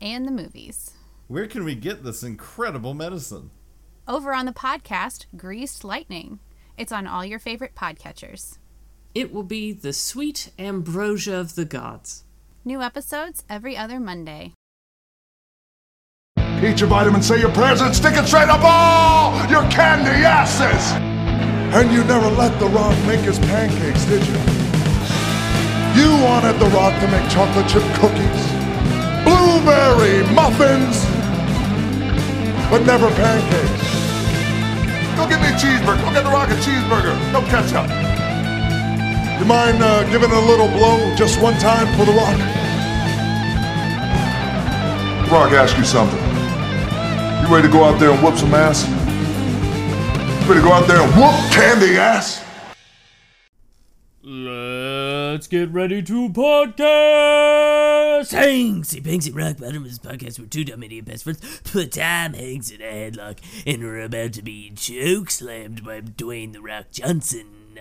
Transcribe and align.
and 0.00 0.26
the 0.26 0.32
movies. 0.32 0.92
Where 1.28 1.46
can 1.46 1.64
we 1.64 1.74
get 1.74 2.04
this 2.04 2.22
incredible 2.22 2.94
medicine? 2.94 3.50
Over 4.06 4.32
on 4.32 4.46
the 4.46 4.52
podcast, 4.52 5.26
Greased 5.36 5.84
Lightning. 5.84 6.38
It's 6.76 6.92
on 6.92 7.06
all 7.06 7.24
your 7.24 7.38
favorite 7.38 7.74
podcatchers. 7.74 8.58
It 9.14 9.32
will 9.32 9.42
be 9.42 9.72
the 9.72 9.92
sweet 9.92 10.50
ambrosia 10.58 11.36
of 11.38 11.54
the 11.54 11.64
gods. 11.64 12.24
New 12.64 12.82
episodes 12.82 13.44
every 13.48 13.76
other 13.76 13.98
Monday. 13.98 14.52
Eat 16.62 16.80
your 16.80 16.88
vitamins, 16.88 17.26
say 17.26 17.40
your 17.40 17.52
prayers, 17.52 17.80
and 17.80 17.94
stick 17.94 18.14
it 18.14 18.26
straight 18.26 18.48
up 18.48 18.60
all 18.62 19.38
your 19.50 19.62
candy 19.70 20.24
asses! 20.24 20.92
And 21.74 21.92
you 21.92 22.04
never 22.04 22.28
let 22.28 22.58
The 22.58 22.66
Rock 22.66 22.96
make 23.06 23.20
his 23.20 23.38
pancakes, 23.38 24.04
did 24.04 24.26
you? 24.26 24.34
You 25.96 26.12
wanted 26.24 26.58
The 26.58 26.68
Rock 26.72 26.98
to 27.00 27.08
make 27.08 27.28
chocolate 27.30 27.68
chip 27.68 27.82
cookies, 27.96 28.35
blueberry 29.66 30.22
muffins, 30.32 31.04
but 32.70 32.86
never 32.86 33.10
pancakes. 33.18 33.86
Go 35.16 35.28
get 35.28 35.40
me 35.42 35.48
a 35.48 35.58
cheeseburger. 35.58 36.04
Go 36.04 36.12
get 36.12 36.22
The 36.22 36.30
Rock 36.30 36.50
a 36.50 36.54
cheeseburger. 36.62 37.16
No 37.32 37.40
ketchup. 37.50 37.90
You 39.40 39.44
mind 39.46 39.82
uh, 39.82 40.04
giving 40.08 40.30
a 40.30 40.40
little 40.40 40.68
blow 40.68 41.12
just 41.16 41.42
one 41.42 41.54
time 41.54 41.88
for 41.98 42.04
The 42.04 42.12
Rock? 42.12 42.38
Rock, 45.32 45.50
ask 45.52 45.76
you 45.76 45.84
something. 45.84 46.20
You 47.42 47.52
ready 47.52 47.66
to 47.66 47.72
go 47.72 47.82
out 47.82 47.98
there 47.98 48.12
and 48.12 48.22
whoop 48.22 48.36
some 48.36 48.54
ass? 48.54 48.86
You 50.42 50.48
ready 50.48 50.60
to 50.60 50.66
go 50.66 50.72
out 50.72 50.86
there 50.86 51.00
and 51.00 51.12
whoop 51.16 51.34
candy 51.50 51.96
ass? 51.96 52.40
Let's 55.36 55.48
get 55.48 55.70
ready 55.70 56.02
to 56.02 56.30
podcast! 56.30 58.32
Hanksy 58.32 59.02
Panksy 59.02 59.36
Rock 59.36 59.58
Bottom 59.58 59.84
is 59.84 59.98
a 59.98 60.00
podcast 60.00 60.38
where 60.38 60.48
two 60.48 60.64
dumb 60.64 60.82
idiot 60.82 61.04
best 61.04 61.24
friends 61.24 61.60
put 61.62 61.92
Tom 61.92 62.32
Hanks 62.32 62.70
in 62.70 62.80
a 62.80 62.84
headlock 62.84 63.36
and 63.66 63.84
are 63.84 64.00
about 64.00 64.32
to 64.32 64.42
be 64.42 64.70
choke 64.70 65.30
slammed 65.30 65.84
by 65.84 66.00
Dwayne 66.00 66.54
The 66.54 66.62
Rock 66.62 66.86
Johnson. 66.90 67.80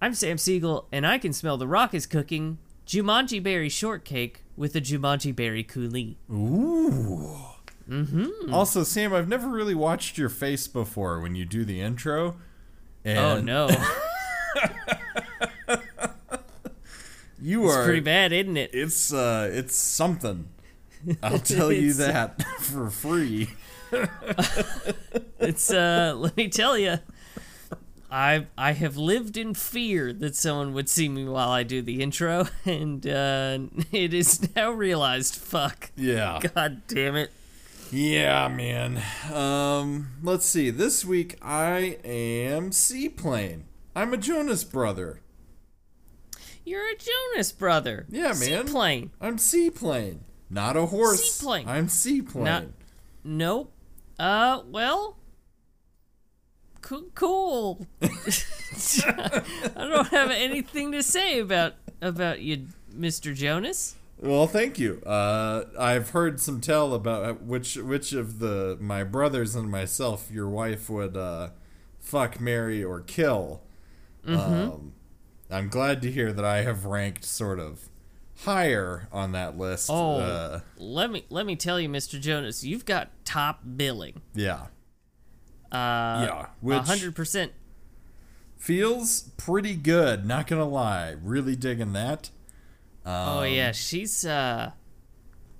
I'm 0.00 0.14
Sam 0.14 0.36
Siegel, 0.36 0.88
and 0.90 1.06
I 1.06 1.18
can 1.18 1.32
smell 1.32 1.56
The 1.56 1.68
Rock 1.68 1.94
is 1.94 2.06
cooking 2.06 2.58
Jumanji 2.88 3.40
Berry 3.40 3.68
Shortcake 3.68 4.42
with 4.56 4.74
a 4.74 4.80
Jumanji 4.80 5.32
Berry 5.32 5.62
Coulis. 5.62 6.16
Ooh. 6.28 7.36
Mm-hmm. 7.88 8.52
Also, 8.52 8.82
Sam, 8.82 9.14
I've 9.14 9.28
never 9.28 9.46
really 9.46 9.76
watched 9.76 10.18
your 10.18 10.28
face 10.28 10.66
before 10.66 11.20
when 11.20 11.36
you 11.36 11.44
do 11.44 11.64
the 11.64 11.80
intro. 11.80 12.34
And 13.04 13.18
Oh 13.18 13.40
no. 13.40 13.68
You 17.42 17.64
It's 17.66 17.74
are 17.74 17.84
pretty 17.84 18.00
bad, 18.00 18.32
isn't 18.32 18.56
it? 18.56 18.70
It's 18.72 19.12
uh 19.12 19.50
it's 19.52 19.74
something. 19.76 20.48
I'll 21.22 21.38
tell 21.40 21.72
you 21.72 21.92
that 21.94 22.42
for 22.60 22.88
free. 22.90 23.50
It's 25.38 25.72
uh 25.72 26.14
let 26.16 26.36
me 26.36 26.48
tell 26.48 26.78
you 26.78 26.98
I 28.10 28.46
I 28.56 28.72
have 28.72 28.96
lived 28.96 29.36
in 29.36 29.54
fear 29.54 30.12
that 30.12 30.36
someone 30.36 30.72
would 30.74 30.88
see 30.88 31.08
me 31.08 31.24
while 31.24 31.50
I 31.50 31.62
do 31.64 31.82
the 31.82 32.00
intro 32.00 32.46
and 32.64 33.04
uh 33.06 33.58
it 33.90 34.14
is 34.14 34.54
now 34.54 34.70
realized 34.70 35.34
fuck. 35.34 35.90
Yeah. 35.96 36.38
God 36.54 36.82
damn 36.86 37.16
it. 37.16 37.32
Yeah, 37.90 38.48
man. 38.48 39.02
Um, 39.30 40.12
let's 40.22 40.46
see. 40.46 40.70
This 40.70 41.04
week 41.04 41.36
I 41.42 41.98
am 42.04 42.72
Seaplane. 42.72 43.64
I'm 43.94 44.14
a 44.14 44.16
Jonas 44.16 44.64
brother. 44.64 45.20
You're 46.64 46.86
a 46.90 46.94
Jonas 46.96 47.52
brother. 47.52 48.06
Yeah, 48.08 48.28
man. 48.28 48.66
Seaplane. 48.66 49.10
I'm 49.20 49.38
Seaplane. 49.38 50.24
Not 50.48 50.76
a 50.76 50.86
horse. 50.86 51.34
Seaplane. 51.34 51.68
I'm 51.68 51.88
Seaplane. 51.88 52.44
Not 52.44 52.64
Nope. 53.24 53.72
Uh 54.18 54.62
well 54.66 55.16
co- 56.82 57.06
cool. 57.14 57.86
I 58.02 59.42
don't 59.76 60.08
have 60.08 60.30
anything 60.30 60.92
to 60.92 61.02
say 61.02 61.38
about 61.38 61.74
about 62.00 62.40
you 62.40 62.66
Mr. 62.94 63.34
Jonas. 63.34 63.94
Well, 64.18 64.46
thank 64.46 64.78
you. 64.78 65.02
Uh, 65.04 65.64
I've 65.76 66.10
heard 66.10 66.38
some 66.40 66.60
tell 66.60 66.94
about 66.94 67.42
which 67.42 67.76
which 67.76 68.12
of 68.12 68.38
the 68.38 68.76
my 68.80 69.02
brothers 69.02 69.56
and 69.56 69.70
myself 69.70 70.30
your 70.30 70.48
wife 70.48 70.88
would 70.90 71.16
uh, 71.16 71.48
fuck, 71.98 72.40
marry, 72.40 72.84
or 72.84 73.00
kill. 73.00 73.62
Um, 74.24 74.92
I'm 75.52 75.68
glad 75.68 76.02
to 76.02 76.10
hear 76.10 76.32
that 76.32 76.44
I 76.44 76.62
have 76.62 76.84
ranked 76.86 77.24
sort 77.24 77.58
of 77.58 77.88
higher 78.44 79.08
on 79.12 79.32
that 79.32 79.56
list. 79.58 79.88
Oh, 79.92 80.16
uh, 80.18 80.60
let 80.78 81.10
me 81.10 81.24
let 81.30 81.46
me 81.46 81.54
tell 81.56 81.78
you, 81.78 81.88
Mr. 81.88 82.18
Jonas, 82.20 82.64
you've 82.64 82.84
got 82.84 83.10
top 83.24 83.60
billing. 83.76 84.22
yeah, 84.34 84.66
Uh, 85.70 86.26
yeah, 86.26 86.46
which 86.60 86.78
hundred 86.84 87.14
percent. 87.14 87.52
feels 88.56 89.22
pretty 89.36 89.74
good. 89.74 90.24
Not 90.26 90.46
gonna 90.46 90.68
lie, 90.68 91.16
really 91.22 91.56
digging 91.56 91.92
that. 91.92 92.30
Oh 93.04 93.42
yeah, 93.42 93.72
she's 93.72 94.24
uh, 94.24 94.72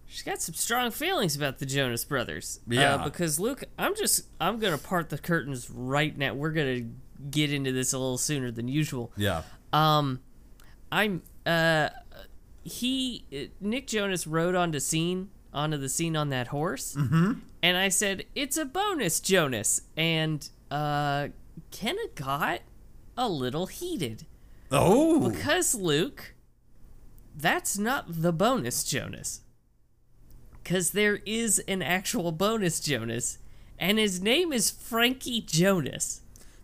she's 0.07 0.23
got 0.23 0.41
some 0.41 0.55
strong 0.55 0.91
feelings 0.91 1.37
about 1.37 1.59
the 1.59 1.67
Jonas 1.67 2.05
Brothers. 2.05 2.61
Yeah. 2.69 2.95
uh, 2.97 3.05
because 3.05 3.39
Luke, 3.41 3.65
I'm 3.79 3.95
just 3.97 4.27
I'm 4.41 4.59
gonna 4.59 4.79
part 4.79 5.11
the 5.11 5.19
curtains 5.19 5.69
right 5.71 6.17
now. 6.17 6.35
We're 6.35 6.53
gonna 6.53 6.83
get 7.31 7.53
into 7.53 7.73
this 7.73 7.93
a 7.93 7.99
little 7.99 8.19
sooner 8.19 8.51
than 8.51 8.69
usual. 8.69 9.13
Yeah, 9.17 9.43
Um, 9.73 10.21
I'm 10.91 11.23
uh, 11.47 11.89
he 12.63 13.51
Nick 13.61 13.87
Jonas 13.87 14.27
rode 14.27 14.55
onto 14.55 14.79
scene 14.79 15.31
onto 15.53 15.77
the 15.77 15.89
scene 15.89 16.17
on 16.17 16.29
that 16.31 16.49
horse, 16.49 16.95
mm-hmm. 16.95 17.33
and 17.63 17.77
I 17.77 17.89
said 17.89 18.25
it's 18.35 18.57
a 18.57 18.65
bonus, 18.65 19.21
Jonas, 19.21 19.83
and 19.97 20.49
uh, 20.71 21.29
Kenna 21.71 22.09
got 22.15 22.61
a 23.17 23.29
little 23.29 23.67
heated. 23.67 24.27
Oh, 24.71 25.29
because 25.29 25.75
Luke, 25.75 26.35
that's 27.37 27.79
not 27.79 28.05
the 28.09 28.33
bonus 28.33 28.85
Jonas, 28.85 29.43
because 30.63 30.93
there 30.93 31.21
is 31.27 31.59
an 31.61 31.83
actual 31.83 32.33
bonus 32.33 32.81
Jonas, 32.81 33.39
and 33.79 33.99
his 33.99 34.23
name 34.23 34.53
is 34.53 34.71
Frankie 34.71 35.41
Jonas. 35.41 36.21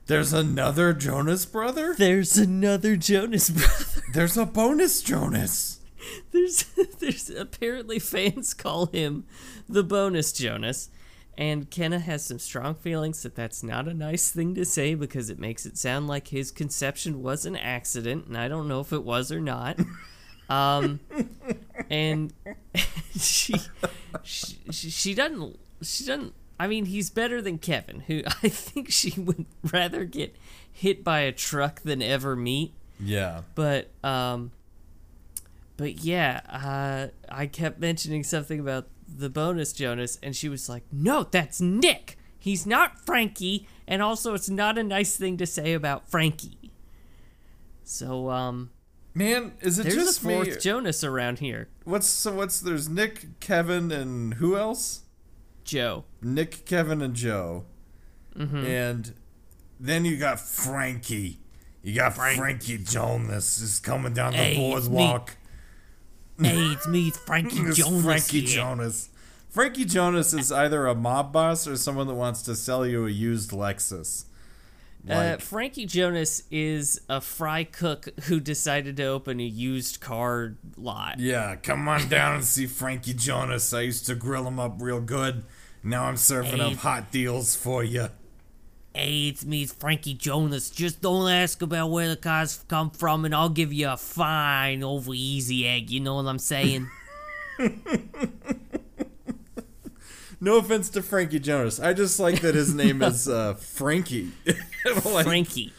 There's 0.09 0.33
another 0.33 0.93
Jonas 0.93 1.47
brother. 1.47 1.95
There's 1.97 2.37
another 2.37 2.97
Jonas 2.97 3.51
brother. 3.51 4.03
There's 4.13 4.37
a 4.37 4.47
bonus 4.47 5.03
Jonas. 5.03 5.81
there's 6.33 6.63
there's 6.99 7.29
apparently 7.29 7.99
fans 7.99 8.55
call 8.55 8.87
him 8.87 9.27
the 9.69 9.83
bonus 9.83 10.33
Jonas, 10.33 10.89
and 11.37 11.71
Kenna 11.71 11.99
has 11.99 12.25
some 12.25 12.39
strong 12.39 12.75
feelings 12.75 13.23
that 13.23 13.35
that's 13.35 13.63
not 13.63 13.87
a 13.87 13.93
nice 13.93 14.31
thing 14.31 14.55
to 14.55 14.65
say 14.65 14.95
because 14.95 15.29
it 15.29 15.39
makes 15.39 15.67
it 15.67 15.77
sound 15.77 16.07
like 16.09 16.29
his 16.29 16.51
conception 16.51 17.23
was 17.23 17.45
an 17.45 17.55
accident, 17.57 18.27
and 18.27 18.37
I 18.39 18.49
don't 18.49 18.67
know 18.67 18.81
if 18.81 18.93
it 18.93 19.05
was 19.05 19.31
or 19.31 19.41
not. 19.41 19.79
Um, 20.51 21.01
and 21.91 22.33
she, 23.19 23.55
she 24.23 24.59
she 24.71 24.91
she 24.91 25.15
doesn't 25.15 25.59
she 25.83 26.07
doesn't. 26.07 26.33
I 26.61 26.67
mean, 26.67 26.87
he's 26.87 27.11
better 27.11 27.41
than 27.41 27.59
Kevin, 27.59 28.01
who 28.01 28.23
I 28.43 28.49
think 28.49 28.91
she 28.91 29.19
would 29.21 29.47
rather 29.73 30.05
get 30.05 30.35
hit 30.71 31.05
by 31.05 31.21
a 31.21 31.33
truck 31.33 31.81
than 31.83 32.03
ever 32.03 32.35
meet. 32.37 32.73
Yeah. 33.01 33.43
But 33.55 33.91
um 34.03 34.51
but 35.77 36.05
yeah, 36.05 36.41
uh 36.49 37.09
I 37.29 37.47
kept 37.47 37.81
mentioning 37.81 38.25
something 38.25 38.59
about 38.61 38.89
the 39.09 39.31
bonus 39.31 39.73
Jonas 39.73 40.19
and 40.23 40.35
she 40.35 40.49
was 40.49 40.69
like, 40.69 40.83
"No, 40.93 41.23
that's 41.23 41.61
Nick. 41.61 42.19
He's 42.39 42.67
not 42.67 43.05
Frankie, 43.05 43.67
and 43.87 44.03
also 44.03 44.35
it's 44.35 44.49
not 44.49 44.79
a 44.79 44.83
nice 44.83 45.17
thing 45.17 45.37
to 45.39 45.47
say 45.47 45.73
about 45.75 46.11
Frankie." 46.11 46.73
So 47.85 48.31
um 48.31 48.71
Man, 49.15 49.55
is 49.61 49.79
it 49.79 49.85
there's 49.85 49.95
just 49.97 50.19
a 50.19 50.23
fourth 50.23 50.49
me? 50.49 50.57
Jonas 50.61 51.03
around 51.03 51.39
here. 51.41 51.69
what's 51.85 52.07
so? 52.07 52.33
What's 52.35 52.61
there's 52.61 52.89
Nick, 52.89 53.41
Kevin, 53.41 53.91
and 53.91 54.35
who 54.35 54.57
else? 54.57 55.01
Joe. 55.69 56.05
Nick, 56.23 56.65
Kevin, 56.65 57.03
and 57.03 57.15
Joe. 57.15 57.65
And 58.37 59.15
then 59.79 60.05
you 60.05 60.17
got 60.17 60.41
Frankie. 60.41 61.39
You 61.83 61.95
got 61.95 62.15
Frankie 62.15 62.79
Jonas 62.79 63.59
is 63.61 63.79
coming 63.81 64.13
down 64.15 64.33
the 64.33 64.39
Hey, 64.39 64.73
it's 64.73 64.89
me. 64.89 65.19
Hey, 66.41 66.57
it's 66.73 66.87
me, 66.87 67.11
Frankie 67.11 67.59
It's 67.63 67.77
Jonas. 67.79 68.05
Frankie 68.05 68.41
here. 68.41 68.57
Jonas. 68.57 69.09
Frankie 69.51 69.85
Jonas 69.85 70.33
is 70.33 70.53
either 70.53 70.87
a 70.87 70.95
mob 70.95 71.33
boss 71.33 71.67
or 71.67 71.77
someone 71.77 72.07
that 72.07 72.15
wants 72.15 72.43
to 72.43 72.55
sell 72.55 72.87
you 72.87 73.07
a 73.07 73.11
used 73.11 73.51
Lexus. 73.51 74.25
Uh, 75.09 75.37
Frankie 75.39 75.87
Jonas 75.87 76.43
is 76.51 77.01
a 77.09 77.21
fry 77.21 77.65
cook 77.65 78.09
who 78.25 78.41
decided 78.41 78.97
to 78.99 79.05
open 79.05 79.41
a 79.41 79.45
used 79.45 80.01
car 80.01 80.57
lot. 80.77 81.19
yeah, 81.19 81.57
come 81.57 81.89
on 81.89 82.09
down 82.09 82.37
and 82.37 82.45
see 82.45 82.67
Frankie 82.67 83.15
Jonas. 83.15 83.73
I 83.73 83.83
used 83.83 84.07
to 84.07 84.15
grill 84.15 84.47
him 84.47 84.61
up 84.61 84.77
real 84.81 85.01
good. 85.01 85.45
Now 85.83 86.05
I'm 86.05 86.17
serving 86.17 86.59
Hey. 86.59 86.73
up 86.73 86.79
hot 86.79 87.11
deals 87.11 87.55
for 87.57 87.83
you. 87.85 88.09
Hey, 88.95 89.29
it's 89.29 89.45
me, 89.45 89.63
it's 89.63 89.73
Frankie 89.73 90.15
Jonas. 90.15 90.71
Just 90.71 91.01
don't 91.03 91.31
ask 91.31 91.63
about 91.63 91.89
where 91.91 92.09
the 92.09 92.17
cars 92.17 92.65
come 92.69 92.91
from, 92.91 93.25
and 93.25 93.35
I'll 93.35 93.49
give 93.49 93.73
you 93.73 93.89
a 93.91 93.97
fine 93.97 94.83
over 94.83 95.13
easy 95.15 95.67
egg. 95.69 95.91
You 95.91 96.01
know 96.01 96.17
what 96.17 96.27
I'm 96.27 96.39
saying? 96.39 96.89
No 100.41 100.59
offense 100.59 100.89
to 100.91 101.03
Frankie 101.03 101.41
Jonas. 101.41 101.81
I 101.81 101.93
just 101.95 102.21
like 102.21 102.43
that 102.43 102.55
his 102.55 102.73
name 102.73 103.03
is 103.03 103.29
uh, 103.29 103.55
Frankie. 103.55 104.31
Like, 105.05 105.27
Frankie. 105.27 105.73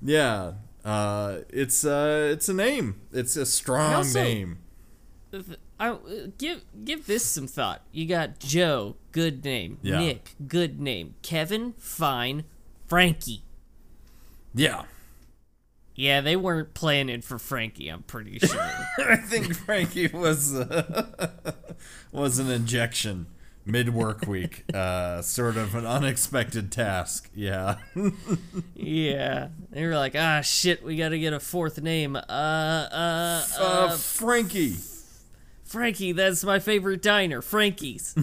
yeah. 0.00 0.52
Uh, 0.84 1.38
it's 1.50 1.84
uh, 1.84 2.28
it's 2.32 2.48
a 2.48 2.54
name. 2.54 3.00
It's 3.12 3.34
a 3.36 3.44
strong 3.44 3.94
also- 3.94 4.22
name. 4.22 4.58
I, 5.78 5.88
uh, 5.90 5.98
give 6.38 6.64
give 6.84 7.06
this 7.06 7.24
some 7.24 7.46
thought. 7.46 7.82
You 7.92 8.06
got 8.06 8.38
Joe, 8.38 8.96
good 9.12 9.44
name. 9.44 9.78
Yeah. 9.82 9.98
Nick, 9.98 10.34
good 10.46 10.80
name. 10.80 11.14
Kevin, 11.22 11.74
fine. 11.78 12.44
Frankie. 12.86 13.42
Yeah. 14.54 14.84
Yeah, 15.94 16.20
they 16.20 16.36
weren't 16.36 16.74
planning 16.74 17.22
for 17.22 17.38
Frankie. 17.38 17.88
I'm 17.88 18.02
pretty 18.02 18.38
sure. 18.46 18.60
I 18.98 19.16
think 19.16 19.54
Frankie 19.54 20.08
was 20.08 20.54
uh, 20.54 21.52
was 22.12 22.38
an 22.38 22.50
injection 22.50 23.26
mid 23.66 23.92
work 23.92 24.26
week, 24.26 24.64
uh, 24.72 25.20
sort 25.22 25.56
of 25.56 25.74
an 25.74 25.84
unexpected 25.86 26.70
task. 26.70 27.30
Yeah, 27.34 27.78
yeah, 28.74 29.48
they 29.70 29.84
were 29.84 29.96
like, 29.96 30.14
ah, 30.16 30.40
shit, 30.40 30.84
we 30.84 30.96
got 30.96 31.10
to 31.10 31.18
get 31.18 31.32
a 31.32 31.40
fourth 31.40 31.82
name. 31.82 32.14
Uh, 32.14 32.20
uh, 32.20 33.42
uh, 33.58 33.62
uh, 33.62 33.96
Frankie. 33.96 34.76
Frankie. 35.66 36.12
That's 36.12 36.42
my 36.44 36.58
favorite 36.58 37.02
diner, 37.02 37.42
Frankie's. 37.42 38.14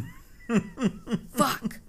Fuck. 1.29 1.79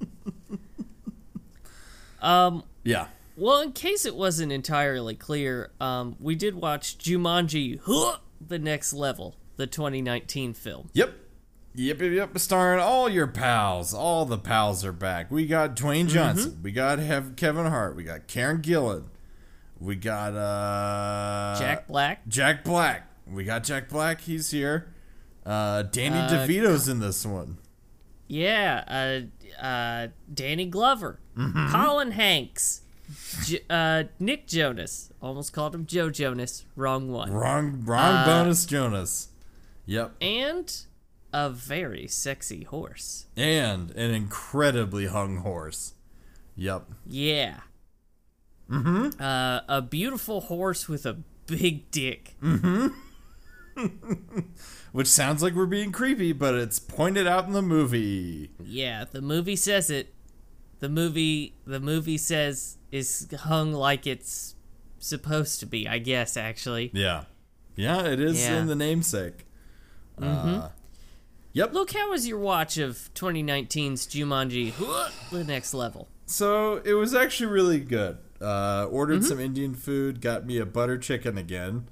Um. 2.20 2.64
Yeah, 2.84 3.06
Well, 3.36 3.60
in 3.60 3.72
case 3.72 4.04
it 4.04 4.14
wasn't 4.14 4.52
entirely 4.52 5.14
clear, 5.14 5.70
um, 5.80 6.16
we 6.20 6.34
did 6.34 6.54
watch 6.54 6.98
Jumanji: 6.98 7.80
Huh! 7.84 8.18
The 8.46 8.58
Next 8.58 8.92
Level, 8.92 9.36
the 9.56 9.66
2019 9.66 10.52
film. 10.54 10.90
yep, 10.92 11.14
yep, 11.74 12.00
yep, 12.00 12.12
yep. 12.12 12.38
Starring 12.38 12.80
all 12.80 13.08
your 13.08 13.26
pals. 13.26 13.94
All 13.94 14.24
the 14.26 14.36
pals 14.38 14.84
are 14.84 14.92
back. 14.92 15.30
We 15.30 15.46
got 15.46 15.76
Dwayne 15.76 16.08
Johnson. 16.08 16.60
We 16.62 16.72
got 16.72 16.98
Hev- 16.98 17.36
Kevin 17.36 17.66
Hart. 17.66 17.96
We 17.96 18.04
got 18.04 18.26
Karen 18.26 18.60
Gillan. 18.62 19.04
We 19.78 19.96
got 19.96 20.34
uh, 20.34 21.58
Jack 21.58 21.88
Black, 21.88 22.26
Jack 22.28 22.64
Black. 22.64 23.08
We 23.26 23.44
got 23.44 23.64
Jack 23.64 23.88
Black. 23.88 24.20
He's 24.22 24.50
here. 24.50 24.93
Uh, 25.46 25.82
Danny 25.82 26.16
Uh, 26.18 26.28
DeVito's 26.30 26.88
in 26.88 27.00
this 27.00 27.24
one. 27.26 27.58
yeah, 28.28 28.84
uh, 29.60 29.62
uh, 29.64 30.08
Danny 30.32 30.66
Glover, 30.66 31.20
Colin 31.36 32.12
Hanks, 32.12 32.80
J- 33.44 33.60
uh, 33.68 34.04
Nick 34.18 34.46
Jonas. 34.46 35.10
Almost 35.20 35.52
called 35.52 35.74
him 35.74 35.84
Joe 35.86 36.08
Jonas. 36.10 36.64
Wrong 36.76 37.10
one. 37.10 37.30
Wrong, 37.32 37.82
wrong 37.84 38.14
Uh, 38.14 38.24
bonus 38.26 38.64
Jonas. 38.66 39.28
Yep. 39.86 40.14
And 40.22 40.74
a 41.32 41.50
very 41.50 42.06
sexy 42.06 42.64
horse. 42.64 43.26
And 43.36 43.90
an 43.90 44.10
incredibly 44.12 45.06
hung 45.06 45.38
horse. 45.38 45.92
Yep. 46.56 46.86
Yeah. 47.06 47.60
Mm-hmm. 48.70 49.20
Uh, 49.20 49.60
a 49.68 49.82
beautiful 49.82 50.40
horse 50.42 50.88
with 50.88 51.04
a 51.04 51.18
big 51.46 51.90
dick. 51.90 52.36
Which 54.94 55.08
sounds 55.08 55.42
like 55.42 55.54
we're 55.54 55.66
being 55.66 55.90
creepy, 55.90 56.30
but 56.32 56.54
it's 56.54 56.78
pointed 56.78 57.26
out 57.26 57.46
in 57.48 57.52
the 57.52 57.62
movie. 57.62 58.50
Yeah, 58.62 59.04
the 59.10 59.20
movie 59.20 59.56
says 59.56 59.90
it. 59.90 60.14
The 60.78 60.88
movie 60.88 61.56
the 61.66 61.80
movie 61.80 62.16
says 62.16 62.78
is 62.92 63.26
hung 63.40 63.72
like 63.72 64.06
it's 64.06 64.54
supposed 65.00 65.58
to 65.58 65.66
be, 65.66 65.88
I 65.88 65.98
guess 65.98 66.36
actually. 66.36 66.92
Yeah. 66.94 67.24
Yeah, 67.74 68.04
it 68.04 68.20
is 68.20 68.40
Yeah. 68.40 68.60
in 68.60 68.68
the 68.68 68.76
namesake. 68.76 69.46
Uh, 70.16 70.68
yep. 71.52 71.72
Look, 71.72 71.92
how 71.92 72.10
was 72.10 72.28
your 72.28 72.38
watch 72.38 72.78
of 72.78 73.10
2019's 73.14 74.06
Jumanji 74.06 74.74
The 75.32 75.42
Next 75.42 75.74
Level? 75.74 76.06
So 76.26 76.76
it 76.84 76.94
was 76.94 77.16
actually 77.16 77.50
really 77.50 77.80
good. 77.80 78.18
Uh, 78.40 78.86
ordered 78.92 79.24
some 79.24 79.40
Indian 79.40 79.74
food, 79.74 80.20
got 80.20 80.46
me 80.46 80.58
a 80.58 80.66
butter 80.66 80.98
chicken 80.98 81.36
again. 81.36 81.88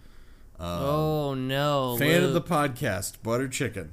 Oh 0.60 1.34
no. 1.34 1.92
Um, 1.92 1.98
Fan 1.98 2.22
of 2.24 2.34
the 2.34 2.40
podcast, 2.42 3.22
butter 3.22 3.48
chicken. 3.48 3.92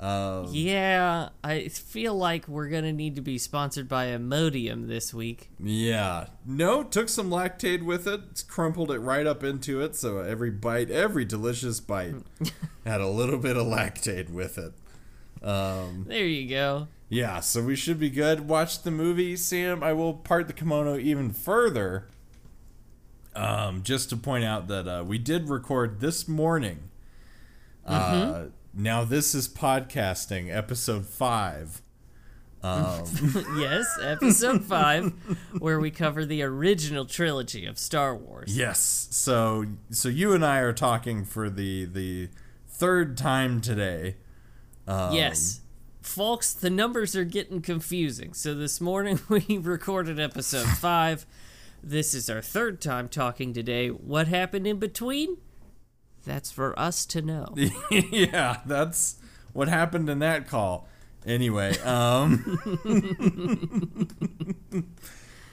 Um, 0.00 0.46
Yeah, 0.52 1.30
I 1.42 1.66
feel 1.68 2.14
like 2.16 2.46
we're 2.46 2.68
gonna 2.68 2.92
need 2.92 3.16
to 3.16 3.20
be 3.20 3.36
sponsored 3.36 3.88
by 3.88 4.06
Imodium 4.06 4.86
this 4.86 5.12
week. 5.12 5.50
Yeah. 5.58 6.26
No, 6.46 6.84
took 6.84 7.08
some 7.08 7.30
Lactaid 7.30 7.82
with 7.82 8.06
it, 8.06 8.44
crumpled 8.48 8.92
it 8.92 9.00
right 9.00 9.26
up 9.26 9.42
into 9.42 9.80
it, 9.80 9.96
so 9.96 10.18
every 10.18 10.50
bite, 10.50 10.90
every 10.90 11.24
delicious 11.24 11.80
bite 11.80 12.14
had 12.86 13.00
a 13.00 13.08
little 13.08 13.38
bit 13.38 13.56
of 13.56 13.66
Lactaid 13.66 14.30
with 14.30 14.56
it. 14.58 14.72
Um, 15.44 16.04
There 16.08 16.26
you 16.26 16.48
go. 16.48 16.86
yeah, 17.08 17.40
so 17.40 17.62
we 17.62 17.74
should 17.74 17.98
be 17.98 18.10
good. 18.10 18.46
Watch 18.48 18.82
the 18.82 18.90
movie, 18.92 19.36
Sam. 19.36 19.82
I 19.82 19.92
will 19.94 20.14
part 20.14 20.46
the 20.46 20.52
kimono 20.52 20.96
even 20.96 21.30
further. 21.32 22.06
Um, 23.34 23.82
just 23.82 24.10
to 24.10 24.16
point 24.16 24.44
out 24.44 24.68
that 24.68 24.88
uh, 24.88 25.04
we 25.04 25.18
did 25.18 25.48
record 25.48 26.00
this 26.00 26.26
morning. 26.26 26.90
Uh, 27.86 28.46
now 28.74 29.04
this 29.04 29.34
is 29.34 29.48
podcasting, 29.48 30.54
episode 30.54 31.06
five. 31.06 31.82
yes, 33.56 33.86
episode 34.02 34.64
5 34.64 35.12
where 35.60 35.78
we 35.78 35.92
cover 35.92 36.24
the 36.24 36.42
original 36.42 37.04
trilogy 37.06 37.66
of 37.66 37.78
Star 37.78 38.16
Wars. 38.16 38.56
Yes. 38.56 39.06
So 39.10 39.64
so 39.90 40.08
you 40.08 40.32
and 40.32 40.44
I 40.44 40.58
are 40.58 40.72
talking 40.72 41.24
for 41.24 41.48
the 41.48 41.84
the 41.84 42.28
third 42.66 43.16
time 43.16 43.60
today. 43.60 44.16
Um, 44.88 45.14
Yes. 45.14 45.60
Folks, 46.02 46.52
the 46.52 46.70
numbers 46.70 47.14
are 47.14 47.24
getting 47.24 47.60
confusing. 47.60 48.32
So 48.34 48.54
this 48.54 48.80
morning 48.80 49.20
we 49.28 49.58
recorded 49.58 50.18
episode 50.18 50.66
5. 50.66 51.26
This 51.88 52.12
is 52.12 52.28
our 52.28 52.42
third 52.42 52.82
time 52.82 53.08
talking 53.08 53.54
today. 53.54 53.88
What 53.88 54.28
happened 54.28 54.66
in 54.66 54.78
between? 54.78 55.38
That's 56.26 56.50
for 56.50 56.78
us 56.78 57.06
to 57.06 57.22
know. 57.22 57.54
yeah, 57.90 58.58
that's 58.66 59.16
what 59.54 59.68
happened 59.68 60.10
in 60.10 60.18
that 60.18 60.46
call. 60.46 60.86
Anyway, 61.24 61.78
um 61.78 62.58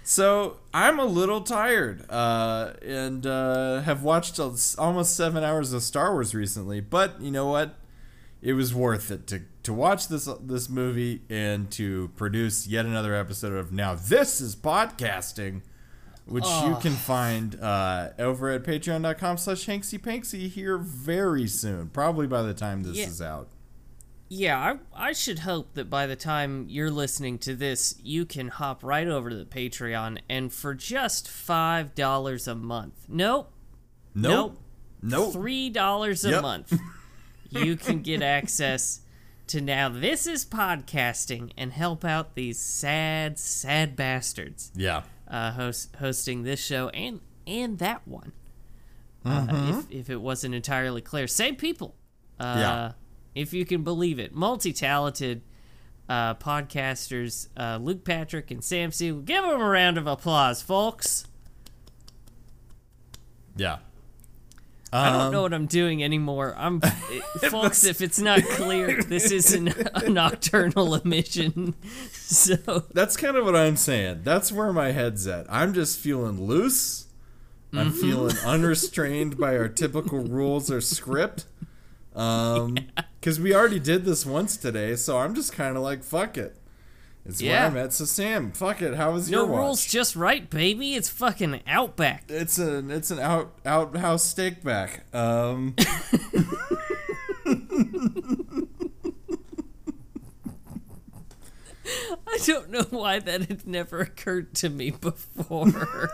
So 0.03 0.57
I'm 0.73 0.99
a 0.99 1.05
little 1.05 1.39
tired, 1.39 2.05
uh, 2.11 2.73
and 2.81 3.25
uh, 3.25 3.81
have 3.83 4.03
watched 4.03 4.37
almost 4.37 5.15
seven 5.15 5.41
hours 5.41 5.71
of 5.71 5.83
Star 5.83 6.11
Wars 6.11 6.35
recently. 6.35 6.81
But 6.81 7.21
you 7.21 7.31
know 7.31 7.47
what? 7.47 7.75
It 8.41 8.53
was 8.53 8.75
worth 8.75 9.09
it 9.09 9.25
to 9.27 9.43
to 9.63 9.71
watch 9.73 10.09
this 10.09 10.27
this 10.41 10.67
movie 10.67 11.21
and 11.29 11.71
to 11.71 12.09
produce 12.17 12.67
yet 12.67 12.85
another 12.85 13.15
episode 13.15 13.53
of 13.53 13.71
Now 13.71 13.95
This 13.95 14.41
Is 14.41 14.53
Podcasting, 14.53 15.61
which 16.25 16.43
you 16.45 16.75
can 16.81 16.93
find 16.93 17.59
uh, 17.61 18.09
over 18.19 18.49
at 18.49 18.63
patreon.com 18.63 19.37
slash 19.37 19.65
hanksy 19.65 20.49
here 20.49 20.77
very 20.77 21.47
soon. 21.47 21.89
Probably 21.89 22.27
by 22.27 22.41
the 22.41 22.53
time 22.53 22.83
this 22.83 22.97
Yeah. 22.97 23.07
is 23.07 23.21
out. 23.21 23.47
Yeah, 24.27 24.77
I, 24.95 25.09
I 25.09 25.13
should 25.13 25.39
hope 25.39 25.75
that 25.75 25.87
by 25.87 26.07
the 26.07 26.15
time 26.15 26.65
you're 26.67 26.89
listening 26.89 27.37
to 27.39 27.53
this, 27.55 27.95
you 28.03 28.25
can 28.25 28.47
hop 28.47 28.83
right 28.83 29.07
over 29.07 29.29
to 29.29 29.35
the 29.35 29.45
Patreon 29.45 30.17
and 30.27 30.51
for 30.51 30.73
just 30.73 31.27
$5 31.27 32.47
a 32.47 32.55
month. 32.55 33.05
Nope. 33.07 33.51
Nope. 34.15 34.57
Nope. 35.03 35.33
three 35.33 35.69
dollars 35.69 36.25
a 36.25 36.31
Yep. 36.31 36.41
month 36.41 36.79
you 37.51 37.75
can 37.75 38.01
get 38.01 38.23
access 38.23 39.01
to 39.45 39.61
now 39.61 39.87
this 39.89 40.25
is 40.25 40.43
podcasting 40.43 41.51
and 41.55 41.71
help 41.73 42.03
out 42.03 42.33
these 42.33 42.57
sad 42.57 43.37
sad 43.37 43.95
bastards 43.95 44.71
Yeah. 44.75 45.03
Uh, 45.27 45.51
host, 45.51 45.95
hosting 45.99 46.43
this 46.43 46.63
show 46.63 46.89
and 46.89 47.19
and 47.47 47.77
that 47.79 48.07
one 48.07 48.31
Mm-hmm. 49.25 49.55
uh, 49.55 49.79
if, 49.79 49.91
if 49.91 50.09
it 50.11 50.21
wasn't 50.21 50.53
entirely 50.53 51.01
clear 51.01 51.25
same 51.27 51.55
people 51.55 51.95
uh, 52.39 52.55
Yeah. 52.57 52.91
if 53.33 53.53
you 53.53 53.65
can 53.65 53.83
believe 53.83 54.19
it 54.19 54.35
multi-talented 54.35 55.41
uh, 56.07 56.35
podcasters 56.35 57.47
uh, 57.57 57.77
luke 57.81 58.03
patrick 58.05 58.51
and 58.51 58.63
sam 58.63 58.91
Siegel. 58.91 59.21
give 59.21 59.43
them 59.43 59.59
a 59.59 59.65
round 59.67 59.97
of 59.97 60.05
applause 60.05 60.61
folks 60.61 61.25
Yeah. 63.57 63.77
I 64.93 65.09
don't 65.11 65.21
Um, 65.21 65.31
know 65.33 65.41
what 65.41 65.53
I'm 65.53 65.65
doing 65.65 66.03
anymore. 66.03 66.53
I'm, 66.57 66.79
folks. 67.49 67.83
If 67.83 68.01
it's 68.01 68.19
not 68.19 68.41
clear, 68.43 69.01
this 69.03 69.31
isn't 69.31 69.67
a 69.93 70.09
nocturnal 70.09 70.95
emission. 70.95 71.75
So 72.25 72.83
That's 72.91 73.15
kind 73.17 73.37
of 73.37 73.45
what 73.45 73.55
I'm 73.55 73.75
saying. 73.77 74.21
That's 74.23 74.51
where 74.51 74.73
my 74.73 74.91
head's 74.93 75.27
at. 75.27 75.45
I'm 75.47 75.73
just 75.75 75.99
feeling 75.99 76.41
loose. 76.47 77.05
I'm 77.71 77.91
Mm-hmm. 77.91 78.01
feeling 78.01 78.35
unrestrained 78.45 79.37
by 79.37 79.55
our 79.57 79.67
typical 79.67 80.19
rules 80.19 80.71
or 80.71 80.81
script. 80.81 81.45
Um, 82.15 82.77
because 83.19 83.39
we 83.39 83.53
already 83.53 83.79
did 83.79 84.05
this 84.05 84.25
once 84.25 84.57
today, 84.57 84.95
so 84.95 85.17
I'm 85.19 85.35
just 85.35 85.51
kind 85.53 85.75
of 85.77 85.83
like, 85.83 86.03
fuck 86.03 86.37
it. 86.37 86.57
It's 87.25 87.41
Yeah. 87.41 87.61
where 87.69 87.81
I'm 87.81 87.85
at. 87.85 87.93
So 87.93 88.05
Sam, 88.05 88.51
fuck 88.51 88.81
it. 88.81 88.93
How 88.95 89.11
was 89.11 89.29
no 89.29 89.39
your 89.39 89.47
watch? 89.47 89.59
rules, 89.59 89.85
just 89.85 90.15
right, 90.15 90.47
baby. 90.49 90.93
It's 90.95 91.09
fucking 91.09 91.61
Outback. 91.67 92.25
It's 92.29 92.57
an 92.57 92.91
it's 92.91 93.09
an 93.11 93.19
out 93.19 93.51
outhouse 93.65 94.23
steak 94.23 94.63
back. 94.63 95.05
Um, 95.13 95.75
I 102.27 102.37
don't 102.45 102.71
know 102.71 102.83
why 102.89 103.19
that 103.19 103.45
had 103.47 103.67
never 103.67 103.99
occurred 103.99 104.55
to 104.55 104.69
me 104.69 104.89
before. 104.91 106.09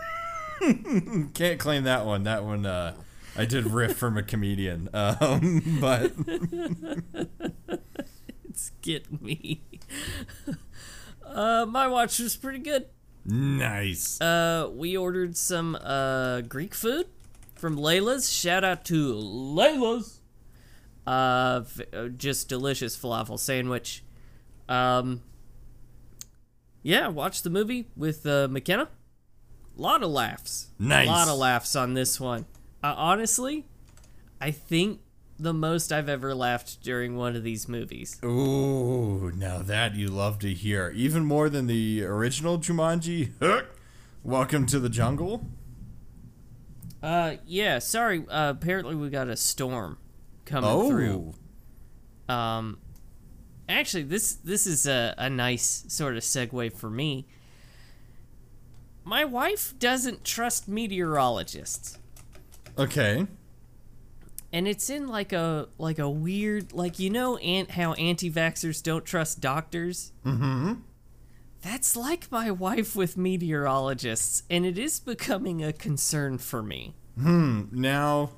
can't 1.34 1.58
claim 1.58 1.84
that 1.84 2.04
one. 2.04 2.24
That 2.24 2.44
one 2.44 2.66
uh, 2.66 2.94
I 3.36 3.46
did 3.46 3.66
riff 3.66 3.96
from 3.96 4.16
a 4.18 4.22
comedian. 4.22 4.88
Um, 4.94 5.78
but 5.80 6.12
it's 8.44 8.70
get 8.82 9.22
me. 9.22 9.62
Uh, 11.32 11.66
my 11.66 11.88
watch 11.88 12.18
was 12.18 12.36
pretty 12.36 12.58
good. 12.58 12.86
nice. 13.24 14.20
Uh, 14.20 14.68
we 14.72 14.96
ordered 14.96 15.36
some 15.36 15.76
uh 15.76 16.40
Greek 16.42 16.74
food 16.74 17.06
from 17.54 17.76
Layla's. 17.76 18.30
Shout 18.32 18.64
out 18.64 18.84
to 18.86 19.12
Layla's. 19.14 20.20
Uh, 21.06 21.64
uh, 21.92 22.08
just 22.16 22.48
delicious 22.48 22.96
falafel 22.96 23.38
sandwich. 23.38 24.04
Um, 24.68 25.22
yeah, 26.82 27.08
watched 27.08 27.44
the 27.44 27.50
movie 27.50 27.88
with 27.96 28.24
uh, 28.26 28.48
McKenna. 28.48 28.88
A 29.76 29.80
Lot 29.82 30.02
of 30.02 30.10
laughs. 30.10 30.68
Nice. 30.78 31.06
A 31.08 31.10
lot 31.10 31.28
of 31.28 31.38
laughs 31.38 31.74
on 31.74 31.94
this 31.94 32.20
one. 32.20 32.46
Uh, 32.84 32.94
honestly, 32.96 33.64
I 34.40 34.50
think 34.50 35.00
the 35.42 35.52
most 35.52 35.92
I've 35.92 36.08
ever 36.08 36.34
laughed 36.34 36.82
during 36.82 37.16
one 37.16 37.34
of 37.36 37.42
these 37.42 37.68
movies. 37.68 38.18
Ooh, 38.24 39.32
now 39.34 39.58
that 39.58 39.94
you 39.94 40.08
love 40.08 40.38
to 40.40 40.52
hear. 40.54 40.92
Even 40.94 41.24
more 41.24 41.48
than 41.48 41.66
the 41.66 42.04
original 42.04 42.58
Jumanji. 42.58 43.32
Welcome 44.22 44.66
to 44.66 44.78
the 44.78 44.88
jungle. 44.88 45.46
Uh, 47.02 47.36
yeah. 47.46 47.78
Sorry. 47.80 48.24
Uh, 48.28 48.50
apparently 48.50 48.94
we 48.94 49.10
got 49.10 49.28
a 49.28 49.36
storm 49.36 49.98
coming 50.44 50.70
Oh, 50.70 50.88
through. 50.88 51.34
Um, 52.28 52.78
actually, 53.68 54.04
this 54.04 54.34
this 54.34 54.66
is 54.66 54.86
a, 54.86 55.14
a 55.18 55.28
nice 55.28 55.84
sort 55.88 56.16
of 56.16 56.22
segue 56.22 56.72
for 56.72 56.88
me. 56.88 57.26
My 59.04 59.24
wife 59.24 59.74
doesn't 59.80 60.24
trust 60.24 60.68
meteorologists, 60.68 61.98
okay. 62.78 63.26
And 64.52 64.68
it's 64.68 64.90
in 64.90 65.08
like 65.08 65.32
a 65.32 65.68
like 65.78 65.98
a 65.98 66.08
weird 66.08 66.72
like 66.72 66.98
you 66.98 67.10
know 67.10 67.36
ant 67.38 67.72
how 67.72 67.94
anti-vaxxers 67.94 68.82
don't 68.82 69.04
trust 69.04 69.40
doctors. 69.40 70.12
Mm-hmm. 70.24 70.74
That's 71.62 71.96
like 71.96 72.30
my 72.30 72.50
wife 72.50 72.96
with 72.96 73.16
meteorologists, 73.16 74.42
and 74.50 74.66
it 74.66 74.76
is 74.76 74.98
becoming 74.98 75.62
a 75.62 75.72
concern 75.72 76.38
for 76.38 76.62
me. 76.62 76.94
Hmm 77.18 77.62
now, 77.72 78.30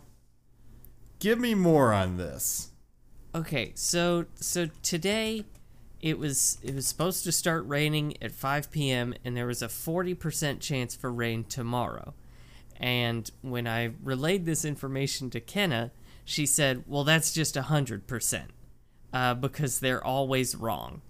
give 1.18 1.38
me 1.38 1.54
more 1.54 1.92
on 1.92 2.16
this. 2.16 2.71
Okay, 3.35 3.73
so 3.75 4.26
so 4.37 4.68
today 4.83 5.44
it 6.00 6.18
was 6.18 6.59
it 6.62 6.75
was 6.75 6.87
supposed 6.87 7.25
to 7.25 7.33
start 7.33 7.66
raining 7.66 8.14
at 8.23 8.30
5 8.30 8.71
p.m. 8.71 9.14
and 9.25 9.35
there 9.37 9.47
was 9.47 9.62
a 9.62 9.68
40% 9.68 10.61
chance 10.61 10.94
for 10.94 11.11
rain 11.11 11.44
tomorrow. 11.44 12.14
And 12.76 13.30
when 13.40 13.66
I 13.66 13.92
relayed 14.02 14.44
this 14.44 14.64
information 14.64 15.30
to 15.30 15.40
Kenna, 15.40 15.92
she 16.25 16.47
said, 16.47 16.85
"Well, 16.87 17.04
that's 17.04 17.33
just 17.33 17.54
100%." 17.57 18.43
Uh, 19.12 19.35
because 19.35 19.78
they're 19.78 20.02
always 20.02 20.57
wrong. 20.57 21.00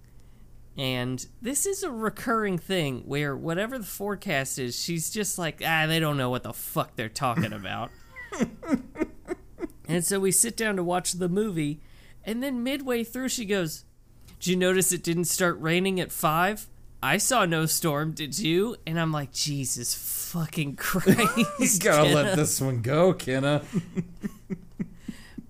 And 0.77 1.25
this 1.41 1.65
is 1.65 1.81
a 1.81 1.89
recurring 1.89 2.59
thing 2.59 3.01
where 3.05 3.35
whatever 3.35 3.79
the 3.79 3.85
forecast 3.85 4.59
is, 4.59 4.79
she's 4.79 5.09
just 5.09 5.39
like, 5.39 5.61
ah, 5.65 5.85
they 5.87 5.99
don't 5.99 6.17
know 6.17 6.29
what 6.29 6.43
the 6.43 6.53
fuck 6.53 6.95
they're 6.95 7.09
talking 7.09 7.53
about. 7.53 7.89
And 9.87 10.03
so 10.03 10.19
we 10.19 10.31
sit 10.31 10.57
down 10.57 10.75
to 10.75 10.83
watch 10.83 11.13
the 11.13 11.29
movie, 11.29 11.79
and 12.23 12.41
then 12.41 12.63
midway 12.63 13.03
through, 13.03 13.29
she 13.29 13.45
goes, 13.45 13.85
Did 14.39 14.47
you 14.51 14.55
notice 14.55 14.91
it 14.91 15.03
didn't 15.03 15.25
start 15.25 15.59
raining 15.59 15.99
at 15.99 16.11
five? 16.11 16.67
I 17.03 17.17
saw 17.17 17.45
no 17.45 17.65
storm, 17.67 18.13
did 18.13 18.39
you? 18.39 18.77
And 18.87 18.99
I'm 18.99 19.11
like, 19.11 19.31
Jesus 19.31 19.93
fucking 19.93 20.75
Christ. 20.77 21.83
Gotta 21.83 22.07
Kenna." 22.07 22.15
let 22.15 22.35
this 22.35 22.59
one 22.59 22.81
go, 22.81 23.13
Kenna. 23.13 23.61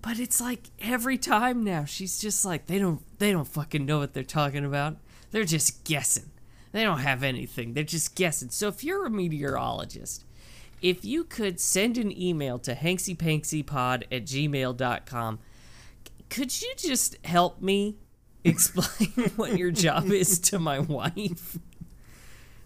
But 0.06 0.20
it's 0.20 0.40
like 0.40 0.70
every 0.78 1.18
time 1.18 1.64
now, 1.64 1.84
she's 1.84 2.20
just 2.20 2.44
like, 2.44 2.66
they 2.66 2.78
don't 2.78 3.02
they 3.18 3.32
don't 3.32 3.48
fucking 3.48 3.84
know 3.84 3.98
what 3.98 4.14
they're 4.14 4.22
talking 4.22 4.64
about. 4.64 4.98
They're 5.32 5.42
just 5.42 5.82
guessing. 5.82 6.30
They 6.70 6.84
don't 6.84 7.00
have 7.00 7.24
anything. 7.24 7.72
They're 7.72 7.82
just 7.82 8.14
guessing. 8.14 8.50
So 8.50 8.68
if 8.68 8.84
you're 8.84 9.04
a 9.04 9.10
meteorologist, 9.10 10.24
if 10.80 11.04
you 11.04 11.24
could 11.24 11.58
send 11.58 11.98
an 11.98 12.16
email 12.16 12.60
to 12.60 12.76
hanksypanksypod 12.76 14.04
at 14.12 14.26
gmail.com, 14.26 15.40
could 16.30 16.62
you 16.62 16.72
just 16.76 17.16
help 17.24 17.60
me 17.60 17.96
explain 18.44 19.30
what 19.34 19.58
your 19.58 19.72
job 19.72 20.12
is 20.12 20.38
to 20.38 20.60
my 20.60 20.78
wife? 20.78 21.58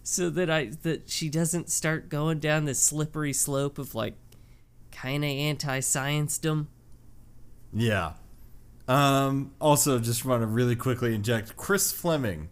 So 0.03 0.29
that 0.29 0.51
I 0.51 0.65
that 0.83 1.09
she 1.09 1.27
doesn't 1.27 1.71
start 1.71 2.07
going 2.07 2.37
down 2.37 2.65
this 2.65 2.83
slippery 2.83 3.33
slope 3.33 3.79
of 3.79 3.95
like 3.95 4.13
kinda 4.91 5.25
anti-science 5.25 6.37
dom. 6.37 6.67
Yeah. 7.73 8.13
Um, 8.87 9.51
also, 9.61 9.99
just 9.99 10.25
want 10.25 10.41
to 10.41 10.47
really 10.47 10.75
quickly 10.75 11.15
inject 11.15 11.55
Chris 11.55 11.91
Fleming 11.91 12.49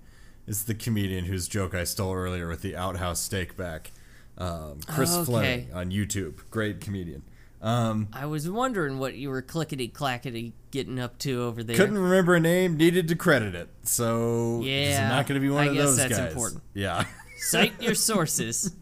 is 0.48 0.64
the 0.66 0.74
comedian 0.74 1.26
whose 1.26 1.48
joke 1.48 1.74
I 1.76 1.84
stole 1.84 2.14
earlier 2.14 2.48
with 2.48 2.62
the 2.62 2.76
outhouse 2.76 3.20
steak 3.22 3.58
back. 3.58 3.92
Um, 4.38 4.80
Chris 4.88 5.14
Okay. 5.14 5.26
Fleming 5.26 5.74
on 5.74 5.92
YouTube. 5.92 6.36
Great 6.50 6.80
comedian. 6.82 7.24
Um, 7.62 8.08
I 8.14 8.26
was 8.26 8.50
wondering 8.50 9.00
what 9.00 9.16
you 9.16 9.30
were 9.30 9.42
clickety 9.42 9.90
clackety 9.90 10.54
getting 10.72 10.98
up 10.98 11.18
to 11.20 11.42
over 11.44 11.62
there. 11.62 11.76
couldn't 11.76 11.98
remember 11.98 12.36
a 12.36 12.40
name, 12.40 12.78
needed 12.78 13.10
to 13.10 13.16
credit 13.16 13.54
it. 13.54 13.68
so 13.84 14.62
Yeah, 14.64 15.02
I'm 15.04 15.10
not 15.10 15.28
going 15.28 15.42
to 15.42 15.46
be 15.46 15.50
one 15.54 15.64
I 15.66 15.68
of 15.68 15.74
guess 15.74 15.86
those 15.88 15.98
that's 15.98 16.18
guys. 16.18 16.28
important. 16.32 16.64
Yeah. 16.74 17.04
Cite 17.40 17.82
your 17.82 17.96
sources. 17.96 18.74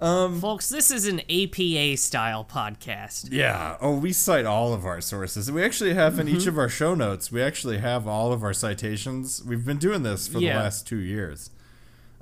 Um, 0.00 0.40
Folks, 0.40 0.68
this 0.68 0.90
is 0.90 1.06
an 1.06 1.20
APA 1.30 1.96
style 1.96 2.44
podcast. 2.44 3.28
Yeah. 3.30 3.76
Oh, 3.80 3.96
we 3.98 4.12
cite 4.12 4.46
all 4.46 4.72
of 4.72 4.84
our 4.86 5.00
sources. 5.00 5.50
We 5.52 5.62
actually 5.64 5.94
have 5.94 6.18
in 6.18 6.26
Mm-hmm. 6.26 6.36
each 6.36 6.46
of 6.46 6.58
our 6.58 6.68
show 6.68 6.94
notes, 6.94 7.30
we 7.30 7.42
actually 7.42 7.78
have 7.78 8.06
all 8.06 8.32
of 8.32 8.42
our 8.42 8.52
citations. 8.54 9.42
We've 9.44 9.64
been 9.64 9.78
doing 9.78 10.02
this 10.02 10.26
for 10.28 10.38
Yeah. 10.38 10.54
the 10.54 10.60
last 10.60 10.86
two 10.86 10.98
years. 11.00 11.50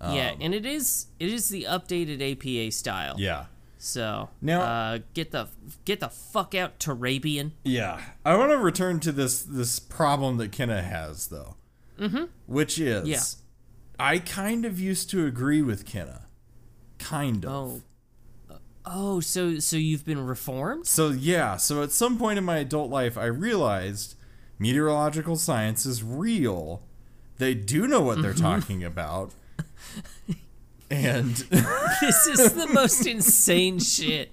yeah, 0.00 0.34
and 0.40 0.54
it 0.54 0.64
is 0.64 1.06
it 1.18 1.28
is 1.30 1.48
the 1.48 1.64
updated 1.64 2.20
APA 2.22 2.70
style. 2.72 3.16
Yeah. 3.18 3.46
So 3.78 4.28
Now- 4.40 4.60
uh, 4.62 4.98
get 5.14 5.30
the 5.30 5.48
get 5.84 6.00
the 6.00 6.08
fuck 6.08 6.54
out, 6.54 6.78
Turabian. 6.80 7.52
Yeah. 7.64 8.00
I 8.24 8.36
want 8.36 8.50
to 8.52 8.58
return 8.58 8.98
to 9.00 9.12
this 9.12 9.40
this 9.42 9.78
problem 9.78 10.36
that 10.38 10.50
Kenna 10.52 10.82
has 10.82 11.28
though. 11.28 11.56
Mm-hmm. 11.98 12.24
Which 12.46 12.78
is 12.78 13.08
Yeah. 13.08 13.20
I 14.00 14.18
kind 14.20 14.64
of 14.64 14.78
used 14.78 15.10
to 15.10 15.26
agree 15.26 15.62
with 15.62 15.84
Kenna. 15.84 16.26
Kind 16.98 17.44
of. 17.44 17.50
Oh. 17.50 17.82
Oh, 18.90 19.20
so 19.20 19.58
so 19.58 19.76
you've 19.76 20.06
been 20.06 20.24
reformed? 20.24 20.86
So 20.86 21.10
yeah, 21.10 21.56
so 21.56 21.82
at 21.82 21.92
some 21.92 22.16
point 22.16 22.38
in 22.38 22.44
my 22.44 22.56
adult 22.56 22.90
life 22.90 23.18
I 23.18 23.26
realized 23.26 24.14
meteorological 24.58 25.36
science 25.36 25.84
is 25.84 26.02
real. 26.02 26.82
They 27.36 27.52
do 27.52 27.86
know 27.86 28.00
what 28.00 28.22
they're 28.22 28.32
mm-hmm. 28.32 28.42
talking 28.42 28.84
about. 28.84 29.32
And 30.90 31.34
this 32.00 32.26
is 32.26 32.54
the 32.54 32.66
most 32.72 33.06
insane 33.06 33.78
shit. 33.78 34.32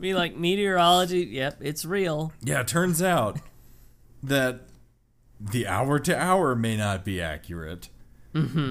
Be 0.00 0.14
like 0.14 0.36
meteorology. 0.36 1.20
Yep, 1.20 1.58
it's 1.60 1.84
real. 1.84 2.32
Yeah, 2.42 2.60
it 2.60 2.68
turns 2.68 3.00
out 3.00 3.38
that 4.22 4.62
the 5.38 5.66
hour 5.66 5.98
to 6.00 6.18
hour 6.18 6.56
may 6.56 6.76
not 6.76 7.04
be 7.04 7.20
accurate. 7.20 7.88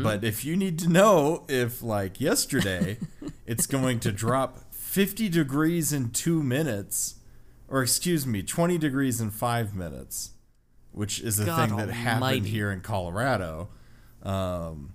But 0.03 0.23
if 0.23 0.45
you 0.45 0.55
need 0.55 0.79
to 0.79 0.89
know 0.89 1.45
if, 1.47 1.81
like 1.81 2.21
yesterday, 2.21 2.97
it's 3.45 3.65
going 3.65 3.99
to 4.01 4.11
drop 4.11 4.73
50 4.73 5.29
degrees 5.29 5.91
in 5.91 6.11
two 6.11 6.43
minutes, 6.43 7.15
or 7.67 7.81
excuse 7.81 8.25
me, 8.25 8.43
20 8.43 8.77
degrees 8.77 9.19
in 9.19 9.31
five 9.31 9.75
minutes, 9.75 10.31
which 10.91 11.19
is 11.19 11.39
a 11.39 11.45
God 11.45 11.69
thing 11.69 11.77
that 11.77 11.89
happened 11.89 12.23
almighty. 12.23 12.49
here 12.49 12.71
in 12.71 12.81
Colorado, 12.81 13.69
um, 14.23 14.93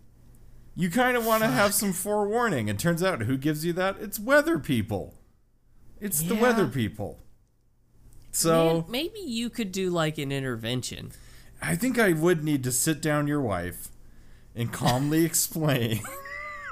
you 0.75 0.91
kind 0.91 1.17
of 1.17 1.27
want 1.27 1.43
to 1.43 1.49
have 1.49 1.75
some 1.75 1.93
forewarning. 1.93 2.71
And 2.71 2.79
turns 2.79 3.03
out 3.03 3.23
who 3.23 3.37
gives 3.37 3.65
you 3.65 3.73
that? 3.75 3.97
It's 4.01 4.19
weather 4.19 4.59
people. 4.59 5.15
It's 6.01 6.23
the 6.23 6.35
weather 6.35 6.67
people. 6.67 7.19
So 8.33 8.83
Man, 8.83 8.85
maybe 8.89 9.21
you 9.21 9.51
could 9.51 9.73
do 9.73 9.91
like 9.91 10.17
an 10.19 10.33
intervention. 10.33 11.13
I 11.61 11.77
think 11.77 11.99
I 11.99 12.13
would 12.13 12.43
need 12.43 12.65
to 12.65 12.73
sit 12.73 13.03
down 13.03 13.27
your 13.27 13.41
wife 13.41 13.89
and 14.55 14.73
calmly 14.73 15.25
explain. 15.27 16.01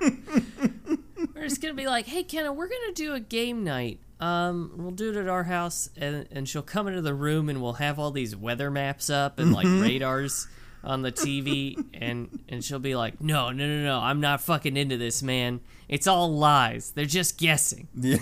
We're 0.00 1.48
just 1.48 1.60
gonna 1.60 1.74
be 1.74 1.86
like, 1.86 2.06
"Hey, 2.06 2.22
Kenna, 2.22 2.52
we're 2.52 2.68
gonna 2.68 2.92
do 2.94 3.14
a 3.14 3.20
game 3.20 3.64
night. 3.64 4.00
Um, 4.20 4.72
we'll 4.76 4.90
do 4.90 5.10
it 5.10 5.16
at 5.16 5.28
our 5.28 5.44
house, 5.44 5.90
and 5.96 6.26
and 6.30 6.48
she'll 6.48 6.62
come 6.62 6.88
into 6.88 7.02
the 7.02 7.14
room, 7.14 7.48
and 7.48 7.62
we'll 7.62 7.74
have 7.74 7.98
all 7.98 8.10
these 8.10 8.34
weather 8.34 8.70
maps 8.70 9.10
up 9.10 9.38
and 9.38 9.52
like 9.52 9.66
radars 9.66 10.48
on 10.84 11.02
the 11.02 11.12
TV, 11.12 11.84
and 11.94 12.40
and 12.48 12.64
she'll 12.64 12.78
be 12.78 12.96
like, 12.96 13.20
"No, 13.20 13.50
no, 13.50 13.66
no, 13.66 13.84
no, 13.84 13.98
I'm 13.98 14.20
not 14.20 14.40
fucking 14.40 14.76
into 14.76 14.96
this, 14.96 15.22
man. 15.22 15.60
It's 15.88 16.06
all 16.06 16.36
lies. 16.36 16.92
They're 16.92 17.04
just 17.04 17.38
guessing." 17.38 17.88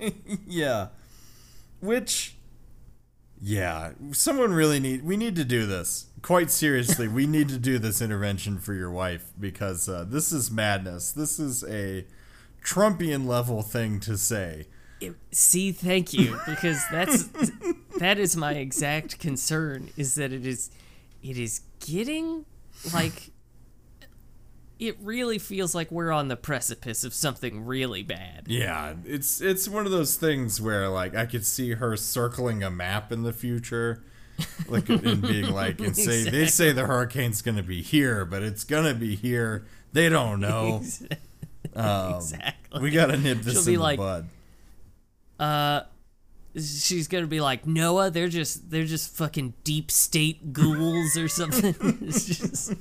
Yeah. 0.00 0.10
yeah. 0.46 0.86
Which 1.80 2.36
yeah, 3.40 3.92
someone 4.12 4.52
really 4.52 4.80
need 4.80 5.04
we 5.04 5.16
need 5.16 5.36
to 5.36 5.44
do 5.44 5.66
this. 5.66 6.06
Quite 6.22 6.50
seriously, 6.50 7.08
we 7.08 7.26
need 7.26 7.48
to 7.50 7.58
do 7.58 7.78
this 7.78 8.00
intervention 8.00 8.58
for 8.58 8.74
your 8.74 8.90
wife 8.90 9.32
because 9.38 9.88
uh, 9.88 10.04
this 10.08 10.32
is 10.32 10.50
madness. 10.50 11.12
This 11.12 11.38
is 11.38 11.64
a 11.64 12.06
Trumpian 12.64 13.26
level 13.26 13.62
thing 13.62 14.00
to 14.00 14.16
say. 14.16 14.66
See, 15.30 15.70
thank 15.70 16.12
you, 16.12 16.40
because 16.44 16.82
that's 16.90 17.28
that 17.98 18.18
is 18.18 18.36
my 18.36 18.54
exact 18.54 19.20
concern. 19.20 19.90
Is 19.96 20.16
that 20.16 20.32
it 20.32 20.44
is, 20.44 20.70
it 21.22 21.38
is 21.38 21.60
getting 21.78 22.44
like, 22.92 23.30
it 24.80 24.96
really 25.00 25.38
feels 25.38 25.72
like 25.72 25.92
we're 25.92 26.10
on 26.10 26.26
the 26.26 26.36
precipice 26.36 27.04
of 27.04 27.14
something 27.14 27.64
really 27.64 28.02
bad. 28.02 28.46
Yeah, 28.48 28.94
it's 29.04 29.40
it's 29.40 29.68
one 29.68 29.86
of 29.86 29.92
those 29.92 30.16
things 30.16 30.60
where 30.60 30.88
like 30.88 31.14
I 31.14 31.26
could 31.26 31.46
see 31.46 31.74
her 31.74 31.96
circling 31.96 32.64
a 32.64 32.70
map 32.70 33.12
in 33.12 33.22
the 33.22 33.32
future, 33.32 34.02
like 34.68 34.88
and 34.88 35.22
being 35.22 35.50
like 35.52 35.80
and 35.80 35.96
say 35.96 36.28
they 36.28 36.46
say 36.46 36.72
the 36.72 36.86
hurricane's 36.86 37.42
gonna 37.42 37.62
be 37.62 37.82
here, 37.82 38.24
but 38.24 38.42
it's 38.42 38.64
gonna 38.64 38.94
be 38.94 39.16
here. 39.16 39.66
They 39.92 40.08
don't 40.08 40.40
know. 40.40 40.82
Um, 41.74 42.14
exactly. 42.16 42.80
We 42.82 42.90
gotta 42.90 43.16
nip 43.16 43.38
this 43.42 43.54
She'll 43.54 43.60
in 43.62 43.66
be 43.66 43.76
the 43.76 43.82
like- 43.82 43.98
bud. 43.98 44.28
Uh, 45.38 45.82
she's 46.56 47.06
gonna 47.08 47.26
be 47.28 47.40
like 47.40 47.66
Noah. 47.66 48.10
They're 48.10 48.28
just 48.28 48.70
they're 48.70 48.84
just 48.86 49.14
fucking 49.16 49.54
deep 49.64 49.90
state 49.90 50.52
ghouls 50.52 51.16
or 51.16 51.28
something. 51.28 51.74
it's 52.02 52.24
just 52.24 52.74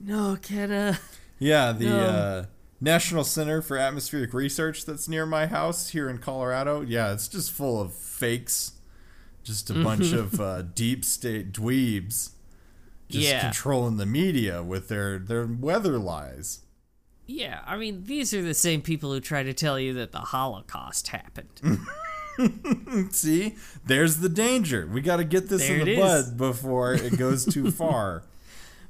no, 0.00 0.36
Kenna. 0.40 0.98
Yeah, 1.40 1.72
the 1.72 1.84
No. 1.86 1.98
uh, 1.98 2.44
National 2.80 3.24
Center 3.24 3.60
for 3.60 3.76
Atmospheric 3.76 4.32
Research 4.32 4.86
that's 4.86 5.08
near 5.08 5.26
my 5.26 5.46
house 5.46 5.88
here 5.90 6.08
in 6.08 6.18
Colorado. 6.18 6.80
Yeah, 6.82 7.12
it's 7.12 7.26
just 7.28 7.50
full 7.50 7.80
of 7.80 7.92
fakes. 7.92 8.72
Just 9.48 9.70
a 9.70 9.74
bunch 9.82 10.12
of 10.12 10.38
uh, 10.40 10.60
deep 10.62 11.06
state 11.06 11.52
dweebs 11.52 12.32
just 13.08 13.26
Yeah. 13.26 13.40
controlling 13.40 13.96
the 13.96 14.04
media 14.04 14.62
with 14.62 14.88
their, 14.88 15.18
their 15.18 15.46
weather 15.46 15.98
lies. 15.98 16.60
Yeah, 17.26 17.60
I 17.66 17.78
mean, 17.78 18.04
these 18.04 18.34
are 18.34 18.42
the 18.42 18.52
same 18.52 18.82
people 18.82 19.10
who 19.10 19.20
try 19.20 19.42
to 19.42 19.54
tell 19.54 19.80
you 19.80 19.94
that 19.94 20.12
the 20.12 20.18
Holocaust 20.18 21.08
happened. 21.08 21.80
See, 23.10 23.56
there's 23.86 24.18
the 24.18 24.28
danger. 24.28 24.86
We 24.86 25.00
got 25.00 25.16
to 25.16 25.24
get 25.24 25.48
this 25.48 25.66
There 25.66 25.78
in 25.78 25.86
the 25.86 25.92
is. 25.92 25.98
bud 26.30 26.36
before 26.36 26.92
it 26.92 27.16
goes 27.18 27.46
too 27.46 27.70
far. 27.72 28.24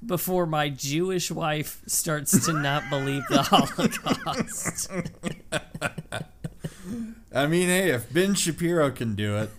Before 0.05 0.45
my 0.47 0.69
Jewish 0.69 1.31
wife 1.31 1.83
starts 1.87 2.45
to 2.47 2.53
not 2.53 2.91
believe 2.91 3.23
the 3.31 3.43
Holocaust. 3.43 4.91
I 7.35 7.47
mean, 7.47 7.69
hey, 7.69 7.91
if 7.91 8.13
Ben 8.13 8.35
Shapiro 8.35 8.91
can 8.91 9.15
do 9.15 9.37
it, 9.37 9.51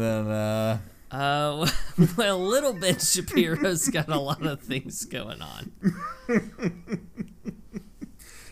then 0.00 0.26
uh, 0.28 0.78
Uh, 1.10 1.68
well, 2.16 2.38
little 2.38 2.72
Ben 2.72 2.98
Shapiro's 2.98 3.88
got 3.88 4.08
a 4.08 4.18
lot 4.18 4.44
of 4.44 4.60
things 4.60 5.04
going 5.04 5.40
on. 5.40 5.72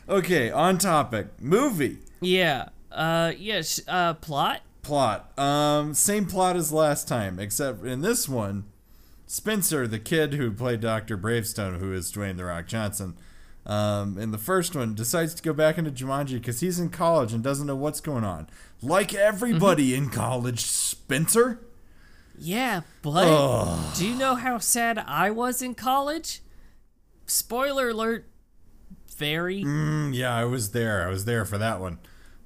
okay. 0.08 0.50
On 0.50 0.78
topic, 0.78 1.28
movie 1.40 1.98
Yeah. 2.20 2.68
Uh, 2.90 3.32
yeah. 3.38 3.62
sh- 3.62 3.80
Uh, 3.88 4.14
plot. 4.14 4.60
plot. 4.82 5.36
Um, 5.38 5.94
same 5.94 6.26
plot 6.26 6.56
as 6.56 6.72
last 6.72 7.08
time, 7.08 7.38
except 7.38 7.84
in 7.84 8.00
this 8.02 8.28
one, 8.28 8.64
Spencer, 9.26 9.86
the 9.88 9.98
kid 9.98 10.34
who 10.34 10.52
played 10.52 10.80
Doctor 10.80 11.16
Bravestone, 11.16 11.80
who 11.80 11.92
is 11.92 12.12
Dwayne 12.12 12.36
the 12.36 12.44
Rock 12.44 12.66
Johnson. 12.66 13.14
Um, 13.64 14.18
in 14.18 14.32
the 14.32 14.38
first 14.38 14.74
one, 14.74 14.94
decides 14.94 15.34
to 15.34 15.42
go 15.42 15.52
back 15.52 15.78
into 15.78 15.90
Jumanji 15.90 16.34
because 16.34 16.60
he's 16.60 16.80
in 16.80 16.90
college 16.90 17.32
and 17.32 17.42
doesn't 17.42 17.66
know 17.66 17.76
what's 17.76 18.00
going 18.00 18.24
on. 18.24 18.48
Like 18.82 19.14
everybody 19.14 19.94
in 19.94 20.10
college, 20.10 20.62
Spencer. 20.62 21.60
Yeah, 22.36 22.80
but 23.02 23.94
do 23.96 24.06
you 24.06 24.16
know 24.16 24.34
how 24.34 24.58
sad 24.58 24.98
I 24.98 25.30
was 25.30 25.62
in 25.62 25.74
college? 25.74 26.40
Spoiler 27.26 27.90
alert. 27.90 28.26
Very. 29.16 29.62
Mm, 29.62 30.12
yeah, 30.14 30.34
I 30.34 30.44
was 30.44 30.72
there. 30.72 31.06
I 31.06 31.08
was 31.08 31.24
there 31.24 31.44
for 31.44 31.58
that 31.58 31.78
one. 31.80 31.98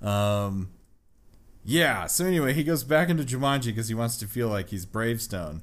Um, 0.02 0.70
yeah. 1.64 2.06
So 2.06 2.26
anyway, 2.26 2.52
he 2.52 2.62
goes 2.62 2.84
back 2.84 3.08
into 3.08 3.22
Jumanji 3.22 3.66
because 3.66 3.88
he 3.88 3.94
wants 3.94 4.18
to 4.18 4.26
feel 4.26 4.48
like 4.48 4.68
he's 4.68 4.84
Bravestone 4.84 5.62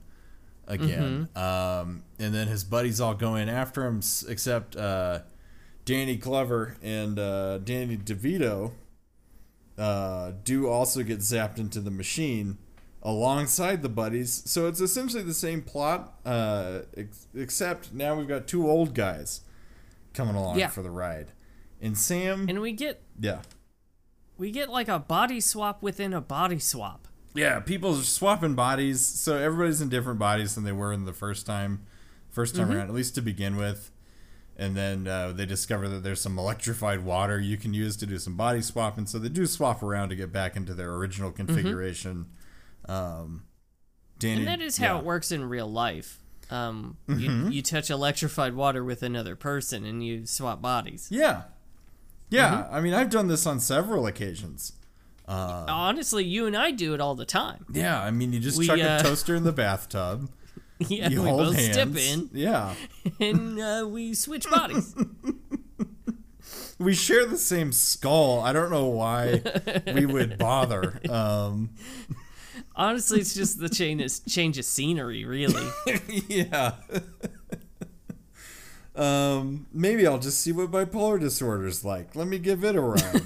again. 0.67 1.29
Um, 1.35 2.03
and 2.17 2.33
then 2.33 2.47
his 2.47 2.63
buddies 2.63 2.99
all 2.99 3.13
go 3.13 3.35
in 3.35 3.49
after 3.49 3.85
him, 3.85 4.01
except 4.27 4.75
uh, 4.75 5.19
Danny 5.85 6.15
Glover 6.15 6.77
and 6.81 7.19
uh, 7.19 7.57
Danny 7.59 7.97
DeVito 7.97 8.71
uh, 9.77 10.31
do 10.43 10.67
also 10.69 11.03
get 11.03 11.19
zapped 11.19 11.57
into 11.57 11.79
the 11.79 11.91
machine 11.91 12.57
alongside 13.01 13.81
the 13.81 13.89
buddies. 13.89 14.43
So 14.45 14.67
it's 14.67 14.79
essentially 14.79 15.23
the 15.23 15.33
same 15.33 15.61
plot, 15.61 16.13
uh, 16.25 16.79
ex- 16.95 17.27
except 17.35 17.93
now 17.93 18.15
we've 18.15 18.27
got 18.27 18.47
two 18.47 18.69
old 18.69 18.93
guys 18.93 19.41
coming 20.13 20.35
along 20.35 20.57
Yeah. 20.59 20.67
for 20.69 20.81
the 20.83 20.91
ride. 20.91 21.31
And 21.81 21.97
Sam, 21.97 22.45
And 22.47 22.61
we 22.61 22.71
get 22.71 23.01
yeah, 23.19 23.41
we 24.37 24.51
get 24.51 24.69
like 24.69 24.87
a 24.87 24.99
body 24.99 25.41
swap 25.41 25.81
within 25.83 26.13
a 26.13 26.21
body 26.21 26.59
swap. 26.59 27.09
yeah, 27.35 27.59
people 27.59 27.97
are 27.97 28.03
swapping 28.03 28.53
bodies, 28.55 29.05
so 29.05 29.35
everybody's 29.37 29.81
in 29.81 29.89
different 29.89 30.17
bodies 30.19 30.55
than 30.55 30.63
they 30.63 30.71
were 30.71 30.93
in 30.93 31.03
the 31.03 31.11
first 31.13 31.45
time, 31.45 31.81
first 32.29 32.55
time 32.55 32.71
around, 32.71 32.87
at 32.87 32.93
least 32.93 33.15
to 33.15 33.21
begin 33.21 33.57
with. 33.57 33.91
And 34.55 34.75
then 34.77 35.07
uh, 35.07 35.31
they 35.31 35.47
discover 35.47 35.87
that 35.89 36.03
there's 36.03 36.21
some 36.21 36.37
electrified 36.37 37.03
water 37.03 37.39
you 37.39 37.57
can 37.57 37.73
use 37.73 37.97
to 37.97 38.05
do 38.05 38.19
some 38.19 38.37
body 38.37 38.61
swapping, 38.61 39.07
so 39.07 39.17
they 39.17 39.29
do 39.29 39.47
swap 39.47 39.81
around 39.81 40.09
to 40.09 40.15
get 40.15 40.31
back 40.31 40.55
into 40.55 40.75
their 40.75 40.93
original 40.93 41.31
configuration. 41.31 42.27
Um, 42.87 43.43
Danny, 44.19 44.39
And 44.41 44.47
that 44.47 44.61
is 44.61 44.77
how 44.77 44.93
yeah. 44.95 44.99
it 44.99 45.05
works 45.05 45.31
in 45.31 45.49
real 45.49 45.69
life. 45.71 46.19
Um, 46.51 46.97
Mm-hmm. 47.07 47.19
you, 47.47 47.49
you 47.49 47.61
touch 47.63 47.89
electrified 47.89 48.53
water 48.53 48.83
with 48.83 49.01
another 49.01 49.35
person 49.35 49.85
and 49.85 50.05
you 50.05 50.27
swap 50.27 50.61
bodies. 50.61 51.07
Yeah, 51.09 51.43
yeah. 52.29 52.51
Mm-hmm. 52.65 52.75
I 52.75 52.81
mean, 52.81 52.93
I've 52.93 53.09
done 53.09 53.27
this 53.27 53.47
on 53.47 53.59
several 53.59 54.05
occasions. 54.05 54.73
Honestly, 55.27 56.23
you 56.25 56.45
and 56.45 56.55
I 56.55 56.71
do 56.71 56.93
it 56.93 57.01
all 57.01 57.15
the 57.15 57.25
time. 57.25 57.65
Yeah, 57.71 58.01
I 58.01 58.11
mean, 58.11 58.33
you 58.33 58.39
just 58.39 58.57
We, 58.59 58.67
chuck 58.67 58.79
uh, 58.79 58.97
a 58.99 59.03
toaster 59.03 59.35
in 59.35 59.43
the 59.45 59.51
bathtub. 59.53 60.29
Yeah, 60.89 61.09
You 61.09 61.23
we 61.23 61.29
both 61.29 61.55
hands. 61.55 61.71
step 61.73 61.95
in 61.95 62.29
Yeah. 62.33 62.73
and 63.19 63.59
uh, 63.59 63.87
we 63.89 64.13
switch 64.13 64.49
bodies. 64.49 64.95
we 66.79 66.93
share 66.93 67.25
the 67.25 67.37
same 67.37 67.71
skull. 67.71 68.39
I 68.41 68.53
don't 68.53 68.69
know 68.71 68.87
why 68.87 69.41
we 69.93 70.05
would 70.05 70.37
bother. 70.37 70.99
Um, 71.09 71.69
Honestly, 72.75 73.19
it's 73.19 73.33
just 73.35 73.59
the 73.59 73.69
change 73.69 74.01
of, 74.01 74.25
change 74.25 74.57
of 74.57 74.65
scenery, 74.65 75.25
really. 75.25 75.67
yeah. 76.27 76.73
um, 78.95 79.67
maybe 79.71 80.07
I'll 80.07 80.17
just 80.19 80.39
see 80.39 80.51
what 80.51 80.71
bipolar 80.71 81.19
disorder's 81.19 81.85
like. 81.85 82.15
Let 82.15 82.27
me 82.27 82.39
give 82.39 82.63
it 82.63 82.75
a 82.75 82.81
ride. 82.81 83.21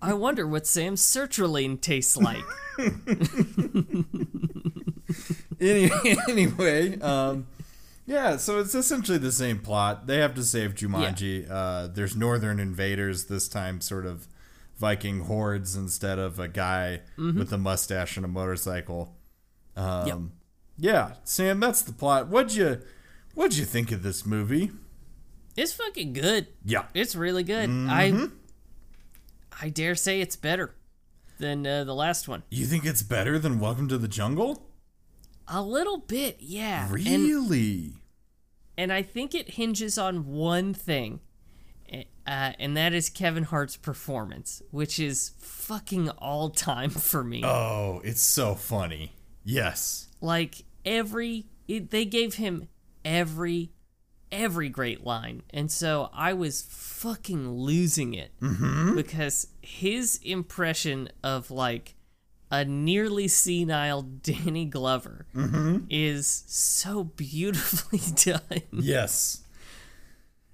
I 0.00 0.14
wonder 0.14 0.46
what 0.46 0.66
Sam's 0.66 1.02
sertraline 1.02 1.78
tastes 1.80 2.16
like. 2.16 2.42
Any, 5.60 5.90
anyway, 6.28 6.98
um, 7.00 7.46
yeah. 8.06 8.36
So 8.36 8.58
it's 8.58 8.74
essentially 8.74 9.18
the 9.18 9.32
same 9.32 9.58
plot. 9.60 10.06
They 10.06 10.18
have 10.18 10.34
to 10.34 10.42
save 10.42 10.74
Jumanji. 10.74 11.46
Uh, 11.50 11.88
there's 11.88 12.16
northern 12.16 12.58
invaders 12.60 13.26
this 13.26 13.48
time, 13.48 13.80
sort 13.80 14.06
of 14.06 14.26
Viking 14.78 15.20
hordes 15.20 15.76
instead 15.76 16.18
of 16.18 16.38
a 16.38 16.48
guy 16.48 17.00
with 17.16 17.52
a 17.52 17.58
mustache 17.58 18.16
and 18.16 18.24
a 18.24 18.28
motorcycle. 18.28 19.14
Um, 19.76 20.06
Yep. 20.06 20.18
Yeah, 20.76 21.12
Sam, 21.22 21.60
that's 21.60 21.82
the 21.82 21.92
plot. 21.92 22.28
What'd 22.28 22.54
you 22.54 22.80
What'd 23.34 23.56
you 23.56 23.64
think 23.64 23.92
of 23.92 24.02
this 24.02 24.26
movie? 24.26 24.70
It's 25.56 25.72
fucking 25.72 26.12
good. 26.12 26.48
Yeah. 26.64 26.84
It's 26.94 27.14
really 27.14 27.44
good. 27.44 27.70
I 27.70 28.28
I 29.60 29.68
dare 29.68 29.94
say 29.94 30.20
it's 30.20 30.34
better 30.36 30.74
than 31.38 31.66
uh, 31.66 31.84
the 31.84 31.94
last 31.94 32.26
one. 32.28 32.42
You 32.50 32.66
think 32.66 32.84
it's 32.84 33.02
better 33.02 33.38
than 33.38 33.60
Welcome 33.60 33.88
to 33.88 33.98
the 33.98 34.08
Jungle? 34.08 34.66
A 35.48 35.62
little 35.62 35.98
bit, 35.98 36.38
yeah. 36.40 36.88
Really? 36.90 37.94
and 38.76 38.92
I 38.92 39.02
think 39.02 39.34
it 39.34 39.50
hinges 39.54 39.98
on 39.98 40.26
one 40.26 40.74
thing. 40.74 41.20
uh, 42.26 42.52
and 42.58 42.76
that 42.76 42.92
is 42.94 43.10
Kevin 43.10 43.44
Hart's 43.44 43.76
performance, 43.76 44.62
which 44.70 44.98
is 44.98 45.32
fucking 45.38 46.08
all 46.10 46.50
time 46.50 46.90
for 47.10 47.22
me. 47.22 47.42
Oh, 47.44 48.00
it's 48.04 48.22
so 48.22 48.54
funny. 48.54 49.12
Yes. 49.44 50.08
Like 50.20 50.64
every, 50.84 51.46
it, 51.68 51.90
they 51.90 52.04
gave 52.06 52.34
him 52.34 52.68
every, 53.04 53.70
every 54.32 54.68
great 54.70 55.04
line, 55.04 55.42
and 55.50 55.70
so 55.70 56.08
I 56.14 56.32
was 56.32 56.62
fucking 56.62 57.50
losing 57.50 58.14
it 58.14 58.32
because 58.94 59.48
his 59.60 60.18
impression 60.24 61.10
of 61.22 61.50
like 61.50 61.93
a 62.60 62.64
nearly 62.64 63.28
senile 63.28 64.02
Danny 64.22 64.64
Glover 64.66 65.26
is 65.90 66.44
so 66.46 67.04
beautifully 67.04 68.00
done. 68.24 68.62
Yes. 68.72 69.40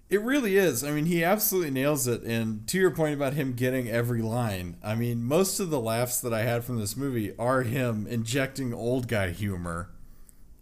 It 0.08 0.20
really 0.22 0.56
is. 0.56 0.82
I 0.82 0.90
mean, 0.90 1.06
he 1.06 1.22
absolutely 1.22 1.70
nails 1.70 2.08
it. 2.08 2.22
And 2.22 2.66
to 2.66 2.78
your 2.78 2.90
point 2.90 3.14
about 3.14 3.34
him 3.34 3.52
getting 3.52 3.88
every 3.88 4.22
line, 4.22 4.76
I 4.82 4.96
mean, 4.96 5.22
most 5.22 5.60
of 5.60 5.70
the 5.70 5.80
laughs 5.80 6.20
that 6.20 6.34
I 6.34 6.42
had 6.42 6.64
from 6.64 6.80
this 6.80 6.96
movie 6.96 7.32
are 7.38 7.62
him 7.62 8.06
injecting 8.08 8.74
old 8.74 9.06
guy 9.06 9.30
humor 9.30 9.90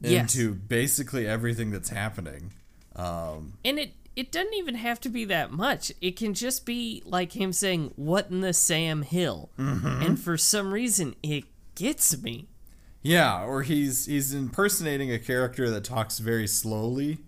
Yes. 0.01 0.35
into 0.37 0.55
basically 0.55 1.27
everything 1.27 1.71
that's 1.73 1.89
happening. 1.89 2.53
Um, 2.95 3.55
And 3.65 3.79
it 3.81 3.93
it 4.19 4.33
doesn't 4.33 4.55
even 4.55 4.75
have 4.75 5.01
to 5.03 5.09
be 5.09 5.25
that 5.27 5.53
much. 5.53 5.93
It 6.01 6.17
can 6.17 6.35
just 6.35 6.67
be 6.67 7.03
like 7.05 7.37
him 7.37 7.53
saying, 7.53 7.93
"What 7.97 8.31
in 8.31 8.41
the 8.41 8.53
Sam 8.53 9.03
Hill?" 9.03 9.51
Mm-hmm. 9.59 10.03
And 10.03 10.21
for 10.21 10.37
some 10.37 10.73
reason, 10.73 11.15
it 11.23 11.45
gets 11.75 12.21
me. 12.21 12.49
yeah, 13.03 13.45
or 13.45 13.63
he's 13.63 14.07
he's 14.07 14.35
impersonating 14.35 15.13
a 15.13 15.19
character 15.19 15.71
that 15.71 15.85
talks 15.85 16.19
very 16.19 16.47
slowly. 16.49 17.19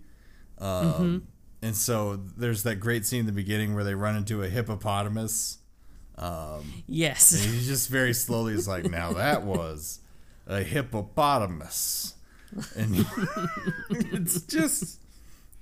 Um, 0.57 0.85
mm-hmm. 0.85 1.17
And 1.61 1.75
so 1.75 2.15
there's 2.15 2.63
that 2.63 2.75
great 2.77 3.05
scene 3.05 3.21
in 3.21 3.25
the 3.25 3.31
beginning 3.31 3.75
where 3.75 3.83
they 3.83 3.95
run 3.95 4.15
into 4.15 4.43
a 4.43 4.49
hippopotamus. 4.49 5.59
Um, 6.17 6.83
yes. 6.87 7.33
And 7.33 7.53
he 7.53 7.65
just 7.65 7.89
very 7.89 8.13
slowly 8.13 8.53
is 8.53 8.67
like, 8.67 8.89
now 8.89 9.13
that 9.13 9.43
was 9.43 9.99
a 10.47 10.63
hippopotamus. 10.63 12.15
And 12.75 13.05
it's 13.89 14.41
just, 14.41 15.00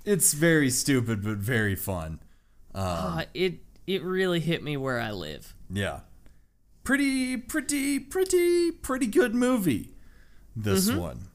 it's 0.06 0.34
very 0.34 0.70
stupid, 0.70 1.24
but 1.24 1.38
very 1.38 1.76
fun. 1.76 2.20
Uh, 2.74 3.26
it 3.34 3.60
it 3.88 4.04
really 4.04 4.40
hit 4.40 4.64
me 4.64 4.78
where 4.78 5.00
I 5.00 5.12
live. 5.12 5.54
Yeah. 5.70 6.02
Pretty, 6.84 7.38
pretty, 7.38 8.00
pretty, 8.00 8.72
pretty 8.72 9.08
good 9.08 9.36
movie. 9.36 9.94
This 10.56 10.92
one 10.92 11.28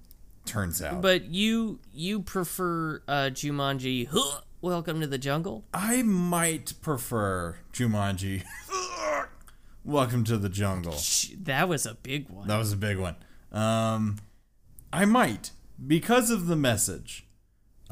turns 0.45 0.83
out. 0.83 1.01
But 1.01 1.27
you 1.27 1.81
you 1.93 2.21
prefer 2.21 3.03
uh, 3.07 3.31
Jumanji? 3.33 4.09
Huh, 4.11 4.41
Welcome 4.61 5.01
to 5.03 5.07
the 5.07 5.19
Jungle. 5.19 5.65
I 5.75 6.03
might 6.03 6.73
prefer 6.81 7.59
Jumanji. 7.73 8.45
Welcome 9.85 10.25
to 10.25 10.39
the 10.39 10.49
jungle. 10.49 10.97
That 11.43 11.69
was 11.69 11.85
a 11.85 11.95
big 11.95 12.31
one. 12.31 12.49
That 12.49 12.57
was 12.57 12.73
a 12.73 12.77
big 12.77 12.97
one. 12.97 13.17
Um, 13.53 14.17
I 14.91 15.05
might 15.05 15.51
because 15.87 16.31
of 16.31 16.47
the 16.47 16.57
message. 16.57 17.24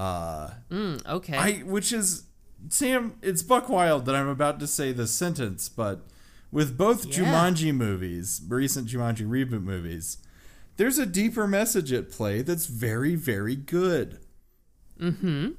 Uh, 0.02 0.50
Mm, 0.70 1.06
okay. 1.06 1.36
I 1.36 1.52
which 1.60 1.92
is 1.92 2.24
Sam. 2.68 3.14
It's 3.22 3.42
buck 3.42 3.68
wild 3.68 4.04
that 4.06 4.14
I'm 4.14 4.28
about 4.28 4.58
to 4.60 4.66
say 4.66 4.92
this 4.92 5.12
sentence, 5.12 5.68
but 5.68 6.00
with 6.50 6.76
both 6.76 7.06
Yeah. 7.06 7.12
Jumanji 7.24 7.72
movies, 7.74 8.40
recent 8.48 8.88
Jumanji 8.88 9.26
reboot 9.28 9.62
movies, 9.62 10.18
there's 10.76 10.98
a 10.98 11.06
deeper 11.06 11.46
message 11.46 11.92
at 11.92 12.10
play 12.10 12.42
that's 12.42 12.66
very 12.66 13.14
very 13.14 13.54
good. 13.54 14.18
Mm-hmm. 14.98 15.50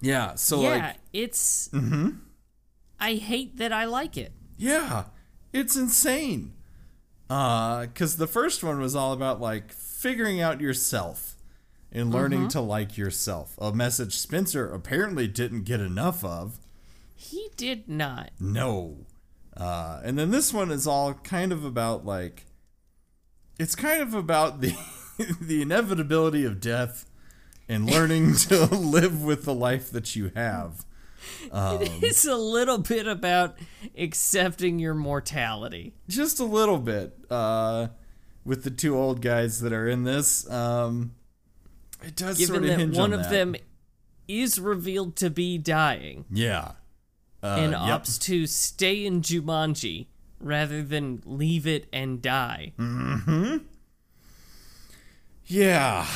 Yeah. 0.00 0.34
So 0.34 0.60
yeah, 0.62 0.68
like, 0.68 0.96
it's. 1.12 1.70
I 3.00 3.14
hate 3.14 3.56
that 3.56 3.72
I 3.72 3.84
like 3.86 4.16
it. 4.16 4.32
yeah, 4.58 5.04
it's 5.52 5.76
insane. 5.76 6.52
Uh, 7.30 7.86
cause 7.94 8.16
the 8.16 8.26
first 8.26 8.62
one 8.62 8.78
was 8.80 8.94
all 8.94 9.12
about 9.14 9.40
like 9.40 9.72
figuring 9.72 10.40
out 10.42 10.60
yourself 10.60 11.36
and 11.92 12.10
learning 12.10 12.48
to 12.48 12.60
like 12.60 12.96
yourself. 12.96 13.54
A 13.60 13.72
message 13.72 14.18
Spencer 14.18 14.72
apparently 14.72 15.28
didn't 15.28 15.64
get 15.64 15.80
enough 15.80 16.24
of. 16.24 16.58
He 17.14 17.50
did 17.56 17.88
not. 17.88 18.30
No. 18.40 19.06
Uh, 19.56 20.00
and 20.02 20.18
then 20.18 20.30
this 20.30 20.52
one 20.52 20.70
is 20.70 20.86
all 20.86 21.14
kind 21.14 21.52
of 21.52 21.64
about 21.64 22.06
like 22.06 22.46
it's 23.58 23.74
kind 23.74 24.00
of 24.00 24.14
about 24.14 24.60
the 24.60 24.74
the 25.40 25.62
inevitability 25.62 26.44
of 26.44 26.60
death 26.60 27.08
and 27.68 27.88
learning 27.88 28.34
to 28.48 28.64
live 28.66 29.22
with 29.22 29.44
the 29.44 29.54
life 29.54 29.90
that 29.90 30.16
you 30.16 30.32
have. 30.34 30.84
It's 32.02 32.24
a 32.24 32.34
little 32.34 32.78
bit 32.78 33.06
about 33.06 33.56
accepting 33.96 34.78
your 34.78 34.94
mortality. 34.94 35.94
Just 36.08 36.40
a 36.40 36.44
little 36.44 36.78
bit 36.78 37.16
uh, 37.30 37.88
with 38.44 38.64
the 38.64 38.70
two 38.70 38.96
old 38.96 39.20
guys 39.20 39.60
that 39.60 39.72
are 39.72 39.88
in 39.88 40.02
this. 40.02 40.50
Um, 40.50 41.12
it 42.04 42.16
does 42.16 42.38
Given 42.38 42.54
sort 42.62 42.64
of 42.64 42.78
that 42.78 42.98
one 42.98 43.12
on 43.12 43.18
of 43.18 43.22
that. 43.24 43.30
them 43.30 43.54
is 44.28 44.58
revealed 44.60 45.16
to 45.16 45.30
be 45.30 45.58
dying 45.58 46.24
Yeah. 46.32 46.72
Uh, 47.42 47.56
and 47.58 47.72
yep. 47.72 47.80
opts 47.80 48.20
to 48.22 48.46
stay 48.46 49.04
in 49.04 49.20
Jumanji 49.20 50.06
rather 50.40 50.82
than 50.82 51.22
leave 51.26 51.66
it 51.66 51.88
and 51.92 52.20
die. 52.22 52.72
Mhm 52.78 53.62
yeah. 55.46 56.06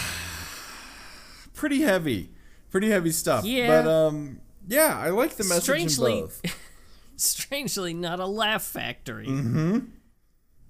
Pretty 1.54 1.82
heavy. 1.82 2.30
Pretty 2.70 2.90
heavy 2.90 3.10
stuff. 3.10 3.44
Yeah. 3.44 3.82
But 3.82 3.90
um 3.90 4.40
yeah, 4.68 4.98
I 4.98 5.10
like 5.10 5.36
the 5.36 5.44
message 5.44 5.64
Strangely- 5.64 6.12
in 6.14 6.20
both. 6.22 6.42
Strangely, 7.16 7.94
not 7.94 8.20
a 8.20 8.26
laugh 8.26 8.62
factory. 8.62 9.26
Mm-hmm. 9.26 9.78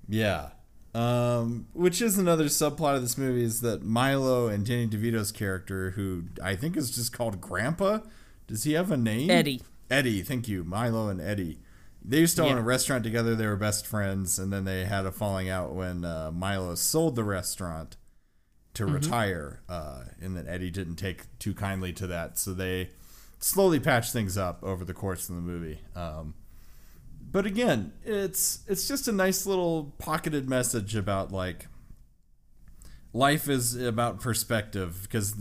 Yeah. 0.09 0.50
Um, 0.97 1.67
which 1.75 2.01
is 2.01 2.17
another 2.17 2.47
subplot 2.47 2.97
of 2.97 3.03
this 3.03 3.19
movie 3.19 3.45
is 3.45 3.61
that 3.61 3.83
Milo 3.83 4.49
and 4.49 4.65
Danny 4.65 4.87
DeVito's 4.89 5.31
character, 5.31 5.91
who 5.91 6.25
I 6.43 6.57
think 6.57 6.77
is 6.77 6.91
just 6.91 7.13
called 7.13 7.41
Grandpa, 7.41 7.99
does 8.47 8.65
he 8.65 8.73
have 8.73 8.91
a 8.91 8.97
name? 8.97 9.29
Eddie. 9.31 9.61
Eddie, 9.91 10.23
thank 10.23 10.49
you. 10.49 10.65
Milo 10.65 11.09
and 11.09 11.21
Eddie. 11.21 11.59
They 12.03 12.21
used 12.21 12.37
to 12.37 12.45
own 12.45 12.57
a 12.57 12.63
restaurant 12.63 13.05
together. 13.05 13.35
They 13.35 13.47
were 13.47 13.57
best 13.57 13.87
friends, 13.87 14.39
and 14.39 14.53
then 14.53 14.65
they 14.65 14.85
had 14.85 15.07
a 15.07 15.13
falling 15.13 15.49
out 15.51 15.75
when 15.75 16.05
uh, 16.05 16.31
Milo 16.33 16.75
sold 16.77 17.17
the 17.17 17.25
restaurant 17.25 17.97
to 18.75 18.85
Mm-hmm. 18.85 18.95
retire, 18.95 19.63
uh, 19.69 20.03
and 20.21 20.37
then 20.37 20.47
Eddie 20.47 20.71
didn't 20.71 20.97
take 20.97 21.25
too 21.39 21.53
kindly 21.55 21.93
to 21.95 22.07
that. 22.07 22.39
So 22.39 22.53
they 22.53 22.91
slowly 23.41 23.81
patched 23.81 24.13
things 24.13 24.39
up 24.39 24.63
over 24.63 24.85
the 24.85 24.95
course 24.95 25.29
of 25.29 25.35
the 25.37 25.43
movie. 25.43 25.81
Um, 25.95 26.35
but 27.37 27.44
again, 27.44 27.92
it's 28.03 28.61
it's 28.66 28.88
just 28.88 29.09
a 29.09 29.12
nice 29.12 29.44
little 29.44 29.92
pocketed 29.99 30.49
message 30.49 30.96
about 30.96 31.33
like 31.33 31.66
life 33.12 33.46
is 33.46 33.77
about 33.77 34.22
perspective. 34.22 35.01
Because 35.03 35.35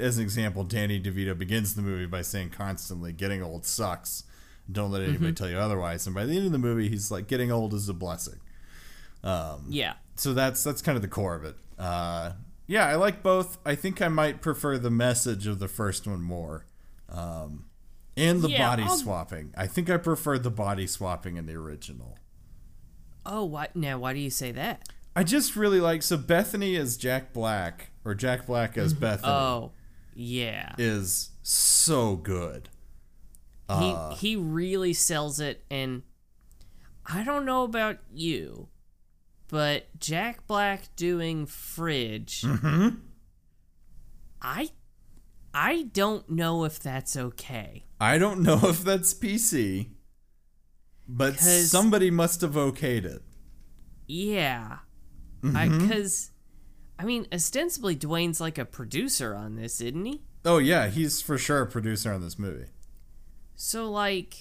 as 0.00 0.16
an 0.16 0.24
example, 0.24 0.64
Danny 0.64 1.00
DeVito 1.00 1.38
begins 1.38 1.76
the 1.76 1.82
movie 1.82 2.06
by 2.06 2.22
saying 2.22 2.50
constantly, 2.50 3.12
"Getting 3.12 3.40
old 3.40 3.64
sucks." 3.64 4.24
Don't 4.72 4.90
let 4.90 5.02
anybody 5.02 5.32
tell 5.32 5.48
you 5.48 5.58
otherwise. 5.58 6.06
And 6.08 6.14
by 6.16 6.26
the 6.26 6.36
end 6.36 6.46
of 6.46 6.50
the 6.50 6.58
movie, 6.58 6.88
he's 6.88 7.12
like, 7.12 7.28
"Getting 7.28 7.52
old 7.52 7.72
is 7.72 7.88
a 7.88 7.94
blessing." 7.94 8.40
Yeah. 9.68 9.94
so 10.16 10.34
that's 10.34 10.64
that's 10.64 10.82
kind 10.82 10.96
of 10.96 11.02
the 11.02 11.08
core 11.08 11.36
of 11.36 11.44
it. 11.44 11.54
Uh, 11.78 12.32
yeah, 12.66 12.88
I 12.88 12.96
like 12.96 13.22
both. 13.22 13.58
I 13.64 13.76
think 13.76 14.02
I 14.02 14.08
might 14.08 14.42
prefer 14.42 14.76
the 14.76 14.90
message 14.90 15.46
of 15.46 15.60
the 15.60 15.68
first 15.68 16.04
one 16.04 16.20
more, 16.20 16.66
um, 17.08 17.66
and 18.18 18.42
the 18.42 18.50
Yeah, 18.50 18.68
body 18.68 18.82
I'll- 18.84 18.96
swapping. 18.96 19.52
I 19.56 19.66
think 19.66 19.88
I 19.90 19.96
prefer 19.96 20.38
the 20.38 20.50
body 20.50 20.86
swapping 20.86 21.36
in 21.36 21.46
the 21.46 21.54
original. 21.54 22.18
Oh, 23.26 23.44
why, 23.44 23.68
now 23.74 23.98
why 23.98 24.14
do 24.14 24.20
you 24.20 24.30
say 24.30 24.52
that? 24.52 24.88
I 25.14 25.24
just 25.24 25.56
really 25.56 25.80
like 25.80 26.02
so 26.02 26.16
Bethany 26.16 26.76
as 26.76 26.96
Jack 26.96 27.32
Black 27.32 27.90
or 28.04 28.14
Jack 28.14 28.46
Black 28.46 28.78
as 28.78 28.94
Bethany 28.94 29.32
Oh, 29.32 29.72
yeah. 30.14 30.74
is 30.78 31.30
so 31.42 32.16
good. 32.16 32.68
Uh. 33.68 34.14
he 34.14 34.28
he 34.28 34.36
really 34.36 34.92
sells 34.94 35.40
it, 35.40 35.62
and 35.70 36.02
I 37.04 37.22
don't 37.22 37.44
know 37.44 37.64
about 37.64 37.98
you, 38.10 38.68
but 39.48 39.86
Jack 40.00 40.46
Black 40.46 40.94
doing 40.96 41.44
Fridge. 41.44 42.42
Mm-hmm. 42.42 42.96
I 44.40 44.70
I 45.60 45.88
don't 45.92 46.30
know 46.30 46.64
if 46.64 46.78
that's 46.78 47.16
okay. 47.16 47.84
I 48.00 48.16
don't 48.18 48.42
know 48.42 48.60
if 48.62 48.84
that's 48.84 49.12
PC, 49.12 49.88
but 51.08 51.36
somebody 51.40 52.10
must 52.12 52.42
have 52.42 52.52
okayed 52.52 53.04
it. 53.04 53.22
Yeah, 54.06 54.78
Mm-hmm. 55.42 55.78
because 55.88 56.30
I, 56.98 57.04
mean, 57.04 57.26
ostensibly 57.32 57.96
Dwayne's 57.96 58.40
like 58.40 58.56
a 58.58 58.64
producer 58.64 59.34
on 59.34 59.56
this, 59.56 59.80
isn't 59.80 60.04
he? 60.04 60.22
Oh 60.44 60.58
yeah, 60.58 60.88
he's 60.88 61.20
for 61.22 61.38
sure 61.38 61.62
a 61.62 61.66
producer 61.66 62.12
on 62.12 62.20
this 62.20 62.38
movie. 62.38 62.66
So 63.56 63.90
like 63.90 64.34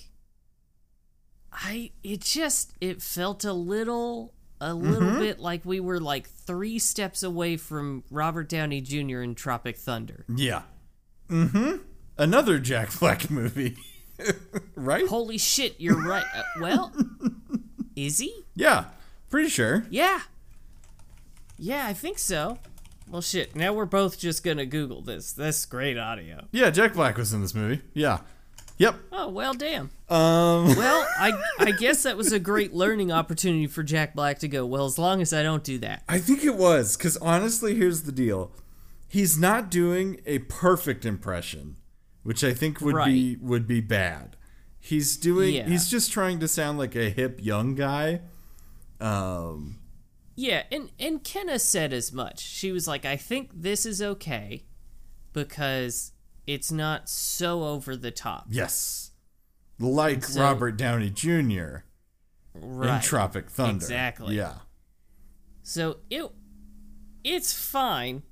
I 1.52 1.92
it 2.04 2.22
just 2.22 2.74
it 2.82 3.02
felt 3.02 3.44
a 3.44 3.54
little 3.54 4.34
a 4.62 4.74
little 4.74 5.10
Mm-hmm. 5.10 5.20
bit 5.20 5.40
like 5.40 5.66
we 5.66 5.80
were 5.80 6.00
like 6.00 6.28
3 6.30 6.80
steps 6.80 7.24
away 7.24 7.58
from 7.58 8.04
Robert 8.12 8.50
Downey 8.50 8.82
Jr. 8.82 9.22
in 9.22 9.36
Tropic 9.36 9.78
Thunder. 9.78 10.26
Yeah. 10.36 10.62
Mm-hmm. 11.30 11.78
Another 12.18 12.60
Jack 12.60 12.98
Black 13.00 13.30
movie. 13.30 13.78
right? 14.76 15.08
Holy 15.08 15.38
shit, 15.38 15.76
you're 15.80 16.02
right. 16.02 16.26
Uh, 16.36 16.44
well, 16.60 16.94
is 17.96 18.18
he? 18.20 18.34
Yeah, 18.56 18.86
pretty 19.30 19.50
sure. 19.50 19.86
Yeah. 19.90 20.22
Yeah, 21.60 21.86
I 21.88 21.94
think 21.94 22.18
so. 22.18 22.60
Well, 23.10 23.22
shit. 23.22 23.56
Now 23.56 23.74
we're 23.74 23.86
both 23.86 24.20
just 24.20 24.44
gonna 24.44 24.66
Google 24.66 25.02
this. 25.02 25.32
That's 25.32 25.66
great 25.66 25.98
audio. 25.98 26.46
Yeah, 26.52 26.70
Jack 26.70 26.94
Black 26.94 27.18
was 27.18 27.34
in 27.34 27.42
this 27.42 27.56
movie. 27.56 27.82
Yeah. 27.94 28.20
Yep. 28.80 28.96
Oh 29.12 29.30
well, 29.30 29.54
damn. 29.54 29.90
Um. 30.10 30.68
Well, 30.78 31.08
I 31.18 31.32
I 31.58 31.72
guess 31.72 32.04
that 32.04 32.18
was 32.18 32.32
a 32.32 32.40
great 32.40 32.74
learning 32.74 33.12
opportunity 33.12 33.66
for 33.66 33.82
Jack 33.82 34.14
Black 34.14 34.40
to 34.40 34.48
go. 34.48 34.66
Well, 34.66 34.86
as 34.86 35.00
long 35.00 35.22
as 35.22 35.34
I 35.34 35.42
don't 35.42 35.64
do 35.64 35.78
that. 35.80 36.04
I 36.08 36.20
think 36.20 36.44
it 36.44 36.56
was 36.56 36.96
because 36.96 37.18
honestly, 37.18 37.76
here's 37.76 38.04
the 38.04 38.12
deal: 38.12 38.52
he's 39.08 39.38
not 39.38 39.70
doing 39.72 40.20
a 40.26 40.40
perfect 40.40 41.06
impression, 41.06 41.78
which 42.24 42.44
I 42.44 42.54
think 42.54 42.82
would 42.82 43.04
be 43.06 43.38
would 43.42 43.68
be 43.68 43.82
bad. 43.82 44.36
He's 44.80 45.18
doing. 45.18 45.56
Yeah. 45.56 45.68
He's 45.68 45.90
just 45.90 46.12
trying 46.12 46.40
to 46.40 46.48
sound 46.48 46.78
like 46.78 46.96
a 46.96 47.10
hip 47.10 47.40
young 47.42 47.76
guy. 47.76 48.22
Um. 49.00 49.80
Yeah, 50.36 50.64
and 50.72 50.92
and 51.00 51.24
Kenna 51.24 51.58
said 51.60 51.94
as 51.94 52.14
much. 52.14 52.40
She 52.42 52.72
was 52.72 52.88
like, 52.88 53.06
"I 53.06 53.18
think 53.18 53.50
this 53.54 53.86
is 53.86 54.02
okay 54.02 54.66
because 55.34 56.12
it's 56.46 56.72
not 56.72 57.10
so 57.10 57.64
over 57.64 57.96
the 57.98 58.12
top." 58.12 58.46
Yes. 58.50 59.12
Like 59.80 60.24
So- 60.24 60.42
Robert 60.42 60.78
Downey 60.78 61.10
Jr. 61.10 61.84
in 62.56 63.00
Tropic 63.02 63.50
Thunder. 63.50 63.76
Exactly. 63.76 64.36
Yeah. 64.36 64.56
So 65.64 65.98
it 66.10 66.32
it's 67.24 67.52
fine, 67.54 68.24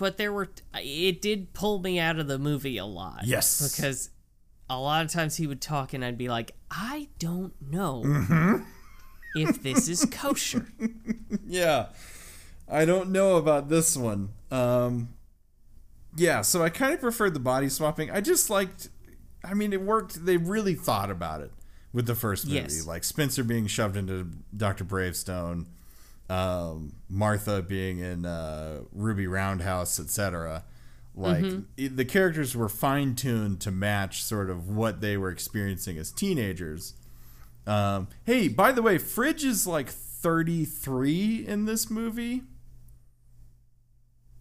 but 0.00 0.16
there 0.16 0.32
were 0.32 0.48
it 0.74 1.22
did 1.22 1.52
pull 1.52 1.78
me 1.78 2.00
out 2.00 2.18
of 2.18 2.26
the 2.26 2.38
movie 2.38 2.78
a 2.78 2.84
lot. 2.86 3.20
Yes. 3.24 3.76
Because 3.76 4.10
a 4.68 4.76
lot 4.78 5.04
of 5.04 5.10
times 5.12 5.36
he 5.36 5.46
would 5.46 5.60
talk 5.60 5.92
and 5.94 6.04
I'd 6.04 6.18
be 6.18 6.28
like, 6.28 6.52
I 6.70 7.08
don't 7.20 7.52
know 7.60 8.02
Mm-hmm. 8.04 8.62
if 9.36 9.62
this 9.62 9.88
is 9.88 10.04
kosher. 10.10 10.66
Yeah. 11.46 11.86
I 12.68 12.84
don't 12.84 13.10
know 13.10 13.36
about 13.36 13.68
this 13.68 13.96
one. 13.96 14.30
Um 14.50 15.10
Yeah, 16.16 16.42
so 16.42 16.62
I 16.62 16.70
kind 16.70 16.94
of 16.94 17.00
preferred 17.00 17.34
the 17.34 17.40
body 17.40 17.68
swapping. 17.68 18.10
I 18.10 18.20
just 18.20 18.50
liked 18.50 18.88
I 19.44 19.54
mean 19.54 19.72
it 19.72 19.82
worked 19.82 20.24
they 20.24 20.36
really 20.36 20.74
thought 20.74 21.10
about 21.10 21.40
it 21.42 21.52
with 21.92 22.06
the 22.06 22.14
first 22.14 22.46
movie. 22.46 22.56
Yes. 22.58 22.86
Like 22.86 23.04
Spencer 23.04 23.44
being 23.44 23.66
shoved 23.66 23.96
into 23.96 24.30
Dr. 24.56 24.84
Bravestone, 24.84 25.66
um, 26.30 26.92
Martha 27.08 27.60
being 27.60 27.98
in 27.98 28.24
uh, 28.24 28.80
Ruby 28.92 29.26
Roundhouse, 29.26 29.98
etc. 29.98 30.64
Like 31.14 31.42
it- 31.76 31.96
the 31.96 32.04
characters 32.04 32.56
were 32.56 32.68
fine 32.68 33.14
tuned 33.16 33.60
to 33.62 33.70
match 33.70 34.22
sort 34.22 34.48
of 34.48 34.68
what 34.68 35.00
they 35.00 35.16
were 35.16 35.30
experiencing 35.30 35.98
as 35.98 36.12
teenagers. 36.12 36.94
Um, 37.66 38.08
hey, 38.24 38.48
by 38.48 38.72
the 38.72 38.80
way, 38.82 38.96
Fridge 38.96 39.44
is 39.44 39.66
like 39.66 39.88
33 39.90 41.46
in 41.46 41.64
this 41.66 41.90
movie. 41.90 42.42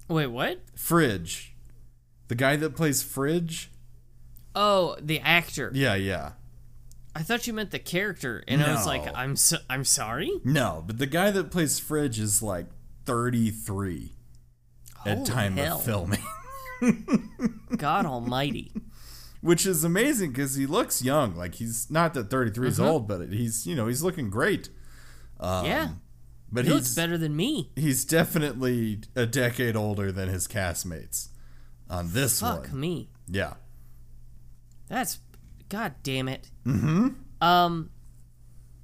Wait, 0.08 0.28
what? 0.28 0.62
Fridge. 0.75 1.54
The 2.28 2.36
guy 2.36 2.56
that 2.56 2.75
plays 2.75 3.04
Fridge? 3.04 3.71
Oh, 4.56 4.95
the 5.02 5.19
actor. 5.19 5.71
Yeah, 5.73 5.95
yeah. 5.95 6.34
I 7.19 7.23
thought 7.23 7.45
you 7.47 7.53
meant 7.53 7.71
the 7.71 7.79
character, 7.79 8.41
and 8.47 8.63
I 8.63 8.73
was 8.73 8.88
like, 8.88 9.03
I'm 9.13 9.36
so, 9.36 9.58
I'm 9.69 9.84
sorry. 9.84 10.32
No, 10.45 10.82
but 10.88 10.99
the 10.99 11.05
guy 11.05 11.32
that 11.32 11.51
plays 11.51 11.77
Fridge 11.77 12.17
is 12.17 12.41
like 12.41 12.67
33 13.03 14.13
at 15.05 15.25
time 15.25 15.58
hell. 15.58 15.75
of 15.75 15.84
filming. 15.84 16.23
God 17.75 18.05
Almighty. 18.05 18.71
Which 19.41 19.65
is 19.65 19.84
amazing 19.84 20.32
because 20.32 20.55
he 20.55 20.65
looks 20.65 21.01
young. 21.01 21.36
Like 21.36 21.55
he's 21.55 21.91
not 21.91 22.13
that 22.13 22.29
33 22.29 22.67
is 22.69 22.79
uh-huh. 22.79 22.89
old, 22.89 23.08
but 23.10 23.27
he's 23.34 23.67
you 23.67 23.75
know 23.75 23.88
he's 23.88 24.01
looking 24.01 24.29
great. 24.29 24.69
Um, 25.41 25.65
yeah, 25.65 25.89
But 26.49 26.65
he 26.65 26.71
looks 26.71 26.88
he's 26.88 26.95
better 26.95 27.17
than 27.17 27.36
me. 27.36 27.71
he's 27.75 28.05
definitely 28.05 29.01
a 29.15 29.25
decade 29.25 29.75
older 29.75 30.12
than 30.13 30.29
his 30.29 30.47
castmates 30.47 31.29
on 31.89 32.13
this 32.13 32.39
Fuck 32.39 32.67
one. 32.69 32.79
me. 32.79 33.10
Yeah. 33.27 33.55
That's 34.88 35.19
god 35.69 35.95
damn 36.03 36.27
it. 36.27 36.49
Mm-hmm. 36.65 37.10
Um 37.41 37.89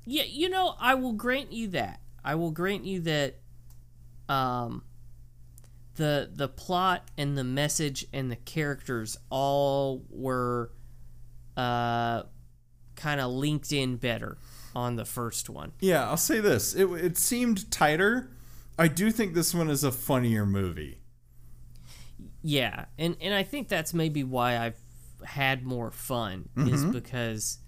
Yeah, 0.05 0.23
you 0.23 0.49
know, 0.49 0.75
I 0.79 0.95
will 0.95 1.13
grant 1.13 1.51
you 1.51 1.67
that. 1.69 1.99
I 2.23 2.35
will 2.35 2.51
grant 2.51 2.85
you 2.85 3.01
that 3.01 3.35
um 4.29 4.83
the 5.95 6.29
the 6.33 6.47
plot 6.47 7.09
and 7.17 7.37
the 7.37 7.43
message 7.43 8.05
and 8.11 8.31
the 8.31 8.35
characters 8.35 9.17
all 9.29 10.03
were 10.09 10.71
uh 11.57 12.23
kind 12.95 13.19
of 13.21 13.31
linked 13.31 13.71
in 13.71 13.97
better 13.97 14.37
on 14.75 14.95
the 14.95 15.05
first 15.05 15.49
one. 15.49 15.71
Yeah, 15.79 16.07
I'll 16.09 16.17
say 16.17 16.39
this. 16.39 16.73
It 16.75 16.85
it 16.87 17.17
seemed 17.17 17.71
tighter. 17.71 18.29
I 18.77 18.89
do 18.89 19.09
think 19.09 19.33
this 19.33 19.53
one 19.53 19.69
is 19.69 19.83
a 19.85 19.91
funnier 19.91 20.45
movie. 20.45 20.99
Yeah, 22.43 22.85
and 22.97 23.15
and 23.21 23.33
I 23.33 23.43
think 23.43 23.69
that's 23.69 23.93
maybe 23.93 24.23
why 24.23 24.57
I've 24.57 24.77
had 25.25 25.63
more 25.63 25.91
fun 25.91 26.49
is 26.57 26.83
because 26.85 27.59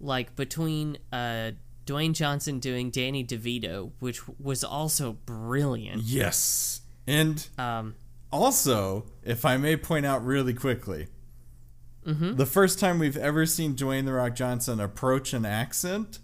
like 0.00 0.34
between 0.36 0.96
uh 1.12 1.52
Dwayne 1.86 2.12
Johnson 2.14 2.58
doing 2.60 2.90
Danny 2.90 3.24
DeVito, 3.24 3.90
which 3.98 4.20
was 4.38 4.62
also 4.64 5.12
brilliant. 5.26 6.02
Yes. 6.02 6.80
And 7.06 7.46
Um 7.58 7.94
also, 8.32 9.06
if 9.24 9.44
I 9.44 9.56
may 9.56 9.76
point 9.76 10.06
out 10.06 10.24
really 10.24 10.54
quickly, 10.54 11.08
Mm-hmm. 12.06 12.36
the 12.36 12.46
first 12.46 12.78
time 12.78 12.98
we've 12.98 13.16
ever 13.18 13.44
seen 13.44 13.74
Dwayne 13.74 14.06
the 14.06 14.14
Rock 14.14 14.34
Johnson 14.34 14.80
approach 14.80 15.34
an 15.34 15.44
accent. 15.44 16.18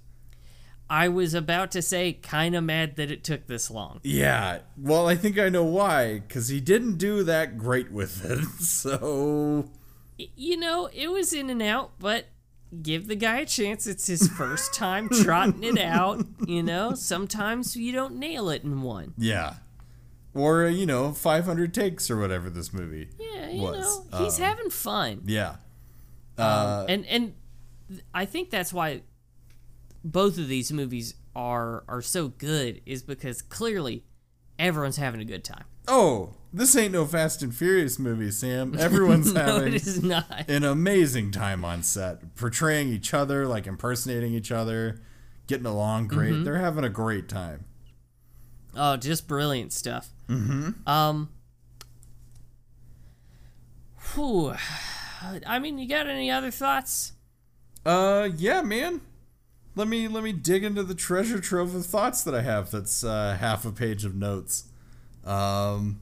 I 0.88 1.08
was 1.08 1.34
about 1.34 1.70
to 1.72 1.82
say 1.82 2.14
kind 2.14 2.54
of 2.56 2.64
mad 2.64 2.96
that 2.96 3.10
it 3.10 3.22
took 3.22 3.46
this 3.46 3.70
long. 3.70 4.00
Yeah, 4.02 4.60
well, 4.78 5.06
I 5.06 5.16
think 5.16 5.38
I 5.38 5.48
know 5.50 5.64
why, 5.64 6.20
because 6.20 6.48
he 6.48 6.60
didn't 6.60 6.96
do 6.96 7.22
that 7.24 7.58
great 7.58 7.90
with 7.92 8.24
it. 8.24 8.38
So, 8.60 9.68
You 10.18 10.56
know, 10.56 10.88
it 10.92 11.08
was 11.08 11.32
in 11.32 11.50
and 11.50 11.60
out, 11.62 11.92
but 11.98 12.26
give 12.82 13.06
the 13.06 13.16
guy 13.16 13.40
a 13.40 13.46
chance. 13.46 13.86
It's 13.86 14.06
his 14.06 14.28
first 14.28 14.72
time 14.74 15.08
trotting 15.08 15.62
it 15.62 15.78
out, 15.78 16.24
you 16.46 16.62
know? 16.62 16.94
Sometimes 16.94 17.76
you 17.76 17.92
don't 17.92 18.16
nail 18.16 18.48
it 18.48 18.62
in 18.64 18.82
one. 18.82 19.14
yeah. 19.18 19.54
Or, 20.34 20.66
you 20.66 20.84
know, 20.84 21.12
500 21.12 21.72
takes 21.72 22.10
or 22.10 22.18
whatever 22.18 22.50
this 22.50 22.70
movie 22.74 23.08
Yeah, 23.18 23.48
you 23.48 23.62
was. 23.62 24.04
know, 24.12 24.18
he's 24.24 24.38
Um, 24.38 24.44
having 24.44 24.68
fun. 24.70 25.22
Yeah. 25.24 25.56
Uh, 26.36 26.84
and 26.90 27.06
and 27.06 27.32
th- 27.88 28.02
I 28.14 28.26
think 28.26 28.50
that's 28.50 28.70
why 28.70 29.00
both 30.04 30.36
of 30.38 30.46
these 30.48 30.70
movies 30.72 31.14
are 31.34 31.84
are 31.88 32.02
so 32.02 32.28
good 32.28 32.82
is 32.84 33.02
because 33.02 33.40
clearly 33.40 34.04
everyone's 34.58 34.98
having 34.98 35.22
a 35.22 35.24
good 35.24 35.42
time. 35.42 35.64
Oh, 35.88 36.34
this 36.52 36.74
ain't 36.76 36.92
no 36.92 37.04
Fast 37.04 37.42
and 37.42 37.54
Furious 37.54 37.98
movie, 37.98 38.30
Sam. 38.30 38.76
Everyone's 38.78 39.32
no, 39.34 39.40
having 39.40 39.74
it 39.74 39.86
is 39.86 40.02
not. 40.02 40.48
an 40.48 40.64
amazing 40.64 41.30
time 41.30 41.64
on 41.64 41.82
set, 41.82 42.34
portraying 42.36 42.88
each 42.88 43.12
other, 43.12 43.46
like 43.46 43.66
impersonating 43.66 44.32
each 44.32 44.50
other, 44.50 45.00
getting 45.46 45.66
along 45.66 46.08
great. 46.08 46.32
Mm-hmm. 46.32 46.44
They're 46.44 46.58
having 46.58 46.84
a 46.84 46.88
great 46.88 47.28
time. 47.28 47.64
Oh, 48.74 48.96
just 48.96 49.26
brilliant 49.28 49.72
stuff. 49.72 50.10
Mm-hmm. 50.28 50.88
Um. 50.88 51.30
Whew. 54.14 54.54
I 55.46 55.58
mean, 55.58 55.78
you 55.78 55.88
got 55.88 56.06
any 56.06 56.30
other 56.30 56.50
thoughts? 56.50 57.12
Uh, 57.84 58.28
yeah, 58.36 58.62
man. 58.62 59.00
Let 59.74 59.88
me 59.88 60.08
let 60.08 60.24
me 60.24 60.32
dig 60.32 60.64
into 60.64 60.82
the 60.82 60.94
treasure 60.94 61.38
trove 61.38 61.74
of 61.74 61.84
thoughts 61.84 62.22
that 62.24 62.34
I 62.34 62.42
have. 62.42 62.70
That's 62.70 63.04
uh, 63.04 63.36
half 63.38 63.64
a 63.66 63.72
page 63.72 64.04
of 64.04 64.14
notes. 64.14 64.64
Um. 65.26 66.00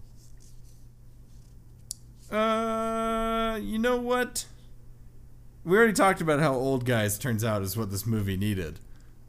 Uh, 2.31 3.59
you 3.63 3.79
know 3.79 3.97
what? 3.97 4.47
We 5.65 5.77
already 5.77 5.93
talked 5.93 6.21
about 6.21 6.41
how 6.41 6.53
old 6.53 6.85
guys 6.85 7.19
turns 7.19 7.45
out 7.45 7.63
is 7.63 7.77
what 7.77 7.91
this 7.91 8.07
movie 8.07 8.37
needed. 8.37 8.81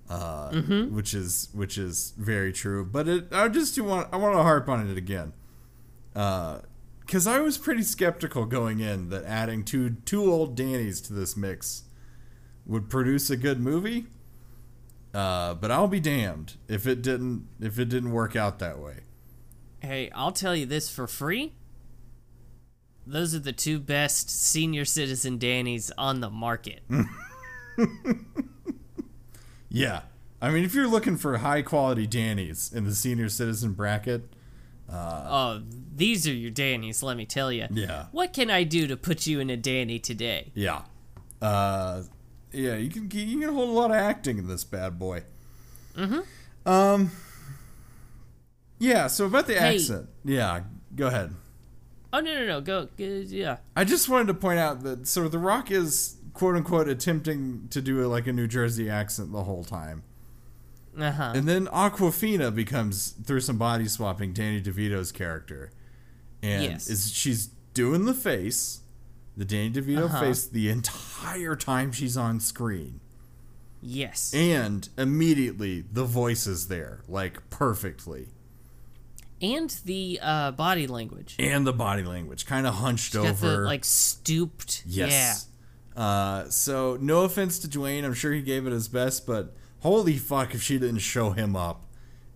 Uh, 0.09 0.51
which 0.91 1.13
is 1.13 1.49
which 1.53 1.77
is 1.77 2.13
very 2.17 2.53
true. 2.53 2.85
But 2.85 3.07
it, 3.07 3.27
I 3.31 3.47
just 3.47 3.73
do 3.73 3.83
want 3.83 4.09
I 4.11 4.17
want 4.17 4.35
to 4.35 4.43
harp 4.43 4.69
on 4.69 4.87
it 4.87 4.97
again. 4.97 5.33
Uh, 6.15 6.59
because 7.01 7.27
I 7.27 7.39
was 7.39 7.57
pretty 7.57 7.83
skeptical 7.83 8.45
going 8.45 8.79
in 8.79 9.09
that 9.09 9.23
adding 9.25 9.63
two 9.63 9.91
two 10.05 10.31
old 10.31 10.57
Dannies 10.57 11.05
to 11.07 11.13
this 11.13 11.35
mix 11.37 11.83
would 12.65 12.89
produce 12.89 13.29
a 13.29 13.37
good 13.37 13.59
movie. 13.59 14.05
Uh, 15.13 15.53
but 15.53 15.71
I'll 15.71 15.87
be 15.87 15.99
damned 15.99 16.55
if 16.67 16.85
it 16.85 17.01
didn't 17.01 17.47
if 17.59 17.79
it 17.79 17.89
didn't 17.89 18.11
work 18.11 18.35
out 18.35 18.59
that 18.59 18.79
way. 18.79 19.04
Hey, 19.85 20.09
I'll 20.13 20.31
tell 20.31 20.55
you 20.55 20.65
this 20.65 20.89
for 20.89 21.07
free. 21.07 21.53
Those 23.07 23.35
are 23.35 23.39
the 23.39 23.53
two 23.53 23.79
best 23.79 24.29
senior 24.29 24.83
citizen 24.83 25.37
Dannies 25.39 25.91
on 25.97 26.21
the 26.21 26.29
market. 26.29 26.81
Yeah, 29.69 30.03
I 30.41 30.51
mean, 30.51 30.63
if 30.63 30.73
you're 30.73 30.87
looking 30.87 31.17
for 31.17 31.37
high 31.37 31.61
quality 31.61 32.07
Dannies 32.07 32.73
in 32.73 32.85
the 32.85 32.95
senior 32.95 33.27
citizen 33.27 33.73
bracket, 33.73 34.23
uh, 34.89 35.25
Oh, 35.27 35.61
these 35.93 36.25
are 36.27 36.33
your 36.33 36.51
Dannies, 36.51 37.03
let 37.03 37.17
me 37.17 37.25
tell 37.25 37.51
you. 37.51 37.67
Yeah. 37.71 38.05
What 38.13 38.31
can 38.31 38.49
I 38.49 38.63
do 38.63 38.87
to 38.87 38.95
put 38.95 39.27
you 39.27 39.41
in 39.41 39.49
a 39.49 39.57
Danny 39.57 39.99
today? 39.99 40.51
yeah, 40.55 40.83
uh, 41.41 42.03
Yeah, 42.53 42.75
you 42.77 42.89
can 42.89 43.11
you 43.11 43.39
can 43.39 43.53
hold 43.53 43.67
a 43.69 43.73
lot 43.73 43.91
of 43.91 43.97
acting 43.97 44.37
in 44.37 44.47
this 44.47 44.63
bad 44.63 44.97
boy. 44.97 45.23
Mm-hmm. 45.97 46.69
Um. 46.69 47.11
Yeah. 48.79 49.07
So 49.07 49.25
about 49.25 49.47
the 49.47 49.55
Hey. 49.55 49.75
accent. 49.75 50.09
Yeah. 50.23 50.61
Go 50.95 51.07
ahead. 51.07 51.33
Oh 52.13 52.19
no 52.21 52.33
no 52.33 52.45
no 52.45 52.61
go, 52.61 52.87
go 52.97 53.03
yeah 53.03 53.57
I 53.75 53.83
just 53.83 54.07
wanted 54.07 54.27
to 54.27 54.33
point 54.35 54.57
out 54.57 54.83
that 54.83 55.05
so 55.07 55.27
The 55.27 55.37
Rock 55.39 55.69
is 55.69 56.15
quote 56.33 56.55
unquote 56.55 56.87
attempting 56.87 57.67
to 57.71 57.81
do 57.81 58.05
like 58.07 58.25
a 58.27 58.31
New 58.33 58.47
Jersey 58.47 58.89
accent 58.89 59.33
the 59.33 59.43
whole 59.43 59.65
time. 59.65 60.03
uh 60.97 61.11
huh 61.11 61.33
And 61.35 61.45
then 61.47 61.67
Awkwafina 61.67 62.55
becomes 62.55 63.11
through 63.25 63.41
some 63.41 63.57
body 63.57 63.87
swapping 63.89 64.31
Danny 64.31 64.61
DeVito's 64.61 65.11
character. 65.11 65.71
And 66.41 66.63
Yes. 66.63 66.89
is 66.89 67.11
she's 67.11 67.47
doing 67.73 68.05
the 68.05 68.13
face, 68.13 68.79
the 69.35 69.43
Danny 69.43 69.71
DeVito 69.71 70.05
Uh-huh. 70.05 70.21
face 70.21 70.45
the 70.47 70.69
entire 70.69 71.57
time 71.57 71.91
she's 71.91 72.15
on 72.15 72.39
screen. 72.39 73.01
yes 73.81 74.33
And 74.33 74.87
immediately 74.97 75.83
the 75.91 76.05
voice 76.05 76.47
is 76.47 76.67
there, 76.69 77.01
like 77.09 77.49
perfectly. 77.49 78.27
And 79.41 79.69
the 79.85 80.19
uh, 80.21 80.51
body 80.51 80.87
language 80.87 81.35
And 81.39 81.67
the 81.67 81.73
body 81.73 82.03
language, 82.03 82.45
kind 82.45 82.65
of 82.65 82.75
hunched 82.75 83.13
got 83.13 83.25
over. 83.27 83.51
the 83.51 83.57
like 83.63 83.83
stooped 83.85 84.83
Yes. 84.85 85.47
Uh, 85.95 86.49
so 86.49 86.97
no 86.99 87.23
offense 87.23 87.59
to 87.59 87.67
Dwayne, 87.67 88.03
I'm 88.03 88.13
sure 88.13 88.33
he 88.33 88.41
gave 88.41 88.65
it 88.67 88.71
his 88.73 88.87
best, 88.87 89.25
but 89.25 89.53
holy 89.79 90.17
fuck 90.17 90.53
if 90.53 90.61
she 90.61 90.77
didn't 90.77 90.99
show 90.99 91.31
him 91.31 91.55
up 91.55 91.85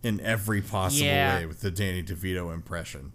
in 0.03 0.19
every 0.21 0.61
possible 0.61 1.05
Yeah. 1.07 1.39
way 1.39 1.45
with 1.45 1.61
the 1.61 1.71
Danny 1.71 2.01
DeVito 2.03 2.53
impression. 2.53 3.11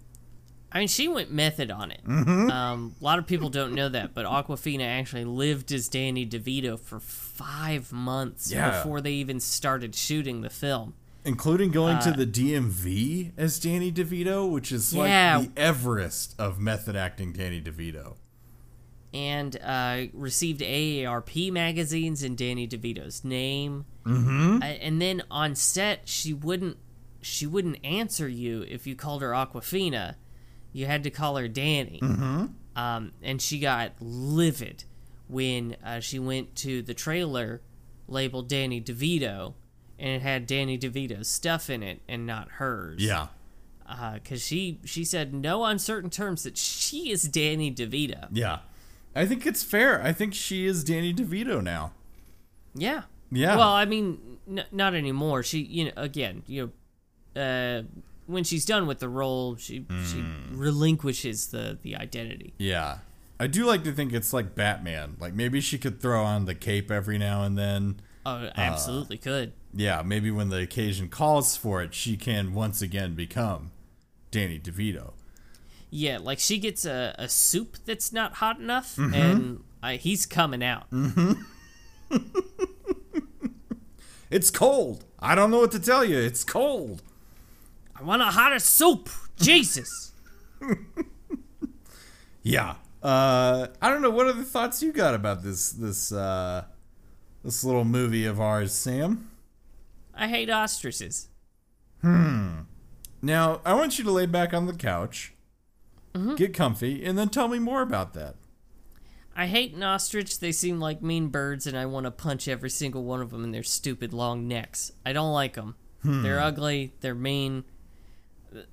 I 0.73 0.81
mean, 0.81 0.89
she 0.89 1.07
went 1.07 1.31
method 1.31 1.71
on 1.71 1.93
it. 1.93 2.01
Mm-hmm. 2.05 2.51
Um, 2.51 2.95
a 3.01 3.05
lot 3.05 3.19
of 3.21 3.27
people 3.27 3.49
don't 3.49 3.75
know 3.75 3.89
that, 3.89 4.13
but 4.13 4.27
Awkwafina 4.27 4.85
actually 4.85 5.25
lived 5.25 5.71
as 5.73 5.89
Danny 5.89 6.27
DeVito 6.27 6.79
for 6.79 6.99
five 6.99 7.93
months 7.93 8.51
Yeah. 8.51 8.71
before 8.79 9.01
they 9.01 9.13
even 9.13 9.39
started 9.41 9.95
shooting 9.95 10.41
the 10.41 10.51
film. 10.51 10.95
Including 11.25 11.71
going 11.71 11.99
to 12.01 12.11
Uh, 12.11 12.17
the 12.17 12.27
DMV 12.27 13.33
as 13.37 13.59
Danny 13.59 13.91
DeVito, 13.91 14.51
which 14.51 14.71
is 14.71 14.93
Yeah. 14.93 15.39
like 15.39 15.55
the 15.55 15.61
Everest 15.61 16.35
of 16.39 16.61
method 16.61 16.97
acting 16.97 17.33
Danny 17.33 17.61
DeVito. 17.63 18.17
And 19.13 19.57
uh, 19.63 20.07
received 20.13 20.61
AARP 20.61 21.51
magazines 21.53 22.23
in 22.23 22.35
Danny 22.37 22.67
DeVito's 22.67 23.25
name. 23.25 23.87
Mm-hmm. 24.05 24.63
and 24.63 25.01
then 25.01 25.23
on 25.31 25.55
set, 25.55 26.03
she 26.09 26.35
wouldn't 26.35 26.77
she 27.23 27.47
wouldn't 27.47 27.79
answer 27.83 28.29
you 28.29 28.67
if 28.69 28.87
you 28.87 28.95
called 28.95 29.23
her 29.23 29.31
Awkwafina. 29.31 30.17
You 30.75 30.85
had 30.85 31.03
to 31.05 31.11
call 31.11 31.37
her 31.39 31.49
Danny. 31.49 32.01
Mm-hmm. 32.03 32.47
Um, 32.77 33.13
and 33.23 33.41
she 33.41 33.59
got 33.61 33.93
livid 34.01 34.85
when 35.29 35.77
uh, 35.83 36.01
she 36.01 36.19
went 36.19 36.55
to 36.57 36.83
the 36.83 36.93
trailer 36.93 37.63
labeled 38.09 38.49
Danny 38.49 38.79
DeVito, 38.83 39.55
and 39.99 40.09
it 40.11 40.23
had 40.23 40.47
Danny 40.47 40.79
DeVito's 40.79 41.29
stuff 41.29 41.69
in 41.71 41.83
it 41.83 42.01
and 42.09 42.27
not 42.27 42.49
hers. 42.53 43.01
Yeah. 43.03 43.29
because 44.15 44.45
she 44.45 44.81
she 44.85 45.05
said 45.05 45.33
no 45.35 45.65
uncertain 45.65 46.11
terms 46.11 46.43
that 46.45 46.57
she 46.57 47.11
is 47.11 47.23
Danny 47.25 47.73
DeVito. 47.73 48.29
Yeah. 48.33 48.59
I 49.15 49.27
think 49.27 49.47
it's 49.47 49.63
fair. 49.63 50.03
I 50.03 50.13
think 50.13 50.35
she 50.35 50.67
is 50.67 50.83
Danny 50.85 51.15
DeVito 51.15 51.63
now. 51.63 51.93
Yeah. 52.75 53.03
Yeah. 53.31 53.57
Well, 53.57 53.69
I 53.73 53.85
mean, 53.85 54.39
n- 54.49 54.65
not 54.73 54.95
anymore. 54.95 55.43
She, 55.43 55.61
you 55.61 55.85
know, 55.87 55.93
again, 55.97 56.43
you 56.47 56.73
know, 57.37 57.41
uh, 57.41 57.83
when 58.27 58.43
she's 58.45 58.65
done 58.65 58.87
with 58.87 58.99
the 59.01 59.09
role, 59.09 59.57
she 59.57 59.87
she 60.11 60.21
Hmm. 60.21 60.57
relinquishes 60.59 61.49
the 61.49 61.79
the 61.83 61.95
identity. 61.97 62.55
Yeah. 62.59 62.99
I 63.39 63.47
do 63.49 63.67
like 63.67 63.83
to 63.85 63.93
think 63.93 64.13
it's 64.13 64.33
like 64.33 64.55
Batman. 64.55 65.17
Like 65.21 65.35
maybe 65.35 65.61
she 65.61 65.77
could 65.79 66.01
throw 66.01 66.25
on 66.25 66.45
the 66.47 66.55
cape 66.55 66.91
every 66.91 67.19
now 67.19 67.43
and 67.45 67.57
then. 67.59 68.01
Oh, 68.27 68.49
absolutely 68.57 69.19
could. 69.19 69.53
Yeah, 69.75 70.03
maybe 70.05 70.31
when 70.31 70.49
the 70.49 70.59
occasion 70.61 71.09
calls 71.09 71.57
for 71.57 71.83
it, 71.83 71.93
she 71.95 72.17
can 72.17 72.55
once 72.55 72.81
again 72.81 73.15
become 73.15 73.71
Danny 74.31 74.59
DeVito. 74.59 75.13
Yeah, 75.91 76.19
like 76.19 76.39
she 76.39 76.59
gets 76.59 76.85
a, 76.85 77.15
a 77.19 77.29
soup 77.29 77.77
that's 77.85 78.13
not 78.13 78.35
hot 78.35 78.59
enough, 78.59 78.97
Mm-hmm. 78.97 79.15
and 79.15 79.65
uh, 79.83 79.91
he's 79.99 80.27
coming 80.27 80.63
out. 80.65 80.87
It's 84.31 84.51
cold. 84.51 85.05
I 85.21 85.35
don't 85.35 85.51
know 85.51 85.61
what 85.61 85.71
to 85.73 85.79
tell 85.79 86.05
you. 86.05 86.19
It's 86.19 86.43
cold. 86.45 87.03
I 87.95 88.03
want 88.03 88.23
a 88.23 88.27
hotter 88.27 88.59
soup. 88.59 89.09
Jesus. 89.39 90.13
Yeah. 92.47 92.75
Uh, 93.03 93.69
I 93.81 93.89
don't 93.89 94.03
know. 94.03 94.11
What 94.11 94.27
other 94.27 94.43
thoughts 94.43 94.83
you 94.83 94.93
got 94.93 95.15
about 95.15 95.43
this 95.43 95.71
this 95.73 96.13
uh, 96.13 96.65
this 97.45 97.63
little 97.63 97.85
movie 97.85 98.25
of 98.25 98.41
ours, 98.41 98.73
Sam? 98.73 99.31
I 100.15 100.29
hate 100.29 100.51
ostriches. 100.51 101.29
Hmm. 102.01 102.61
Now 103.23 103.61
I 103.65 103.75
want 103.75 103.99
you 103.99 104.05
to 104.05 104.11
lay 104.11 104.27
back 104.27 104.53
on 104.53 104.67
the 104.67 104.75
couch, 104.75 105.35
get 106.37 106.55
comfy, 106.55 107.05
and 107.05 107.19
then 107.19 107.29
tell 107.29 107.49
me 107.49 107.59
more 107.59 107.83
about 107.83 108.15
that. 108.15 108.37
I 109.37 109.47
hate 109.47 109.75
an 109.75 109.83
ostrich. 109.83 110.39
They 110.39 110.53
seem 110.53 110.81
like 110.81 111.03
mean 111.03 111.29
birds, 111.29 111.67
and 111.67 111.77
I 111.77 111.87
want 111.87 112.05
to 112.05 112.11
punch 112.11 112.47
every 112.47 112.71
single 112.71 113.05
one 113.05 113.21
of 113.21 113.31
them 113.31 113.43
in 113.43 113.51
their 113.51 113.63
stupid 113.63 114.13
long 114.13 114.47
necks. 114.47 114.93
I 115.05 115.13
don't 115.13 115.33
like 115.33 115.55
them. 115.55 115.77
They're 116.05 116.41
ugly. 116.41 116.93
They're 117.01 117.15
mean. 117.15 117.65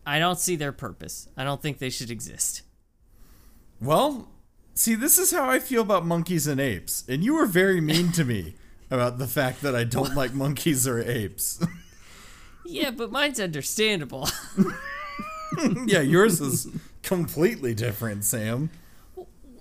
I 0.05 0.19
don't 0.19 0.37
see 0.37 0.57
their 0.57 0.73
purpose. 0.73 1.29
I 1.37 1.45
don't 1.45 1.61
think 1.61 1.77
they 1.79 1.89
should 1.89 2.11
exist. 2.11 2.63
Well, 3.79 4.29
see, 4.73 4.95
this 4.95 5.17
is 5.17 5.31
how 5.31 5.49
I 5.49 5.59
feel 5.59 5.81
about 5.81 6.05
monkeys 6.05 6.45
and 6.45 6.59
apes, 6.59 7.05
and 7.07 7.23
you 7.23 7.35
were 7.35 7.45
very 7.45 7.79
mean 7.79 8.11
to 8.11 8.25
me 8.25 8.55
about 8.91 9.17
the 9.17 9.27
fact 9.27 9.61
that 9.61 9.73
I 9.75 9.83
don't 9.85 10.13
like 10.15 10.33
monkeys 10.33 10.87
or 10.87 10.99
apes. 10.99 11.65
Yeah, 12.63 12.91
but 12.91 13.11
mine's 13.11 13.39
understandable. 13.39 14.29
yeah, 15.87 15.99
yours 15.99 16.39
is 16.39 16.67
completely 17.01 17.73
different, 17.73 18.23
Sam. 18.23 18.69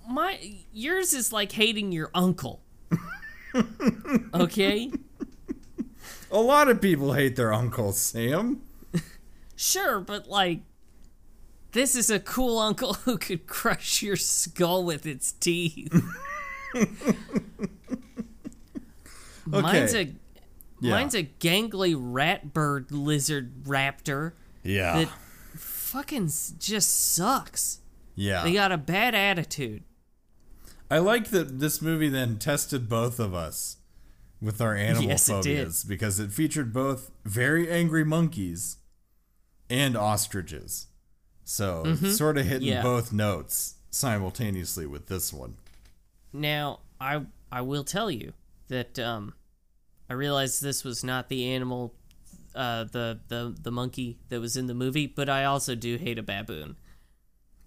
My 0.09 0.39
yours 0.71 1.15
is 1.15 1.33
like 1.33 1.51
hating 1.51 1.93
your 1.93 2.11
uncle. 2.15 2.61
okay? 4.35 4.93
A 6.31 6.39
lot 6.39 6.69
of 6.69 6.83
people 6.83 7.15
hate 7.15 7.37
their 7.37 7.55
uncle, 7.55 7.93
Sam. 7.93 8.61
Sure, 9.57 9.99
but 10.01 10.29
like 10.29 10.61
this 11.73 11.97
is 11.97 12.11
a 12.11 12.21
cool 12.21 12.59
uncle 12.59 12.95
who 12.95 13.17
could 13.17 13.47
crush 13.47 14.03
your 14.03 14.17
skull 14.17 14.85
with 14.85 15.07
its 15.07 15.33
teeth. 15.33 15.91
Mine's 19.51 19.95
a 19.95 20.15
Yeah. 20.81 20.91
mine's 20.93 21.15
a 21.15 21.25
gangly 21.25 21.95
rat 21.97 22.53
bird 22.55 22.91
lizard 22.91 23.65
raptor 23.65 24.33
Yeah. 24.63 25.05
that 25.05 25.09
fucking 25.59 26.31
just 26.59 27.15
sucks. 27.15 27.81
yeah. 28.15 28.43
They 28.45 28.53
got 28.55 28.73
a 28.73 28.79
bad 28.79 29.15
attitude. 29.15 29.83
I 30.91 30.99
like 30.99 31.29
that 31.31 31.61
this 31.61 31.81
movie 31.83 32.09
then 32.09 32.39
tested 32.39 32.89
both 32.89 33.21
of 33.21 33.35
us 33.35 33.77
with 34.41 34.61
our 34.61 34.75
animal 34.75 35.05
Yes, 35.09 35.29
it 35.29 35.33
phobias 35.33 35.85
because 35.85 36.19
it 36.19 36.33
featured 36.33 36.73
both 36.73 37.11
very 37.25 37.71
angry 37.71 38.05
monkeys 38.05 38.79
and 39.69 39.97
ostriches. 39.97 40.87
So 41.45 41.95
sort 41.97 42.39
of 42.39 42.47
hitting 42.47 42.69
Mm-hmm. 42.69 42.77
Yeah. 42.77 42.83
both 42.83 43.13
notes 43.13 43.75
simultaneously 43.91 44.87
with 44.87 45.07
this 45.09 45.33
one. 45.33 45.57
Now, 46.33 46.81
I 47.01 47.27
I 47.53 47.61
will 47.63 47.85
tell 47.85 48.11
you 48.11 48.33
that 48.69 48.99
um 48.99 49.35
I 50.11 50.15
realized 50.15 50.61
this 50.63 50.83
was 50.85 51.03
not 51.05 51.29
the 51.29 51.47
animal 51.49 51.95
uh 52.55 52.85
the 52.85 53.21
the 53.29 53.55
the 53.63 53.71
monkey 53.71 54.19
that 54.29 54.41
was 54.41 54.57
in 54.57 54.67
the 54.67 54.75
movie, 54.75 55.07
but 55.07 55.29
I 55.29 55.45
also 55.45 55.75
do 55.77 55.97
hate 55.97 56.19
a 56.19 56.23
baboon. 56.23 56.77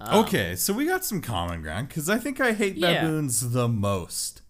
okay, 0.06 0.56
so 0.58 0.73
we 0.73 0.86
got 0.86 1.06
some 1.06 1.21
common 1.21 1.62
ground 1.62 1.88
because 1.88 2.10
I 2.10 2.17
think 2.17 2.41
I 2.41 2.51
hate 2.51 2.75
Yeah. 2.75 3.01
baboons 3.06 3.51
the 3.51 3.69
most 3.69 4.41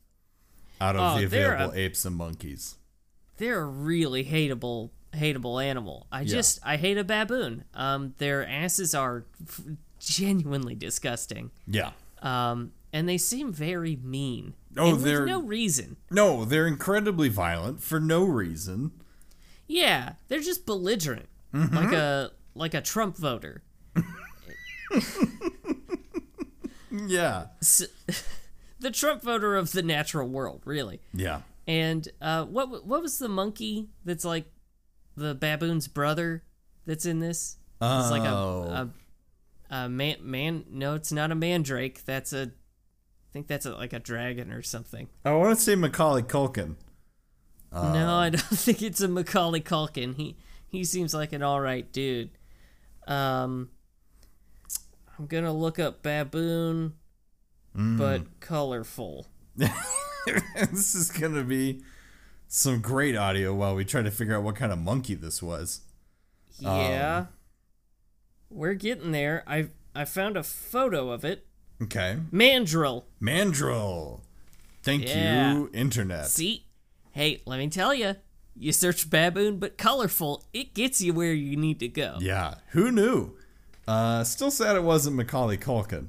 out 0.81 0.95
of 0.95 1.01
Oh, 1.15 1.19
the 1.19 1.25
available 1.25 1.71
a- 1.73 1.77
apes 1.77 2.03
and 2.05 2.15
monkeys. 2.15 2.75
They're 3.37 3.61
a 3.61 3.65
really 3.65 4.25
hateable 4.25 4.89
hateable 5.13 5.63
animal. 5.63 6.07
I 6.11 6.23
just 6.25 6.59
I 6.63 6.77
hate 6.77 6.97
a 6.97 7.03
baboon. 7.03 7.65
Um 7.75 8.15
their 8.17 8.47
asses 8.47 8.95
are 8.95 9.25
f- 9.47 9.61
genuinely 9.99 10.73
disgusting. 10.73 11.51
Yeah. 11.67 11.91
Um 12.23 12.71
and 12.91 13.07
they 13.07 13.19
seem 13.19 13.53
very 13.53 13.95
mean. 13.97 14.55
Oh, 14.77 14.93
and 14.95 15.03
with 15.03 15.25
no 15.27 15.41
reason. 15.41 15.97
No, 16.09 16.45
they're 16.45 16.67
incredibly 16.67 17.29
violent 17.29 17.81
for 17.81 17.99
no 17.99 18.23
reason. 18.25 18.91
Yeah, 19.67 20.13
they're 20.27 20.41
just 20.41 20.65
belligerent, 20.65 21.27
Mm-hmm. 21.53 21.75
like 21.75 21.93
a 21.93 22.31
like 22.55 22.73
a 22.73 22.81
Trump 22.81 23.17
voter. 23.17 23.63
Yeah. 26.91 27.47
S- 27.61 27.87
the 28.79 28.91
Trump 28.91 29.23
voter 29.23 29.55
of 29.55 29.71
the 29.71 29.81
natural 29.81 30.27
world, 30.27 30.61
really. 30.65 31.01
Yeah. 31.13 31.41
And 31.67 32.07
uh, 32.21 32.45
what 32.45 32.85
what 32.85 33.01
was 33.01 33.17
the 33.19 33.29
monkey 33.29 33.89
that's 34.05 34.25
like 34.25 34.45
the 35.15 35.33
baboon's 35.33 35.87
brother 35.87 36.43
that's 36.85 37.05
in 37.05 37.19
this? 37.19 37.57
It's 37.81 38.11
like 38.11 38.23
a, 38.23 38.29
Oh. 38.29 38.89
a, 39.71 39.75
a 39.75 39.89
man 39.89 40.17
man. 40.21 40.65
No, 40.69 40.93
it's 40.95 41.11
not 41.11 41.31
a 41.31 41.35
mandrake. 41.35 42.05
That's 42.05 42.31
a 42.33 42.51
think 43.33 43.47
that's 43.47 43.65
a, 43.65 43.73
like 43.73 43.93
a 43.93 43.99
dragon 43.99 44.51
or 44.51 44.61
something. 44.61 45.09
I 45.25 45.33
want 45.33 45.57
to 45.57 45.61
say 45.61 45.75
Macaulay 45.75 46.21
Culkin. 46.21 46.75
no, 47.73 47.79
um, 47.79 47.95
I 47.95 48.29
don't 48.29 48.41
think 48.43 48.81
it's 48.81 49.01
a 49.01 49.07
Macaulay 49.07 49.59
Culkin. 49.59 50.15
He 50.15 50.37
he 50.67 50.83
seems 50.83 51.13
like 51.13 51.33
an 51.33 51.41
all 51.41 51.59
right 51.59 51.91
dude. 51.91 52.29
Um, 53.07 53.69
I'm 55.17 55.25
gonna 55.25 55.51
look 55.51 55.79
up 55.79 56.03
baboon, 56.03 56.93
mm. 57.75 57.97
but 57.97 58.39
colorful. 58.39 59.27
this 59.55 60.95
is 60.95 61.09
gonna 61.11 61.43
be 61.43 61.81
some 62.47 62.81
great 62.81 63.15
audio 63.15 63.53
while 63.53 63.73
we 63.73 63.83
try 63.83 64.03
to 64.03 64.11
figure 64.11 64.37
out 64.37 64.43
what 64.43 64.55
kind 64.55 64.71
of 64.71 64.77
monkey 64.77 65.15
this 65.15 65.41
was. 65.41 65.81
Yeah, 66.59 67.17
um, 67.17 67.27
we're 68.51 68.75
getting 68.75 69.11
there. 69.11 69.43
I 69.47 69.69
I 69.95 70.05
found 70.05 70.37
a 70.37 70.43
photo 70.43 71.09
of 71.09 71.25
it. 71.25 71.47
Okay, 71.83 72.17
Mandrill. 72.31 73.05
mandrill. 73.19 74.21
Thank 74.83 75.07
Yeah. 75.07 75.53
you, 75.53 75.69
internet. 75.73 76.27
See, 76.27 76.65
hey, 77.11 77.41
let 77.45 77.59
me 77.59 77.69
tell 77.69 77.93
you. 77.93 78.15
You 78.55 78.71
search 78.71 79.09
baboon, 79.09 79.57
but 79.57 79.77
colorful, 79.79 80.45
it 80.53 80.75
gets 80.75 81.01
you 81.01 81.13
where 81.13 81.33
you 81.33 81.55
need 81.57 81.79
to 81.79 81.87
go. 81.87 82.17
Yeah, 82.19 82.55
who 82.71 82.91
knew? 82.91 83.35
Uh, 83.87 84.23
still 84.23 84.51
sad 84.51 84.75
it 84.75 84.83
wasn't 84.83 85.15
Macaulay 85.15 85.57
Culkin. 85.57 86.07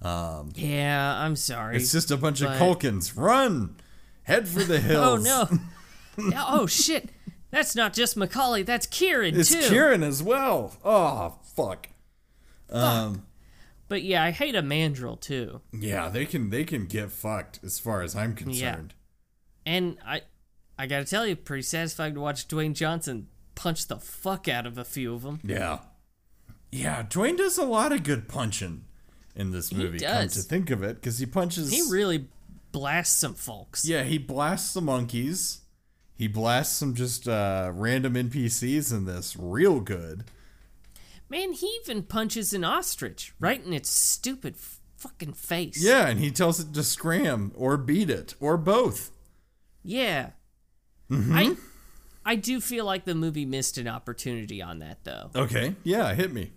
Um, 0.00 0.50
Yeah, 0.54 1.16
I'm 1.18 1.36
sorry. 1.36 1.76
It's 1.76 1.92
just 1.92 2.10
a 2.10 2.16
bunch 2.16 2.40
of 2.40 2.48
Culkins. 2.52 3.12
Run, 3.16 3.76
head 4.22 4.48
for 4.48 4.62
the 4.64 4.80
hills. 4.80 5.26
oh 5.28 5.48
no. 6.18 6.32
Oh 6.36 6.66
shit. 6.66 7.10
That's 7.50 7.76
not 7.76 7.92
just 7.92 8.16
Macaulay. 8.16 8.62
That's 8.62 8.86
Kieran 8.86 9.38
it's 9.38 9.50
too. 9.52 9.60
Kieran 9.68 10.02
as 10.02 10.22
well. 10.22 10.74
Oh 10.84 11.34
fuck. 11.54 11.88
But 13.92 14.04
yeah, 14.04 14.24
I 14.24 14.30
hate 14.30 14.54
a 14.54 14.62
mandrill 14.62 15.18
too. 15.18 15.60
Yeah, 15.70 16.08
they 16.08 16.24
can 16.24 16.48
they 16.48 16.64
can 16.64 16.86
get 16.86 17.10
fucked 17.10 17.60
as 17.62 17.78
far 17.78 18.00
as 18.00 18.16
I'm 18.16 18.34
concerned. 18.34 18.94
Yeah. 19.66 19.74
And 19.74 19.98
I 20.02 20.22
I 20.78 20.86
gotta 20.86 21.04
tell 21.04 21.26
you, 21.26 21.36
pretty 21.36 21.60
satisfying 21.60 22.14
to 22.14 22.20
watch 22.20 22.48
Dwayne 22.48 22.72
Johnson 22.72 23.28
punch 23.54 23.88
the 23.88 23.98
fuck 23.98 24.48
out 24.48 24.66
of 24.66 24.78
a 24.78 24.84
few 24.86 25.12
of 25.12 25.24
them. 25.24 25.40
Yeah. 25.44 25.80
Yeah, 26.70 27.02
Dwayne 27.02 27.36
does 27.36 27.58
a 27.58 27.66
lot 27.66 27.92
of 27.92 28.02
good 28.02 28.28
punching 28.28 28.86
in 29.36 29.50
this 29.50 29.74
movie. 29.74 29.98
Come 29.98 30.22
does. 30.22 30.32
to 30.36 30.40
think 30.40 30.70
of 30.70 30.82
it, 30.82 30.94
because 30.94 31.18
he 31.18 31.26
punches. 31.26 31.70
He 31.70 31.82
really 31.92 32.28
blasts 32.72 33.18
some 33.18 33.34
folks. 33.34 33.86
yeah, 33.86 34.04
he 34.04 34.16
blasts 34.16 34.72
the 34.72 34.80
monkeys. 34.80 35.60
He 36.14 36.28
blasts 36.28 36.74
some 36.74 36.94
just 36.94 37.28
uh, 37.28 37.72
random 37.74 38.14
NPCs 38.14 38.90
in 38.90 39.04
this 39.04 39.36
real 39.38 39.80
good. 39.80 40.24
Man, 41.32 41.54
he 41.54 41.66
even 41.80 42.02
punches 42.02 42.52
an 42.52 42.62
ostrich 42.62 43.32
right 43.40 43.64
in 43.64 43.72
its 43.72 43.88
stupid 43.88 44.54
fucking 44.98 45.32
face. 45.32 45.82
Yeah, 45.82 46.06
and 46.08 46.20
he 46.20 46.30
tells 46.30 46.60
it 46.60 46.74
to 46.74 46.82
scram 46.82 47.52
or 47.54 47.78
beat 47.78 48.10
it 48.10 48.34
or 48.38 48.58
both. 48.58 49.10
Yeah. 49.82 50.32
Mm-hmm. 51.10 51.34
I 51.34 51.56
I 52.26 52.36
do 52.36 52.60
feel 52.60 52.84
like 52.84 53.06
the 53.06 53.14
movie 53.14 53.46
missed 53.46 53.78
an 53.78 53.88
opportunity 53.88 54.60
on 54.60 54.80
that 54.80 55.04
though. 55.04 55.30
Okay, 55.34 55.74
yeah, 55.84 56.12
hit 56.12 56.34
me. 56.34 56.52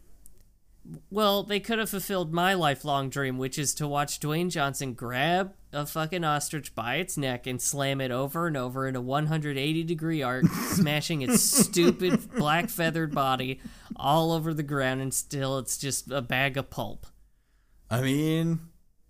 Well, 1.09 1.43
they 1.43 1.59
could 1.59 1.79
have 1.79 1.89
fulfilled 1.89 2.33
my 2.33 2.53
lifelong 2.53 3.09
dream, 3.09 3.37
which 3.37 3.57
is 3.57 3.73
to 3.75 3.87
watch 3.87 4.19
Dwayne 4.19 4.49
Johnson 4.49 4.93
grab 4.93 5.53
a 5.73 5.85
fucking 5.85 6.23
ostrich 6.23 6.75
by 6.75 6.95
its 6.95 7.17
neck 7.17 7.47
and 7.47 7.61
slam 7.61 7.99
it 7.99 8.11
over 8.11 8.47
and 8.47 8.55
over 8.55 8.87
in 8.87 8.95
a 8.95 9.01
180 9.01 9.83
degree 9.83 10.21
arc, 10.21 10.45
smashing 10.69 11.21
its 11.21 11.41
stupid 11.41 12.31
black 12.35 12.69
feathered 12.69 13.13
body 13.13 13.59
all 13.95 14.31
over 14.31 14.53
the 14.53 14.63
ground, 14.63 15.01
and 15.01 15.13
still 15.13 15.57
it's 15.57 15.77
just 15.77 16.11
a 16.11 16.21
bag 16.21 16.57
of 16.57 16.69
pulp. 16.69 17.07
I 17.89 18.01
mean, 18.01 18.59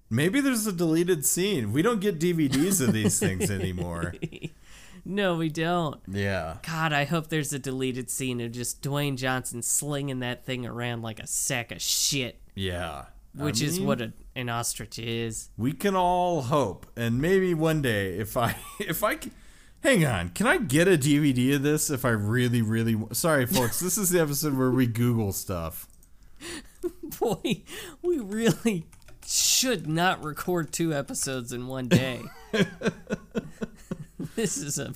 maybe 0.09 0.41
there's 0.41 0.67
a 0.67 0.73
deleted 0.73 1.25
scene. 1.25 1.71
We 1.71 1.81
don't 1.81 2.01
get 2.01 2.19
DVDs 2.19 2.85
of 2.85 2.93
these 2.93 3.19
things 3.19 3.51
anymore. 3.51 4.15
No, 5.05 5.35
we 5.35 5.49
don't. 5.49 6.01
Yeah. 6.07 6.57
God, 6.67 6.91
I 6.91 7.05
hope 7.05 7.27
there's 7.27 7.53
a 7.53 7.59
deleted 7.59 8.09
scene 8.09 8.41
of 8.41 8.51
just 8.51 8.81
Dwayne 8.81 9.17
Johnson 9.17 9.61
slinging 9.61 10.19
that 10.21 10.43
thing 10.45 10.65
around 10.65 11.03
like 11.03 11.19
a 11.19 11.27
sack 11.27 11.71
of 11.71 11.81
shit, 11.81 12.41
Yeah. 12.55 13.05
I 13.39 13.43
which 13.43 13.61
is 13.61 13.79
what 13.81 14.01
a, 14.01 14.13
an 14.35 14.49
ostrich 14.49 14.97
is. 14.97 15.49
we 15.57 15.73
can 15.73 15.93
all 15.95 16.43
hope, 16.43 16.87
and 16.95 17.21
maybe 17.21 17.53
one 17.53 17.81
day, 17.81 18.17
if 18.17 18.35
I, 18.37 18.55
if 18.79 19.03
I, 19.03 19.19
c- 19.19 19.31
hang 19.83 20.05
on, 20.05 20.29
can 20.29 20.47
I 20.47 20.57
get 20.57 20.87
a 20.87 20.97
DVD 20.97 21.55
of 21.55 21.61
this? 21.61 21.89
If 21.89 22.05
I 22.05 22.09
really, 22.11 22.61
really, 22.61 22.97
sorry, 23.11 23.45
folks, 23.45 23.79
this 23.81 23.97
is 23.97 24.09
the 24.09 24.21
episode 24.21 24.57
where 24.57 24.71
we 24.71 24.87
Google 24.87 25.33
stuff. 25.33 25.87
Boy, 27.19 27.61
we 28.01 28.19
really 28.19 28.85
should 29.25 29.85
not 29.87 30.23
record 30.23 30.71
two 30.71 30.93
episodes 30.93 31.51
in 31.51 31.67
one 31.67 31.89
day. 31.89 32.21
this 34.53 34.57
is 34.57 34.77
a, 34.79 34.93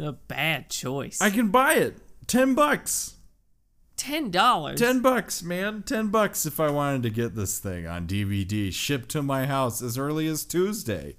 a 0.00 0.12
bad 0.12 0.70
choice. 0.70 1.20
I 1.20 1.30
can 1.30 1.48
buy 1.50 1.74
it, 1.74 1.96
ten 2.26 2.54
bucks, 2.54 3.16
Ten 3.96 4.30
dollars. 4.30 4.80
ten 4.80 5.00
bucks, 5.00 5.42
man, 5.42 5.82
ten 5.82 6.08
bucks 6.08 6.46
if 6.46 6.58
I 6.58 6.70
wanted 6.70 7.02
to 7.02 7.10
get 7.10 7.34
this 7.34 7.58
thing 7.58 7.86
on 7.86 8.06
DVD 8.06 8.72
shipped 8.72 9.10
to 9.10 9.22
my 9.22 9.46
house 9.46 9.82
as 9.82 9.98
early 9.98 10.26
as 10.26 10.44
Tuesday. 10.44 11.16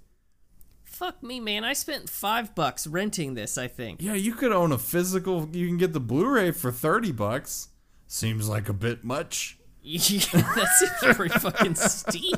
Fuck 0.84 1.22
me, 1.24 1.39
man. 1.39 1.64
I 1.64 1.74
spent 1.74 2.09
five 2.09 2.53
bucks 2.55 2.86
renting 2.88 3.34
this. 3.36 3.57
I 3.57 3.68
think. 3.68 4.01
Yeah, 4.01 4.14
you 4.14 4.34
could 4.34 4.51
own 4.51 4.72
a 4.72 4.78
physical. 4.78 5.47
You 5.51 5.68
can 5.68 5.78
get 5.78 5.93
the 5.93 5.99
Blu-ray 5.99 6.51
for 6.51 6.72
thirty 6.72 7.12
bucks. 7.12 7.70
Seems 8.07 8.49
like 8.49 8.68
a 8.70 8.74
bit 8.74 9.03
much. 9.03 9.57
Yeah, 9.84 9.99
that 10.34 10.68
seems 10.99 11.16
pretty 11.16 11.39
fucking 11.39 11.76
steep. 11.76 12.38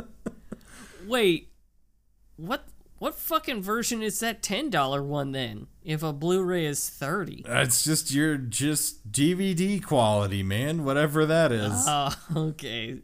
Wait, 1.06 1.50
what? 2.36 2.64
What 3.00 3.14
fucking 3.14 3.62
version 3.62 4.02
is 4.02 4.20
that 4.20 4.42
ten 4.42 4.68
dollar 4.68 5.02
one 5.02 5.32
then? 5.32 5.68
If 5.82 6.02
a 6.02 6.12
Blu-ray 6.12 6.66
is 6.66 6.86
thirty. 6.86 7.42
That's 7.46 7.82
just 7.82 8.10
your 8.10 8.36
just 8.36 9.10
DVD 9.10 9.82
quality, 9.82 10.42
man. 10.42 10.84
Whatever 10.84 11.24
that 11.24 11.50
is. 11.50 11.72
Oh, 11.88 12.14
okay. 12.36 12.98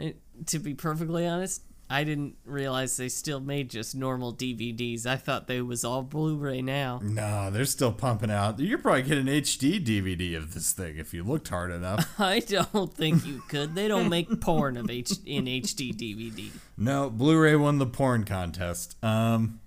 Uh, 0.00 0.12
To 0.46 0.58
be 0.58 0.72
perfectly 0.72 1.26
honest, 1.26 1.60
I 1.90 2.02
didn't 2.02 2.36
realize 2.46 2.96
they 2.96 3.10
still 3.10 3.40
made 3.40 3.68
just 3.70 3.94
normal 3.94 4.34
DVDs. 4.34 5.04
I 5.06 5.16
thought 5.16 5.46
they 5.46 5.60
was 5.60 5.84
all 5.84 6.02
Blu-ray 6.02 6.62
now. 6.62 7.00
no, 7.02 7.50
they're 7.50 7.66
still 7.66 7.92
pumping 7.92 8.30
out. 8.30 8.58
You 8.58 8.78
probably 8.78 9.02
get 9.02 9.18
an 9.18 9.26
HD 9.26 9.84
DVD 9.84 10.36
of 10.36 10.54
this 10.54 10.72
thing 10.72 10.96
if 10.96 11.12
you 11.12 11.22
looked 11.22 11.48
hard 11.48 11.70
enough. 11.70 12.08
I 12.18 12.40
don't 12.40 12.92
think 12.94 13.26
you 13.26 13.42
could. 13.48 13.74
They 13.74 13.86
don't 13.86 14.08
make 14.08 14.40
porn 14.40 14.76
of 14.78 14.90
H- 14.90 15.12
in 15.26 15.44
HD 15.44 15.94
DVD. 15.94 16.50
no, 16.78 17.10
Blu-ray 17.10 17.56
won 17.56 17.78
the 17.78 17.86
porn 17.86 18.24
contest. 18.24 18.96
Um, 19.04 19.60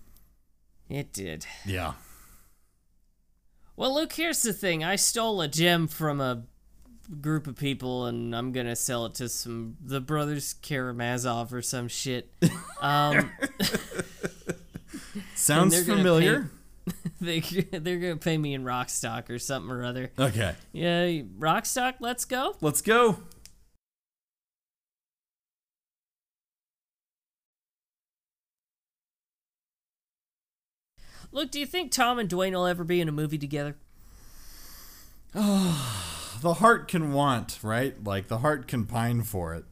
It 0.89 1.13
did. 1.13 1.45
yeah. 1.65 1.93
Well, 3.75 3.93
Luke, 3.93 4.13
here's 4.13 4.41
the 4.41 4.53
thing. 4.53 4.83
I 4.83 4.95
stole 4.95 5.39
a 5.41 5.47
gem 5.47 5.87
from 5.87 6.19
a 6.19 6.43
group 7.21 7.47
of 7.47 7.55
people, 7.55 8.05
and 8.05 8.35
I'm 8.35 8.51
gonna 8.51 8.75
sell 8.75 9.05
it 9.05 9.15
to 9.15 9.29
some 9.29 9.77
the 9.83 10.01
brothers 10.01 10.55
Karamazov 10.61 11.53
or 11.53 11.61
some 11.61 11.87
shit. 11.87 12.31
Um, 12.81 13.31
Sounds 15.35 15.73
they're 15.73 15.95
familiar. 15.95 16.49
they 17.21 17.39
they're 17.39 17.99
gonna 17.99 18.17
pay 18.17 18.37
me 18.37 18.53
in 18.53 18.63
rock 18.63 18.89
stock 18.89 19.29
or 19.29 19.39
something 19.39 19.71
or 19.71 19.83
other. 19.83 20.11
Okay, 20.19 20.53
Yeah, 20.73 21.21
rock 21.37 21.65
stock. 21.65 21.95
Let's 21.99 22.25
go. 22.25 22.55
let's 22.61 22.81
go. 22.81 23.17
Look, 31.31 31.51
do 31.51 31.59
you 31.59 31.65
think 31.65 31.91
Tom 31.91 32.19
and 32.19 32.29
Dwayne 32.29 32.53
will 32.53 32.65
ever 32.65 32.83
be 32.83 33.01
in 33.01 33.09
a 33.09 33.11
movie 33.11 33.37
together? 33.37 33.75
The 36.41 36.55
heart 36.55 36.87
can 36.87 37.13
want, 37.13 37.59
right? 37.63 38.01
Like 38.03 38.27
the 38.27 38.39
heart 38.39 38.67
can 38.67 38.85
pine 38.85 39.23
for 39.23 39.55
it. 39.55 39.65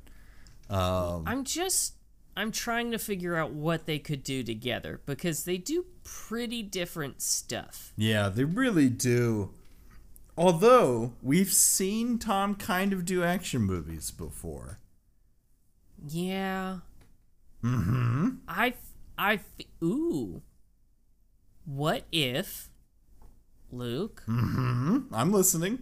Um, 0.70 1.24
I'm 1.28 1.44
just 1.44 1.96
I'm 2.38 2.52
trying 2.52 2.92
to 2.92 3.00
figure 3.00 3.36
out 3.36 3.52
what 3.52 3.86
they 3.86 4.00
could 4.00 4.24
do 4.24 4.44
together 4.44 5.02
because 5.06 5.46
they 5.46 5.58
do 5.58 5.86
pretty 6.04 6.64
different 6.64 7.22
stuff. 7.22 7.94
Yeah, 7.96 8.30
they 8.30 8.44
really 8.44 8.90
do. 8.90 9.52
Although 10.38 11.14
we've 11.22 11.54
seen 11.54 12.20
Tom 12.20 12.56
kind 12.56 12.92
of 12.92 13.06
do 13.06 13.24
action 13.24 13.62
movies 13.62 14.12
before. 14.12 14.80
Yeah. 16.08 16.80
Mm-hmm. 17.64 18.30
I, 18.48 18.74
ooh. 19.82 20.42
What 21.64 22.04
if 22.12 22.70
Luke? 23.72 24.24
Mm-hmm. 24.28 25.14
I'm 25.14 25.32
listening. 25.32 25.80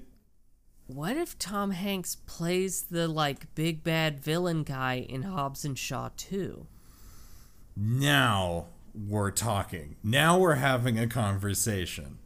What 0.88 1.16
if 1.18 1.40
Tom 1.40 1.72
Hanks 1.72 2.16
plays 2.26 2.84
the 2.84 3.08
like 3.08 3.54
big 3.56 3.84
bad 3.84 4.20
villain 4.20 4.64
guy 4.64 4.96
in 5.08 5.24
Hobbs 5.24 5.64
and 5.66 5.78
Shaw 5.78 6.10
2? 6.18 6.68
Now 7.76 8.68
we're 8.94 9.32
talking. 9.32 9.96
Now 10.04 10.38
we're 10.38 10.56
having 10.56 11.00
a 11.00 11.08
conversation. 11.08 12.20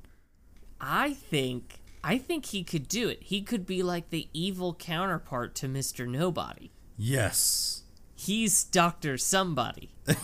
I 0.81 1.13
think 1.13 1.81
I 2.03 2.17
think 2.17 2.47
he 2.47 2.63
could 2.63 2.87
do 2.87 3.09
it. 3.09 3.23
He 3.23 3.41
could 3.41 3.65
be 3.65 3.83
like 3.83 4.09
the 4.09 4.27
evil 4.33 4.73
counterpart 4.73 5.55
to 5.55 5.67
Mr. 5.67 6.07
Nobody. 6.07 6.71
Yes. 6.97 7.83
He's 8.15 8.63
Doctor 8.63 9.17
Somebody. 9.17 9.91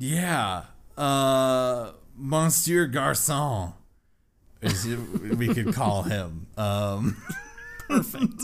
Yeah. 0.00 0.64
Uh 0.96 1.92
Monsieur 2.20 2.86
Garçon. 2.88 3.72
Is 4.62 4.84
it- 4.86 5.36
we 5.38 5.48
could 5.54 5.72
call 5.74 6.02
him. 6.02 6.46
Um 6.56 7.16
Perfect. 7.88 8.42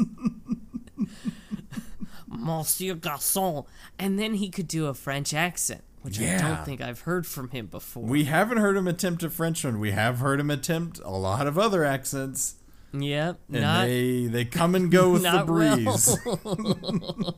Monsieur 2.29 2.95
Garçon. 2.95 3.66
And 3.99 4.18
then 4.18 4.35
he 4.35 4.49
could 4.51 4.66
do 4.68 4.87
a 4.87 4.95
French 4.95 5.33
accent, 5.35 5.83
which 6.03 6.20
I 6.20 6.39
don't 6.39 6.64
think 6.64 6.81
I've 6.81 7.01
heard 7.01 7.27
from 7.27 7.51
him 7.51 7.66
before. 7.66 8.03
we 8.05 8.24
haven't 8.24 8.59
heard 8.59 8.77
him 8.77 8.89
attempt 8.89 9.22
a 9.22 9.31
French 9.31 9.64
one. 9.64 9.79
We 9.79 9.93
have 9.93 10.18
heard 10.18 10.41
him 10.41 10.51
attempt 10.51 11.01
a 11.05 11.11
lot 11.11 11.47
of 11.47 11.59
other 11.59 11.85
accents. 11.85 12.57
yep. 12.93 13.39
And 13.53 13.61
not 13.62 13.85
they 13.85 14.27
they 14.27 14.45
come 14.47 14.74
and 14.74 14.91
go 14.91 15.11
with 15.12 15.22
the 15.22 15.45
breeze. 15.47 16.16
well. 16.24 17.37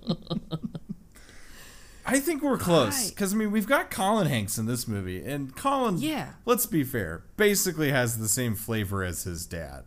I 2.08 2.20
think 2.20 2.42
we're 2.42 2.58
close 2.58 3.10
because 3.10 3.32
I 3.32 3.36
mean 3.36 3.50
we've 3.52 3.66
got 3.66 3.90
Colin 3.90 4.26
Hanks 4.26 4.58
in 4.58 4.66
this 4.66 4.88
movie, 4.88 5.22
and 5.24 5.54
Colin, 5.54 5.98
Yeah. 5.98 6.30
let's 6.46 6.66
be 6.66 6.82
fair, 6.84 7.22
basically 7.36 7.90
has 7.90 8.18
the 8.18 8.28
same 8.28 8.54
flavor 8.54 9.04
as 9.04 9.24
his 9.24 9.46
dad. 9.46 9.84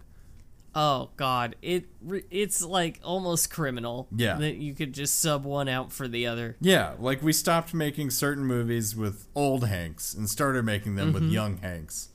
Oh 0.74 1.10
God, 1.18 1.58
it 1.62 1.88
it's 2.30 2.64
like 2.64 3.00
almost 3.04 3.52
criminal. 3.52 4.08
Yeah. 4.16 4.38
that 4.38 4.56
you 4.56 4.74
could 4.74 4.94
just 4.94 5.20
sub 5.20 5.44
one 5.44 5.68
out 5.68 5.92
for 5.92 6.08
the 6.08 6.26
other. 6.28 6.56
Yeah, 6.62 6.94
like 6.98 7.22
we 7.22 7.34
stopped 7.34 7.74
making 7.74 8.12
certain 8.12 8.46
movies 8.46 8.96
with 8.96 9.28
old 9.36 9.66
Hanks 9.68 10.14
and 10.14 10.30
started 10.30 10.64
making 10.64 10.96
them 10.96 11.08
Mm-hmm. 11.14 11.14
with 11.26 11.32
young 11.32 11.58
Hanks. 11.58 12.08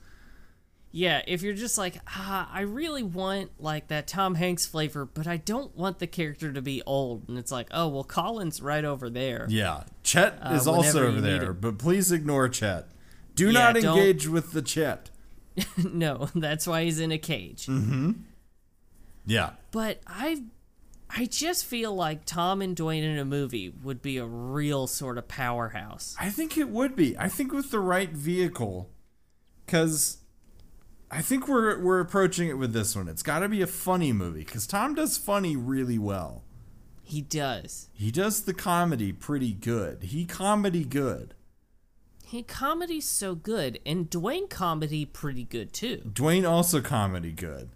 Yeah, 0.96 1.20
if 1.26 1.42
you're 1.42 1.52
just 1.52 1.76
like, 1.76 1.96
ah, 2.08 2.48
I 2.50 2.62
really 2.62 3.02
want 3.02 3.50
like 3.60 3.88
that 3.88 4.06
Tom 4.06 4.34
Hanks 4.34 4.64
flavor, 4.64 5.04
but 5.04 5.26
I 5.26 5.36
don't 5.36 5.76
want 5.76 5.98
the 5.98 6.06
character 6.06 6.50
to 6.50 6.62
be 6.62 6.82
old, 6.86 7.28
and 7.28 7.36
it's 7.36 7.52
like, 7.52 7.66
oh 7.70 7.88
well, 7.88 8.02
Colin's 8.04 8.62
right 8.62 8.82
over 8.84 9.10
there. 9.10 9.46
Yeah, 9.50 9.82
Chet 10.02 10.38
Uh, 10.40 10.54
is 10.54 10.66
also 10.66 11.06
over 11.06 11.20
there, 11.20 11.52
but 11.52 11.76
please 11.76 12.10
ignore 12.12 12.48
Chet. 12.48 12.88
Do 13.34 13.48
Yeah, 13.50 13.52
not 13.72 13.74
don't- 13.74 13.98
engage 13.98 14.26
with 14.26 14.52
the 14.52 14.62
Chet. 14.62 15.10
no, 15.76 16.30
that's 16.34 16.66
why 16.66 16.84
he's 16.84 16.98
in 16.98 17.12
a 17.12 17.18
cage. 17.18 17.66
Mm-hmm. 17.66 18.12
Yeah, 19.26 19.50
But 19.72 20.00
I, 20.06 20.44
I 21.10 21.26
just 21.26 21.66
feel 21.66 21.94
like 21.94 22.24
Tom 22.24 22.62
and 22.62 22.74
Dwayne 22.76 23.02
in 23.02 23.18
a 23.18 23.24
movie 23.24 23.68
would 23.82 24.00
be 24.00 24.16
a 24.18 24.24
real 24.24 24.86
sort 24.86 25.18
of 25.18 25.28
powerhouse. 25.28 26.14
I 26.18 26.30
think 26.30 26.56
it 26.56 26.68
would 26.70 26.96
be. 26.96 27.18
I 27.18 27.28
think 27.28 27.52
with 27.52 27.70
the 27.70 27.80
right 27.80 28.10
vehicle, 28.10 28.88
because 29.66 30.18
I 31.10 31.22
think 31.22 31.46
we're 31.46 31.78
we're 31.80 32.00
approaching 32.00 32.48
it 32.48 32.58
with 32.58 32.72
this 32.72 32.96
one. 32.96 33.08
It's 33.08 33.22
got 33.22 33.40
to 33.40 33.48
be 33.48 33.62
a 33.62 33.66
funny 33.66 34.12
movie 34.12 34.44
because 34.44 34.66
Tom 34.66 34.94
does 34.94 35.16
funny 35.16 35.56
really 35.56 35.98
well. 35.98 36.42
He 37.02 37.20
does. 37.20 37.88
He 37.92 38.10
does 38.10 38.42
the 38.42 38.54
comedy 38.54 39.12
pretty 39.12 39.52
good. 39.52 40.02
He 40.02 40.24
comedy 40.24 40.84
good. 40.84 41.34
He 42.24 42.42
comedy's 42.42 43.08
so 43.08 43.36
good, 43.36 43.78
and 43.86 44.10
Dwayne 44.10 44.50
comedy 44.50 45.04
pretty 45.04 45.44
good 45.44 45.72
too. 45.72 46.02
Dwayne 46.12 46.48
also 46.48 46.80
comedy 46.80 47.30
good. 47.30 47.68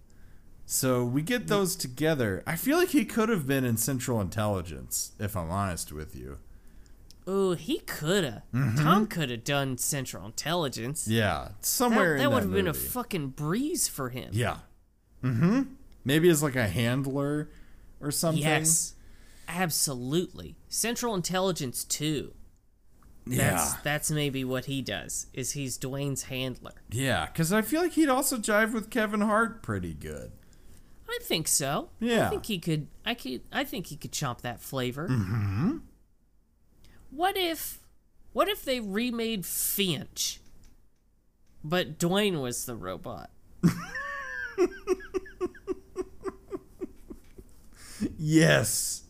So 0.65 1.05
we 1.05 1.21
get 1.21 1.47
those 1.47 1.77
together. 1.77 2.43
I 2.45 2.57
feel 2.57 2.77
like 2.77 2.89
he 2.89 3.05
could 3.05 3.29
have 3.29 3.47
been 3.47 3.63
in 3.63 3.77
Central 3.77 4.19
Intelligence, 4.19 5.13
if 5.19 5.37
I'm 5.37 5.49
honest 5.49 5.93
with 5.93 6.15
you. 6.15 6.39
Oh, 7.27 7.53
he 7.53 7.79
coulda. 7.79 8.43
Tom 8.77 9.07
coulda 9.07 9.37
done 9.37 9.77
Central 9.77 10.25
Intelligence. 10.25 11.07
Yeah, 11.07 11.49
somewhere 11.61 12.17
that 12.17 12.23
in 12.25 12.31
would 12.31 12.43
have 12.43 12.51
been 12.53 12.67
a 12.67 12.73
fucking 12.73 13.29
breeze 13.29 13.87
for 13.87 14.09
him. 14.09 14.29
yeah. 14.33 14.57
Mm-hmm. 15.23 15.61
Maybe 16.03 16.29
as 16.29 16.41
like 16.41 16.55
a 16.55 16.67
handler 16.67 17.49
or 17.99 18.09
something. 18.09 18.41
Yes, 18.41 18.95
absolutely. 19.47 20.55
Central 20.67 21.13
Intelligence 21.15 21.83
too. 21.83 22.33
That's 23.27 23.37
Yeah. 23.37 23.73
that's 23.83 24.09
maybe 24.09 24.43
what 24.43 24.65
he 24.65 24.81
does. 24.81 25.27
Is 25.33 25.51
he's 25.51 25.77
Dwayne's 25.77 26.23
handler. 26.23 26.73
Yeah, 26.89 27.27
because 27.27 27.53
I 27.53 27.61
feel 27.61 27.81
like 27.83 27.91
he'd 27.91 28.09
also 28.09 28.37
jive 28.37 28.73
with 28.73 28.89
Kevin 28.89 29.21
Hart 29.21 29.61
pretty 29.61 29.93
good. 29.93 30.31
I 31.07 31.19
think 31.21 31.47
so. 31.47 31.89
Yeah. 31.99 32.25
I 32.27 32.29
think 32.31 32.45
he 32.47 32.57
could. 32.57 32.87
I 33.05 33.13
could. 33.13 33.41
I 33.51 33.63
think 33.63 33.87
he 33.87 33.95
could 33.97 34.11
chomp 34.11 34.41
that 34.41 34.59
flavor. 34.59 35.07
Mm-hmm. 35.07 35.77
What 37.11 37.37
if? 37.37 37.79
What 38.33 38.47
if 38.47 38.63
they 38.65 38.79
remade 38.79 39.45
Finch, 39.45 40.39
but 41.63 41.99
Dwayne 41.99 42.41
was 42.41 42.65
the 42.65 42.75
robot? 42.75 43.29
Yes. 48.17 49.03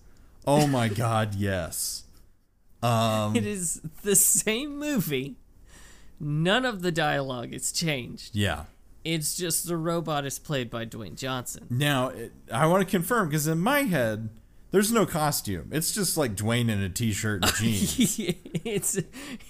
Oh 0.45 0.67
my 0.67 0.87
God, 0.89 1.35
yes. 1.35 2.03
Um, 2.83 3.35
It 3.35 3.45
is 3.45 3.81
the 4.03 4.15
same 4.15 4.77
movie. 4.77 5.37
None 6.19 6.65
of 6.65 6.81
the 6.81 6.91
dialogue 6.91 7.53
is 7.53 7.71
changed. 7.71 8.35
yeah. 8.35 8.65
It's 9.03 9.35
just 9.35 9.65
the 9.67 9.77
robot 9.77 10.27
is 10.27 10.37
played 10.37 10.69
by 10.69 10.85
Dwayne 10.85 11.15
Johnson. 11.15 11.65
Now, 11.71 12.09
it, 12.09 12.33
I 12.53 12.67
want 12.67 12.87
to 12.87 12.91
confirm 12.91 13.29
because 13.29 13.47
in 13.47 13.57
my 13.57 13.79
head, 13.79 14.29
there's 14.71 14.91
no 14.91 15.05
costume. 15.05 15.69
It's 15.71 15.91
just 15.91 16.17
like 16.17 16.35
Dwayne 16.35 16.69
in 16.69 16.79
a 16.81 16.89
t-shirt 16.89 17.43
and 17.43 17.53
jeans. 17.55 18.19
it's 18.19 18.97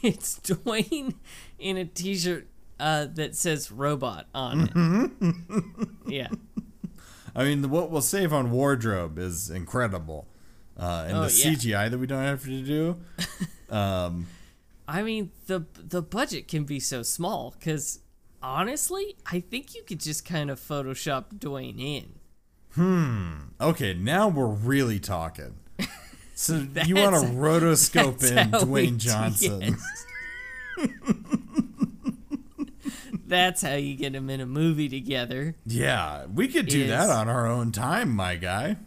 it's 0.02 0.40
Dwayne 0.40 1.16
in 1.60 1.78
a 1.78 1.86
t-shirt 1.86 2.48
uh, 2.80 3.06
that 3.14 3.36
says 3.36 3.72
robot 3.72 4.28
on 4.34 5.12
it. 5.22 5.86
yeah. 6.08 6.28
I 7.36 7.44
mean, 7.46 7.70
what 7.70 7.90
we'll 7.92 8.02
save 8.02 8.34
on 8.34 8.52
wardrobe 8.52 9.18
is 9.18 9.50
incredible. 9.50 10.28
Uh, 10.78 11.06
and 11.08 11.18
Oh, 11.18 11.26
the 11.28 11.34
yeah. 11.34 11.52
CGI 11.52 11.92
that 11.92 11.98
we 11.98 12.08
don't 12.08 12.24
have 12.24 12.44
to 12.44 12.62
do. 12.64 12.98
Um, 13.70 14.28
I 14.86 15.02
mean, 15.02 15.32
the 15.48 15.66
the 15.78 16.02
budget 16.02 16.50
can 16.50 16.66
be 16.66 16.82
so 16.82 17.04
small 17.04 17.56
because 17.58 18.00
honestly, 18.44 19.16
I 19.26 19.40
think 19.40 19.74
you 19.74 19.84
could 19.84 20.02
just 20.02 20.26
kind 20.26 20.50
of 20.52 20.60
Photoshop 20.60 21.36
Dwayne 21.40 21.80
in. 21.80 22.16
Okay, 22.78 23.94
now 23.94 24.28
we're 24.30 24.48
really 24.48 25.00
talking. 25.00 25.56
So 26.34 26.66
you 26.88 26.96
want 26.96 27.16
to 27.16 27.32
rotoscope 27.34 28.24
in 28.24 28.50
Dwayne 28.50 28.98
Johnson? 28.98 29.78
That's 33.28 33.62
how 33.62 33.76
you 33.76 33.96
get 33.96 34.14
them 34.14 34.28
in 34.30 34.42
a 34.42 34.48
movie 34.48 34.90
together. 34.90 35.56
Yeah, 35.68 36.26
we 36.26 36.48
could 36.48 36.66
do 36.66 36.82
Is- 36.82 36.90
that 36.90 37.12
on 37.12 37.30
our 37.30 37.46
own 37.46 37.72
time, 37.72 38.10
my 38.10 38.38
guy. 38.38 38.78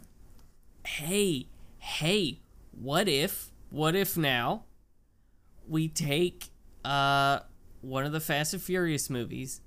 Hey, 0.85 1.47
hey, 1.77 2.41
what 2.71 3.07
if, 3.07 3.51
what 3.69 3.95
if 3.95 4.17
now 4.17 4.65
we 5.65 5.87
take 5.87 6.49
uh 6.83 7.39
one 7.79 8.05
of 8.05 8.11
the 8.11 8.19
Fast 8.19 8.53
and 8.53 8.61
Furious 8.61 9.09
movies 9.09 9.61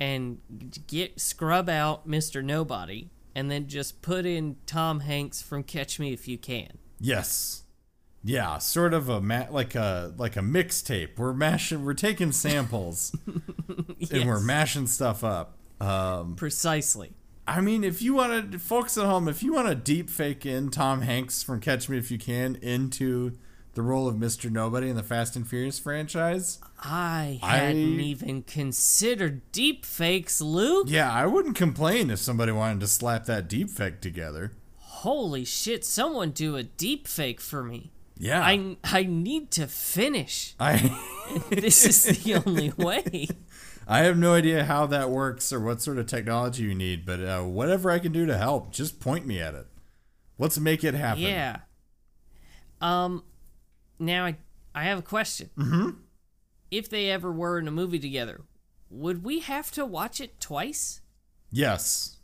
and 0.00 0.38
get 0.86 1.20
scrub 1.20 1.68
out 1.68 2.08
Mr. 2.08 2.42
Nobody 2.42 3.10
and 3.36 3.50
then 3.50 3.66
just 3.66 4.00
put 4.00 4.24
in 4.24 4.56
Tom 4.64 5.00
Hanks 5.00 5.42
from 5.42 5.62
Catch 5.62 6.00
Me 6.00 6.14
If 6.14 6.26
You 6.26 6.38
Can. 6.38 6.78
Yes. 6.98 7.64
Yeah, 8.24 8.56
sort 8.56 8.94
of 8.94 9.10
a 9.10 9.20
ma- 9.20 9.48
like 9.50 9.74
a 9.74 10.14
like 10.16 10.36
a 10.36 10.40
mixtape. 10.40 11.18
We're 11.18 11.34
mashing, 11.34 11.84
we're 11.84 11.92
taking 11.92 12.32
samples, 12.32 13.14
and 14.10 14.26
we're 14.26 14.40
mashing 14.40 14.86
stuff 14.86 15.22
up. 15.22 15.58
Um, 15.80 16.34
Precisely. 16.34 17.12
I 17.46 17.60
mean, 17.60 17.84
if 17.84 18.00
you 18.00 18.14
want 18.14 18.52
to, 18.52 18.58
folks 18.58 18.96
at 18.96 19.04
home, 19.04 19.28
if 19.28 19.42
you 19.42 19.52
want 19.52 19.68
to 19.68 19.74
deep 19.74 20.08
fake 20.08 20.46
in 20.46 20.70
Tom 20.70 21.02
Hanks 21.02 21.42
from 21.42 21.60
Catch 21.60 21.90
Me 21.90 21.98
If 21.98 22.10
You 22.10 22.18
Can 22.18 22.56
into 22.56 23.38
the 23.76 23.82
role 23.82 24.08
of 24.08 24.16
Mr. 24.16 24.50
Nobody 24.50 24.88
in 24.88 24.96
the 24.96 25.02
Fast 25.04 25.36
and 25.36 25.46
Furious 25.46 25.78
franchise, 25.78 26.58
I 26.82 27.38
I- 27.42 27.56
hadn't 27.58 28.00
even 28.00 28.42
considered 28.42 29.40
deep 29.52 29.84
fakes, 29.84 30.40
Luke. 30.40 30.88
yeah, 30.90 31.12
I 31.12 31.26
wouldn't 31.26 31.54
complain 31.56 32.10
if 32.10 32.18
somebody 32.18 32.50
wanted 32.52 32.80
to 32.80 32.88
slap 32.88 33.26
that 33.26 33.48
deep 33.48 33.70
fake 33.70 34.00
together. 34.00 34.52
Holy 34.78 35.44
shit, 35.44 35.84
someone 35.84 36.30
do 36.32 36.56
a 36.56 36.62
deep 36.64 37.06
fake 37.06 37.40
for 37.40 37.62
me. 37.62 37.92
Yeah, 38.18 38.42
I 38.42 38.76
I 38.82 39.02
need 39.04 39.50
to 39.52 39.66
finish. 39.66 40.54
I, 40.58 40.98
this 41.50 41.84
is 41.84 42.24
the 42.24 42.34
only 42.46 42.72
way. 42.78 43.28
I 43.86 43.98
have 44.00 44.16
no 44.16 44.32
idea 44.34 44.64
how 44.64 44.86
that 44.86 45.10
works 45.10 45.52
or 45.52 45.60
what 45.60 45.80
sort 45.82 45.98
of 45.98 46.06
technology 46.06 46.64
you 46.64 46.74
need, 46.74 47.04
but 47.06 47.20
uh, 47.20 47.42
whatever 47.42 47.90
I 47.90 47.98
can 48.00 48.10
do 48.12 48.24
to 48.26 48.36
help, 48.38 48.72
just 48.72 48.98
point 49.00 49.26
me 49.26 49.38
at 49.38 49.54
it. 49.54 49.66
Let's 50.38 50.58
make 50.58 50.82
it 50.82 50.94
happen. 50.94 51.22
Yeah. 51.22 51.58
Um 52.80 53.22
now 53.98 54.24
I 54.26 54.36
I 54.74 54.84
have 54.84 54.98
a 54.98 55.02
question. 55.02 55.50
Mm-hmm. 55.56 55.90
If 56.70 56.88
they 56.88 57.10
ever 57.10 57.30
were 57.32 57.58
in 57.58 57.68
a 57.68 57.70
movie 57.70 57.98
together, 57.98 58.42
would 58.90 59.24
we 59.24 59.40
have 59.40 59.70
to 59.72 59.86
watch 59.86 60.20
it 60.20 60.40
twice? 60.40 61.00
Yes. 61.50 62.16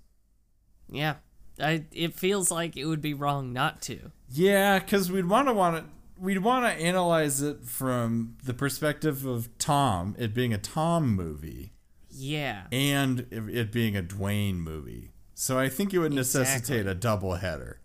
Yeah. 0.90 1.16
I 1.60 1.84
it 1.92 2.14
feels 2.14 2.50
like 2.50 2.76
it 2.76 2.86
would 2.86 3.02
be 3.02 3.14
wrong 3.14 3.52
not 3.52 3.80
to. 3.82 4.10
Yeah, 4.30 4.78
because 4.78 5.10
we'd 5.12 5.26
want 5.26 5.48
to 5.48 5.54
want 5.54 5.76
to 5.76 5.84
we'd 6.20 6.38
want 6.38 6.64
to 6.66 6.82
analyze 6.84 7.40
it 7.42 7.64
from 7.64 8.36
the 8.44 8.54
perspective 8.54 9.24
of 9.26 9.48
Tom, 9.58 10.14
it 10.18 10.34
being 10.34 10.52
a 10.52 10.58
Tom 10.58 11.14
movie, 11.14 11.72
Yeah. 12.10 12.64
and 12.72 13.20
it 13.30 13.48
it 13.48 13.72
being 13.72 13.96
a 13.96 14.02
Dwayne 14.02 14.56
movie. 14.56 15.12
So 15.34 15.58
I 15.58 15.68
think 15.68 15.92
it 15.92 15.98
would 15.98 16.12
necessitate 16.12 16.86
a 16.86 16.94
double 16.94 17.34
header. 17.36 17.80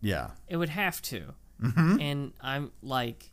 Yeah. 0.00 0.30
It 0.48 0.56
would 0.56 0.70
have 0.70 1.00
to. 1.02 1.34
Mm-hmm. 1.62 2.00
And 2.00 2.32
I'm 2.40 2.72
like, 2.82 3.30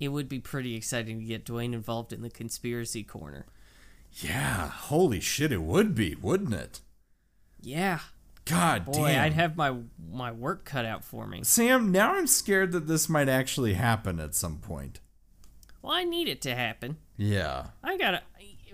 it 0.00 0.08
would 0.08 0.28
be 0.28 0.40
pretty 0.40 0.74
exciting 0.74 1.18
to 1.20 1.24
get 1.24 1.44
Dwayne 1.44 1.74
involved 1.74 2.12
in 2.12 2.22
the 2.22 2.30
conspiracy 2.30 3.02
corner. 3.02 3.46
Yeah. 4.20 4.68
Holy 4.68 5.20
shit, 5.20 5.52
it 5.52 5.62
would 5.62 5.94
be, 5.94 6.14
wouldn't 6.14 6.54
it? 6.54 6.80
Yeah. 7.60 8.00
God 8.44 8.84
Boy, 8.86 9.08
damn. 9.08 9.24
I'd 9.24 9.32
have 9.34 9.56
my 9.56 9.74
my 10.10 10.32
work 10.32 10.64
cut 10.64 10.84
out 10.84 11.04
for 11.04 11.26
me. 11.26 11.44
Sam, 11.44 11.92
now 11.92 12.14
I'm 12.14 12.26
scared 12.26 12.72
that 12.72 12.88
this 12.88 13.08
might 13.08 13.28
actually 13.28 13.74
happen 13.74 14.18
at 14.18 14.34
some 14.34 14.58
point. 14.58 14.98
Well, 15.80 15.92
I 15.92 16.04
need 16.04 16.28
it 16.28 16.42
to 16.42 16.54
happen. 16.54 16.96
Yeah. 17.16 17.66
I 17.84 17.96
gotta, 17.96 18.22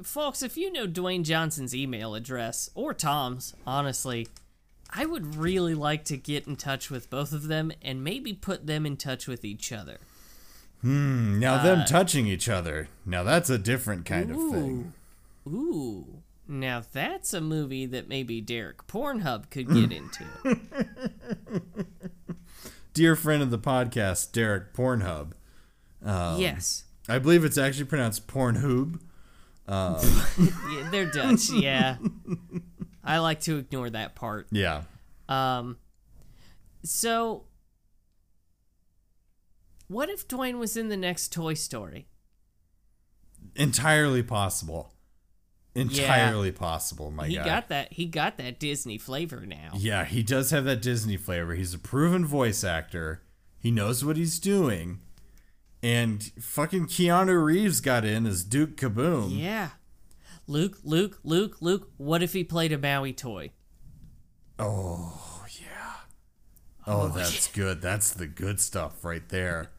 folks. 0.02 0.42
If 0.42 0.56
you 0.56 0.72
know 0.72 0.86
Dwayne 0.86 1.22
Johnson's 1.22 1.74
email 1.74 2.14
address 2.14 2.70
or 2.74 2.94
Tom's, 2.94 3.54
honestly, 3.66 4.28
I 4.90 5.04
would 5.06 5.36
really 5.36 5.74
like 5.74 6.04
to 6.06 6.16
get 6.16 6.46
in 6.46 6.56
touch 6.56 6.90
with 6.90 7.10
both 7.10 7.32
of 7.32 7.48
them 7.48 7.72
and 7.82 8.02
maybe 8.02 8.32
put 8.32 8.66
them 8.66 8.86
in 8.86 8.96
touch 8.96 9.26
with 9.26 9.44
each 9.44 9.70
other. 9.72 9.98
Hmm. 10.80 11.38
Now 11.38 11.54
Uh, 11.56 11.62
them 11.62 11.84
touching 11.86 12.26
each 12.26 12.48
other. 12.48 12.88
Now 13.04 13.22
that's 13.22 13.50
a 13.50 13.58
different 13.58 14.06
kind 14.06 14.30
of 14.30 14.36
thing. 14.36 14.92
Ooh, 15.46 16.22
now 16.46 16.82
that's 16.92 17.34
a 17.34 17.40
movie 17.40 17.84
that 17.86 18.08
maybe 18.08 18.40
Derek 18.40 18.86
Pornhub 18.86 19.50
could 19.50 19.68
get 19.68 19.92
into. 19.92 20.24
Dear 22.94 23.14
friend 23.16 23.42
of 23.42 23.50
the 23.50 23.58
podcast, 23.58 24.32
Derek 24.32 24.72
Pornhub. 24.74 25.32
Um, 26.04 26.40
yes, 26.40 26.84
I 27.08 27.18
believe 27.18 27.44
it's 27.44 27.58
actually 27.58 27.84
pronounced 27.86 28.26
Pornhub. 28.26 29.00
yeah, 29.68 30.88
they're 30.90 31.06
Dutch. 31.10 31.50
Yeah, 31.50 31.96
I 33.08 33.18
like 33.18 33.40
to 33.40 33.56
ignore 33.58 33.88
that 33.90 34.14
part. 34.14 34.48
Yeah. 34.50 34.82
Um, 35.28 35.78
so 36.84 37.44
what 39.88 40.10
if 40.10 40.28
Dwayne 40.28 40.58
was 40.58 40.76
in 40.76 40.88
the 40.88 40.96
next 40.96 41.32
Toy 41.32 41.54
Story? 41.54 42.06
Entirely 43.56 44.22
possible. 44.22 44.92
Entirely 45.74 46.50
possible, 46.52 47.10
my 47.10 47.28
he 47.28 47.36
guy. 47.36 47.44
got 47.44 47.68
that. 47.68 47.92
He 47.92 48.06
got 48.06 48.36
that 48.36 48.58
Disney 48.58 48.98
flavor 48.98 49.46
now. 49.46 49.70
Yeah, 49.74 50.04
he 50.04 50.22
does 50.22 50.50
have 50.50 50.64
that 50.64 50.82
Disney 50.82 51.16
flavor. 51.16 51.54
He's 51.54 51.72
a 51.72 51.78
proven 51.78 52.26
voice 52.26 52.64
actor. 52.64 53.22
He 53.58 53.70
knows 53.70 54.04
what 54.04 54.16
he's 54.16 54.38
doing. 54.38 55.00
And 55.82 56.22
fucking 56.40 56.86
Keanu 56.86 57.42
Reeves 57.42 57.80
got 57.80 58.04
in 58.04 58.26
as 58.26 58.42
Duke 58.42 58.76
Kaboom. 58.76 59.38
Yeah. 59.38 59.70
Luke, 60.48 60.78
Luke, 60.82 61.20
Luke, 61.22 61.58
Luke. 61.60 61.90
What 61.98 62.22
if 62.22 62.32
he 62.32 62.42
played 62.42 62.72
a 62.72 62.78
Maui 62.78 63.12
toy? 63.12 63.52
Oh, 64.58 65.44
yeah. 65.60 65.92
Oh, 66.86 67.08
that's 67.08 67.48
good. 67.48 67.80
That's 67.82 68.12
the 68.12 68.26
good 68.26 68.58
stuff 68.58 69.04
right 69.04 69.28
there. 69.28 69.70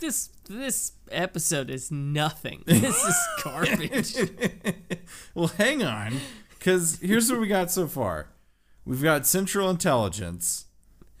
This 0.00 0.28
this 0.48 0.92
episode 1.10 1.70
is 1.70 1.90
nothing. 1.90 2.62
This 2.66 3.04
is 3.04 3.16
garbage. 3.42 4.14
well, 5.34 5.48
hang 5.48 5.82
on. 5.82 6.20
Because 6.50 7.00
here's 7.02 7.30
what 7.32 7.40
we 7.40 7.48
got 7.48 7.72
so 7.72 7.88
far 7.88 8.28
we've 8.84 9.02
got 9.02 9.26
Central 9.26 9.68
Intelligence. 9.68 10.66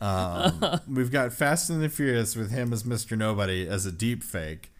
Um, 0.00 0.80
we've 0.88 1.10
got 1.10 1.32
Fast 1.32 1.70
and 1.70 1.82
the 1.82 1.88
Furious 1.88 2.36
with 2.36 2.52
him 2.52 2.72
as 2.72 2.84
Mr. 2.84 3.18
Nobody 3.18 3.66
as 3.66 3.84
a 3.84 3.90
deep 3.90 4.22
fake. 4.22 4.70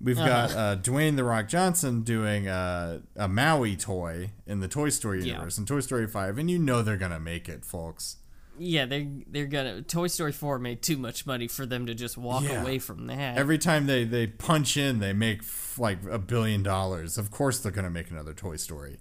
We've 0.00 0.16
got 0.16 0.50
uh, 0.52 0.76
Dwayne 0.76 1.16
The 1.16 1.24
Rock 1.24 1.48
Johnson 1.48 2.02
doing 2.02 2.48
uh, 2.48 3.00
a 3.16 3.28
Maui 3.28 3.76
toy 3.76 4.30
in 4.46 4.60
the 4.60 4.68
Toy 4.68 4.90
Story 4.90 5.20
Yeah. 5.20 5.32
universe 5.34 5.56
in 5.58 5.64
Toy 5.64 5.80
Story 5.80 6.06
5, 6.06 6.36
and 6.38 6.50
you 6.50 6.58
know 6.58 6.82
they're 6.82 6.98
going 6.98 7.12
to 7.12 7.18
make 7.20 7.48
it, 7.48 7.64
folks. 7.64 8.16
yeah, 8.58 8.84
they're 8.86 9.06
they're 9.26 9.46
gonna. 9.46 9.82
Toy 9.82 10.06
Story 10.06 10.32
Four 10.32 10.58
made 10.58 10.80
too 10.82 10.96
much 10.98 11.26
money 11.26 11.48
for 11.48 11.64
them 11.66 11.86
to 11.86 11.94
just 11.94 12.16
walk 12.18 12.44
Yeah. 12.44 12.62
away 12.62 12.78
from 12.78 13.06
that. 13.06 13.36
Every 13.38 13.58
time 13.58 13.86
they, 13.86 14.04
they 14.04 14.26
punch 14.26 14.76
in, 14.76 14.98
they 14.98 15.12
make 15.12 15.40
f- 15.40 15.78
like 15.78 15.98
a 16.10 16.18
billion 16.18 16.62
dollars. 16.62 17.16
Of 17.18 17.30
course, 17.30 17.58
they're 17.58 17.72
going 17.72 17.84
to 17.84 17.90
make 17.90 18.10
another 18.10 18.32
Toy 18.34 18.56
Story. 18.56 18.98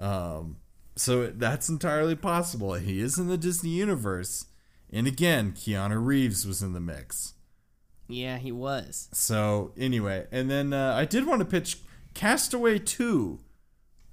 Um, 0.00 0.56
so 0.94 1.26
that's 1.28 1.68
entirely 1.68 2.14
possible. 2.16 2.74
He 2.74 3.00
is 3.00 3.18
in 3.18 3.28
the 3.28 3.38
Disney 3.38 3.70
universe. 3.70 4.46
And 4.92 5.06
again, 5.06 5.52
Keanu 5.52 6.02
Reeves 6.04 6.46
was 6.46 6.62
in 6.62 6.72
the 6.72 6.80
mix. 6.80 7.34
Yeah, 8.08 8.38
he 8.38 8.52
was. 8.52 9.08
So 9.12 9.72
anyway, 9.76 10.26
and 10.30 10.50
then 10.50 10.72
uh, 10.72 10.94
I 10.94 11.04
did 11.04 11.26
want 11.26 11.40
to 11.40 11.44
pitch 11.44 11.78
Castaway 12.14 12.78
2. 12.78 13.38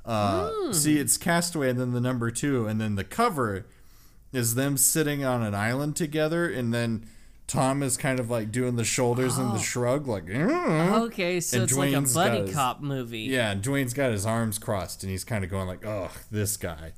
Uh, 0.05 0.73
See, 0.73 0.97
it's 0.99 1.15
Castaway 1.17 1.69
and 1.69 1.79
then 1.79 1.93
the 1.93 2.01
number 2.01 2.29
two, 2.29 2.67
and 2.67 2.81
then 2.81 2.95
the 2.95 3.03
cover 3.05 3.65
is 4.33 4.55
them 4.55 4.75
sitting 4.75 5.23
on 5.23 5.41
an 5.43 5.55
island 5.55 5.95
together, 5.95 6.49
and 6.49 6.73
then 6.73 7.05
Tom 7.47 7.81
is 7.81 7.95
kind 7.95 8.19
of 8.19 8.29
like 8.29 8.51
doing 8.51 8.75
the 8.75 8.83
shoulders 8.83 9.37
and 9.37 9.53
the 9.53 9.59
shrug, 9.59 10.05
like, 10.07 10.25
"Mm." 10.25 11.03
Okay, 11.07 11.39
so 11.39 11.57
And 11.57 11.63
it's 11.63 11.73
Dwayne's 11.77 12.15
like 12.17 12.31
a 12.31 12.35
buddy 12.35 12.45
his- 12.47 12.55
cop 12.55 12.81
movie. 12.81 13.19
yeah, 13.21 13.51
and 13.51 13.61
Dwayne's 13.63 13.93
got 13.93 14.11
his 14.11 14.25
arms 14.25 14.57
crossed, 14.59 15.03
and 15.03 15.11
he's 15.11 15.23
kind 15.23 15.43
of 15.45 15.49
going 15.49 15.67
like, 15.67 15.85
"Oh, 15.85 16.09
this 16.31 16.57
guy." 16.57 16.93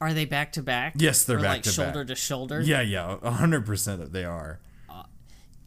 Are 0.00 0.14
they 0.14 0.24
back 0.24 0.52
to 0.52 0.62
back? 0.62 0.94
Yes, 0.96 1.24
they're 1.24 1.36
Or, 1.38 1.40
back 1.42 1.48
like 1.50 1.62
to 1.64 1.68
back. 1.70 1.74
shoulder 1.74 2.04
to 2.06 2.14
shoulder. 2.14 2.60
Yeah, 2.62 2.80
yeah, 2.80 3.18
hundred 3.28 3.66
percent 3.66 4.10
they 4.12 4.24
are. 4.24 4.58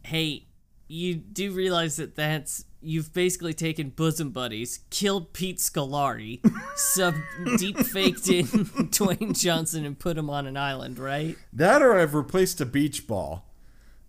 Hey, 0.02 0.45
you 0.88 1.14
do 1.16 1.52
realize 1.52 1.96
that 1.96 2.14
that's 2.14 2.64
you've 2.80 3.12
basically 3.12 3.52
taken 3.54 3.90
bosom 3.90 4.30
buddies, 4.30 4.80
killed 4.90 5.32
Pete 5.32 5.58
Scolari, 5.58 6.40
sub 6.76 7.14
deep 7.58 7.78
faked 7.78 8.28
in 8.28 8.44
Dwayne 8.46 9.38
Johnson, 9.38 9.84
and 9.84 9.98
put 9.98 10.16
him 10.16 10.30
on 10.30 10.46
an 10.46 10.56
island, 10.56 10.98
right? 10.98 11.36
That 11.52 11.82
or 11.82 11.98
I've 11.98 12.14
replaced 12.14 12.60
a 12.60 12.66
beach 12.66 13.06
ball. 13.06 13.50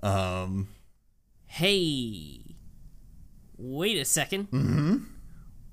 Um, 0.03 0.69
Hey, 1.49 2.55
wait 3.57 3.97
a 3.97 4.01
2nd 4.01 4.49
Mm-hmm. 4.49 4.97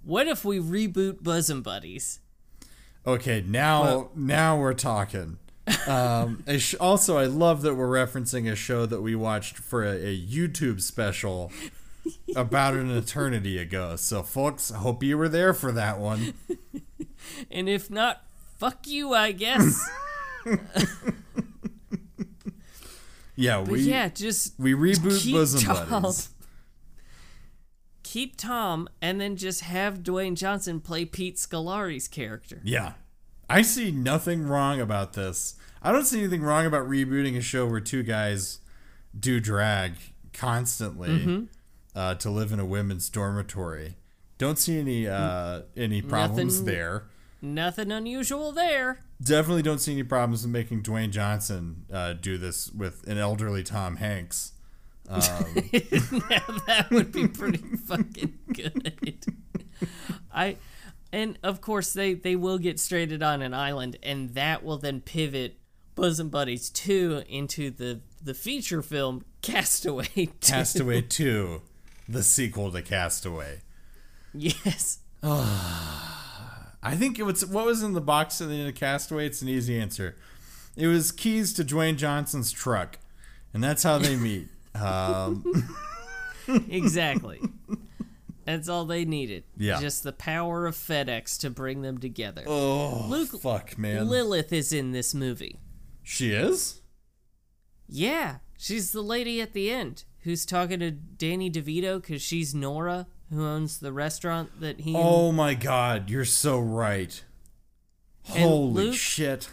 What 0.04 0.28
if 0.28 0.44
we 0.44 0.58
reboot 0.58 1.22
bosom 1.22 1.62
buddies? 1.62 2.20
Okay, 3.06 3.42
now 3.46 4.10
now 4.14 4.58
we're 4.58 4.74
talking. 4.74 5.38
Um, 5.86 6.44
sh- 6.58 6.74
also, 6.80 7.16
I 7.16 7.24
love 7.26 7.62
that 7.62 7.74
we're 7.74 7.88
referencing 7.88 8.50
a 8.50 8.54
show 8.56 8.84
that 8.86 9.00
we 9.00 9.14
watched 9.14 9.56
for 9.56 9.82
a, 9.84 9.92
a 9.96 10.18
YouTube 10.18 10.80
special 10.82 11.50
about 12.36 12.74
an 12.74 12.90
eternity 12.90 13.56
ago. 13.58 13.96
So, 13.96 14.22
folks, 14.22 14.70
I 14.72 14.78
hope 14.78 15.02
you 15.02 15.16
were 15.16 15.28
there 15.28 15.52
for 15.54 15.72
that 15.72 15.98
one. 15.98 16.34
And 17.50 17.70
if 17.70 17.90
not, 17.90 18.22
fuck 18.58 18.86
you, 18.86 19.14
I 19.14 19.32
guess. 19.32 19.80
Yeah, 23.36 23.60
But 23.60 23.68
we 23.70 23.80
yeah, 23.82 24.08
just 24.10 24.58
we 24.60 24.74
reboot 24.74 25.20
keep 25.22 25.34
bosom 25.34 25.60
Tom. 25.62 26.02
buddies. 26.02 26.28
Keep 28.04 28.36
Tom, 28.36 28.88
and 29.02 29.20
then 29.20 29.34
just 29.36 29.62
have 29.62 30.00
Dwayne 30.04 30.34
Johnson 30.36 30.80
play 30.80 31.04
Pete 31.04 31.36
Scolari's 31.36 32.06
character. 32.06 32.60
Yeah, 32.62 32.92
I 33.54 33.62
see 33.62 33.90
nothing 33.92 34.46
wrong 34.46 34.80
about 34.80 35.12
this. 35.12 35.54
I 35.82 35.92
don't 35.92 36.04
see 36.04 36.18
anything 36.20 36.42
wrong 36.42 36.66
about 36.66 36.88
rebooting 36.88 37.36
a 37.36 37.40
show 37.40 37.66
where 37.66 37.80
two 37.80 38.02
guys 38.02 38.58
do 39.18 39.38
drag 39.40 39.92
constantly 40.32 41.08
Mm-hmm. 41.08 41.44
uh, 41.94 42.14
to 42.16 42.30
live 42.30 42.50
in 42.52 42.58
a 42.58 42.64
women's 42.64 43.08
dormitory. 43.08 43.96
Don't 44.38 44.58
see 44.58 44.78
any 44.80 45.06
uh, 45.06 45.62
any 45.76 46.02
problems 46.02 46.60
Nothing- 46.60 46.74
there. 46.74 47.04
Nothing 47.40 47.92
unusual 47.92 48.52
there. 48.52 49.00
Definitely 49.22 49.62
don't 49.62 49.78
see 49.78 49.92
any 49.92 50.02
problems 50.02 50.42
with 50.42 50.50
making 50.50 50.82
Dwayne 50.82 51.10
Johnson 51.10 51.84
uh, 51.92 52.14
do 52.14 52.38
this 52.38 52.70
with 52.72 53.06
an 53.06 53.18
elderly 53.18 53.62
Tom 53.62 53.96
Hanks. 53.96 54.52
now 55.08 55.18
that 55.20 56.86
would 56.90 57.12
be 57.12 57.28
pretty 57.28 57.58
fucking 57.86 58.32
good. 58.52 59.14
I 60.34 60.56
and 61.14 61.38
of 61.44 61.60
course 61.60 61.92
they 61.92 62.14
they 62.14 62.34
will 62.34 62.58
get 62.58 62.80
stranded 62.80 63.22
on 63.22 63.40
an 63.40 63.54
island 63.54 63.96
and 64.02 64.34
that 64.34 64.64
will 64.64 64.78
then 64.78 65.00
pivot 65.00 65.56
Bosom 65.94 66.28
Buddies 66.28 66.70
2 66.70 67.22
into 67.28 67.70
the 67.70 68.00
the 68.22 68.34
feature 68.34 68.82
film 68.82 69.24
Castaway 69.40 70.06
2. 70.14 70.26
Castaway 70.40 71.02
2, 71.08 71.62
the 72.08 72.22
sequel 72.22 72.72
to 72.72 72.82
Castaway. 72.82 73.60
Yes. 74.34 74.98
I 75.22 76.96
think 76.96 77.18
it 77.18 77.22
was 77.22 77.46
what 77.46 77.64
was 77.64 77.82
in 77.82 77.92
the 77.92 78.00
box 78.00 78.40
at 78.40 78.48
the 78.48 78.54
end 78.54 78.68
of 78.68 78.74
Castaway. 78.74 79.26
It's 79.26 79.40
an 79.40 79.48
easy 79.48 79.78
answer. 79.78 80.16
It 80.76 80.88
was 80.88 81.12
keys 81.12 81.52
to 81.54 81.64
Dwayne 81.64 81.96
Johnson's 81.96 82.50
truck, 82.50 82.98
and 83.54 83.62
that's 83.62 83.84
how 83.84 83.98
they 83.98 84.16
meet. 84.16 84.48
Um, 84.74 85.44
Exactly. 86.68 87.40
That's 88.44 88.68
all 88.68 88.84
they 88.84 89.04
needed. 89.04 89.44
Yeah. 89.56 89.80
Just 89.80 90.02
the 90.02 90.12
power 90.12 90.66
of 90.66 90.74
FedEx 90.76 91.38
to 91.40 91.50
bring 91.50 91.82
them 91.82 91.98
together. 91.98 92.42
oh, 92.46 93.06
Luke 93.08 93.40
fuck, 93.40 93.78
man. 93.78 94.08
Lilith 94.08 94.52
is 94.52 94.72
in 94.72 94.92
this 94.92 95.14
movie. 95.14 95.60
she 96.02 96.32
is. 96.32 96.80
Yeah, 97.88 98.36
she's 98.56 98.92
the 98.92 99.02
lady 99.02 99.40
at 99.40 99.52
the 99.52 99.70
end 99.70 100.04
who's 100.20 100.46
talking 100.46 100.80
to 100.80 100.90
Danny 100.90 101.50
DeVito 101.50 102.00
because 102.00 102.22
she's 102.22 102.54
Nora, 102.54 103.06
who 103.30 103.44
owns 103.44 103.78
the 103.78 103.92
restaurant 103.92 104.60
that 104.60 104.80
he. 104.80 104.94
Oh 104.96 105.32
my 105.32 105.54
god, 105.54 106.08
you're 106.10 106.24
so 106.24 106.58
right. 106.58 107.22
Holy 108.24 108.84
Luke- 108.86 108.94
shit. 108.94 109.50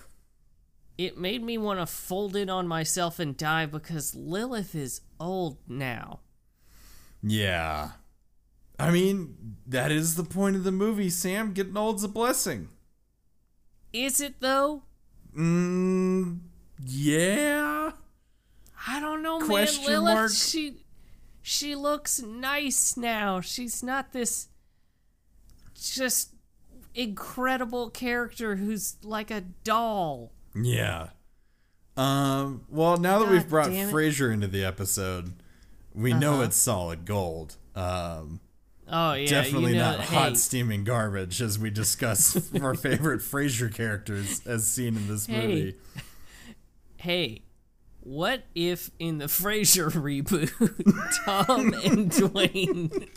It 0.97 1.17
made 1.17 1.41
me 1.43 1.57
want 1.57 1.79
to 1.79 1.85
fold 1.87 2.35
in 2.35 2.49
on 2.49 2.67
myself 2.67 3.17
and 3.19 3.35
die 3.35 3.65
because 3.65 4.13
Lilith 4.13 4.75
is 4.75 5.01
old 5.19 5.57
now. 5.67 6.19
Yeah. 7.23 7.91
I 8.79 8.89
mean, 8.91 9.57
that 9.67 9.91
is 9.91 10.15
the 10.15 10.23
point 10.23 10.55
of 10.55 10.63
the 10.63 10.71
movie, 10.71 11.09
Sam. 11.09 11.53
Getting 11.53 11.77
old's 11.77 12.03
a 12.03 12.07
blessing. 12.07 12.69
Is 13.93 14.19
it 14.21 14.35
though? 14.39 14.83
Mm, 15.37 16.39
yeah. 16.85 17.91
I 18.87 18.99
don't 18.99 19.21
know, 19.21 19.39
man. 19.39 19.47
Question 19.47 19.85
Lilith, 19.85 20.13
mark? 20.15 20.31
she 20.31 20.77
she 21.41 21.75
looks 21.75 22.21
nice 22.21 22.97
now. 22.97 23.39
She's 23.41 23.83
not 23.83 24.11
this 24.13 24.47
just 25.75 26.31
incredible 26.93 27.89
character 27.89 28.55
who's 28.55 28.95
like 29.03 29.31
a 29.31 29.41
doll. 29.41 30.31
Yeah. 30.55 31.09
Um, 31.97 32.63
well, 32.69 32.97
now 32.97 33.19
that 33.19 33.29
we've 33.29 33.47
brought. 33.47 33.69
Frasier 33.69 34.33
into 34.33 34.47
the 34.47 34.63
episode, 34.63 35.33
we 35.93 36.13
know 36.13 36.35
Uh-huh. 36.35 36.43
it's 36.43 36.55
solid 36.57 37.05
gold. 37.05 37.57
Um, 37.75 38.39
Oh 38.91 39.13
yeah, 39.13 39.29
definitely 39.29 39.71
you 39.71 39.77
know, 39.77 39.91
not 39.91 39.99
hey, 40.01 40.15
hot 40.15 40.37
steaming 40.37 40.83
garbage 40.83 41.41
as 41.41 41.57
we 41.57 41.69
discuss 41.69 42.53
our 42.61 42.75
favorite 42.75 43.21
Frasier 43.21 43.73
characters 43.73 44.45
as 44.45 44.67
seen 44.69 44.97
in 44.97 45.07
this 45.07 45.25
Hey. 45.27 45.47
movie. 45.47 45.75
Hey, 46.97 47.41
what 48.01 48.43
if 48.53 48.91
in 48.99 49.17
the 49.19 49.25
Frasier 49.25 49.89
reboot, 49.91 50.51
Tom 51.25 51.67
and 51.73 52.11
Dwayne 52.11 53.07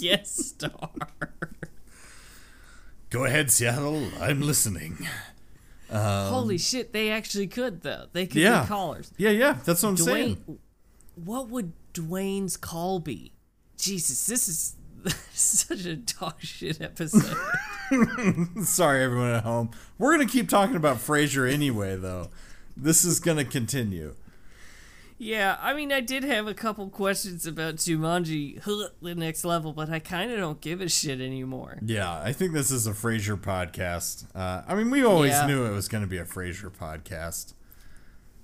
guest 0.00 0.36
star? 0.38 0.90
Go 3.10 3.24
ahead, 3.24 3.50
Seattle. 3.50 4.08
I'm 4.20 4.40
listening. 4.40 5.06
Holy 5.92 6.54
um, 6.54 6.58
shit, 6.58 6.92
they 6.92 7.10
actually 7.10 7.48
could 7.48 7.82
though. 7.82 8.06
They 8.12 8.26
could 8.26 8.40
Yeah. 8.40 8.62
be 8.62 8.68
callers. 8.68 9.12
Yeah, 9.18 9.30
yeah, 9.30 9.58
that's 9.64 9.82
what 9.82 9.88
I'm 9.90 9.96
Dwayne, 9.96 10.04
saying. 10.04 10.58
what 11.16 11.48
would 11.48 11.72
Dwayne's 11.92 12.56
call 12.56 13.00
be? 13.00 13.32
Jesus, 13.76 14.26
this 14.26 14.46
is 14.48 14.76
such 15.32 15.84
a 15.86 15.96
dog 15.96 16.34
shit 16.40 16.80
episode. 16.80 17.36
Sorry, 18.64 19.02
everyone 19.02 19.30
at 19.32 19.44
home. 19.44 19.70
We're 19.98 20.12
gonna 20.12 20.28
keep 20.28 20.48
talking 20.48 20.76
about 20.76 20.98
Frasier 20.98 21.50
anyway, 21.52 21.96
though. 21.96 22.28
This 22.76 23.04
is 23.04 23.20
gonna 23.20 23.44
continue. 23.44 24.14
yeah, 25.18 25.58
I 25.60 25.74
mean, 25.74 25.92
I 25.92 26.00
did 26.00 26.24
have 26.24 26.46
a 26.46 26.54
couple 26.54 26.88
questions 26.88 27.46
about 27.46 27.76
Jumanji, 27.76 28.62
the 29.02 29.14
next 29.14 29.44
level, 29.44 29.72
but 29.72 29.90
I 29.90 29.98
kind 29.98 30.30
of 30.30 30.38
don't 30.38 30.60
give 30.60 30.80
a 30.80 30.88
shit 30.88 31.20
anymore. 31.20 31.78
Yeah, 31.84 32.20
I 32.22 32.32
think 32.32 32.52
this 32.52 32.70
is 32.70 32.86
a 32.86 32.92
Frasier 32.92 33.38
podcast. 33.38 34.24
Uh, 34.34 34.62
I 34.66 34.74
mean, 34.74 34.90
we 34.90 35.02
always 35.04 35.32
Yeah. 35.32 35.46
knew 35.46 35.64
it 35.66 35.72
was 35.74 35.88
gonna 35.88 36.06
be 36.06 36.18
a 36.18 36.24
Frasier 36.24 36.70
podcast. 36.70 37.52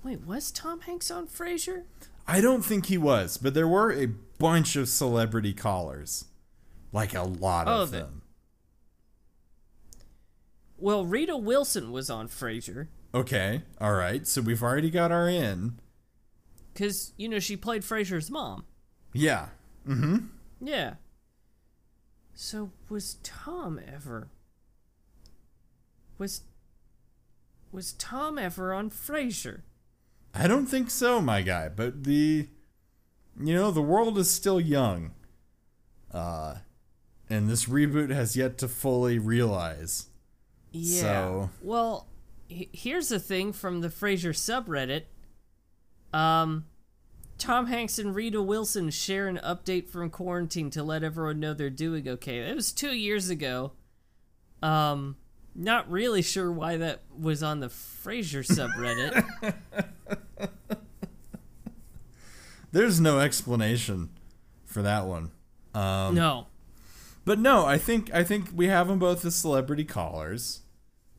Wait, 0.03 0.25
was 0.25 0.51
Tom 0.51 0.81
Hanks 0.81 1.09
on 1.09 1.27
Frasier? 1.27 1.83
I 2.27 2.41
don't 2.41 2.63
think 2.63 2.87
he 2.87 2.97
was, 2.97 3.37
but 3.37 3.53
there 3.53 3.67
were 3.67 3.91
a 3.91 4.07
bunch 4.37 4.75
of 4.75 4.87
celebrity 4.89 5.53
callers, 5.53 6.25
like 6.97 7.13
a 7.15 7.21
lot 7.23 7.67
Oh, 7.67 7.83
of 7.83 7.91
the- 7.91 7.97
them. 7.99 8.21
Well, 10.77 11.05
Rita 11.05 11.35
Wilson 11.37 11.91
was 11.91 12.09
on 12.09 12.27
Frasier 12.27 12.87
Okay, 13.13 13.63
all 13.79 13.93
right. 13.93 14.27
So 14.27 14.41
we've 14.41 14.61
already 14.61 14.89
got 14.91 15.11
our 15.11 15.27
in. 15.29 15.79
because 16.73 17.13
you 17.17 17.27
know 17.29 17.39
she 17.39 17.55
played 17.55 17.81
Frasier's 17.83 18.29
mom. 18.29 18.65
Yeah. 19.13 19.47
Mm-hmm. 19.87 20.17
Yeah. 20.61 20.95
So 22.35 22.71
was 22.89 23.15
Tom 23.23 23.79
ever? 23.91 24.27
Was 26.19 26.41
was 27.71 27.93
Tom 27.93 28.37
ever 28.37 28.73
on 28.73 28.89
Frasier? 28.91 29.61
I 30.35 30.47
don't 30.47 30.67
think 30.67 30.89
so, 30.91 31.21
my 31.21 31.41
guy. 31.41 31.69
But 31.69 32.03
the, 32.03 32.47
you 33.41 33.53
know, 33.55 33.71
the 33.71 33.81
world 33.81 34.17
is 34.19 34.29
still 34.29 34.59
young. 34.61 35.11
Uh, 36.13 36.55
and 37.29 37.49
this 37.49 37.65
reboot 37.65 38.09
has 38.09 38.35
yet 38.35 38.57
to 38.59 38.67
fully 38.67 39.19
realize. 39.19 40.07
Yeah. 40.71 41.01
So- 41.01 41.49
Well, 41.61 42.07
he- 42.47 42.69
here's 42.73 43.09
the 43.09 43.19
thing 43.19 43.53
from 43.53 43.81
the 43.81 43.89
Frasier 43.89 44.33
subreddit. 44.33 45.03
Um, 46.17 46.65
Tom 47.37 47.67
Hanks 47.67 47.99
and 47.99 48.15
Rita 48.15 48.41
Wilson 48.41 48.89
share 48.89 49.27
an 49.27 49.39
update 49.43 49.89
from 49.89 50.09
quarantine 50.09 50.69
to 50.71 50.83
let 50.83 51.03
everyone 51.03 51.39
know 51.39 51.53
they're 51.53 51.69
doing 51.69 52.07
okay. 52.07 52.39
It 52.39 52.55
was 52.55 52.71
two 52.71 52.95
years 52.95 53.29
ago. 53.29 53.73
Um, 54.63 55.17
not 55.53 55.89
really 55.91 56.21
sure 56.21 56.51
why 56.51 56.77
that 56.77 57.01
was 57.15 57.43
on 57.43 57.59
the 57.59 57.67
Frasier 57.67 58.45
subreddit. 58.45 59.53
There's 62.71 62.99
no 62.99 63.19
explanation 63.19 64.09
for 64.65 64.81
that 64.81 65.05
one. 65.05 65.31
Um, 65.73 66.15
no. 66.15 66.47
But 67.27 67.39
no, 67.39 67.65
I 67.65 67.77
think 67.77 68.09
I 68.13 68.23
think 68.23 68.51
we 68.55 68.67
have 68.67 68.87
them 68.87 68.99
both 68.99 69.25
as 69.25 69.35
celebrity 69.35 69.83
callers, 69.83 70.61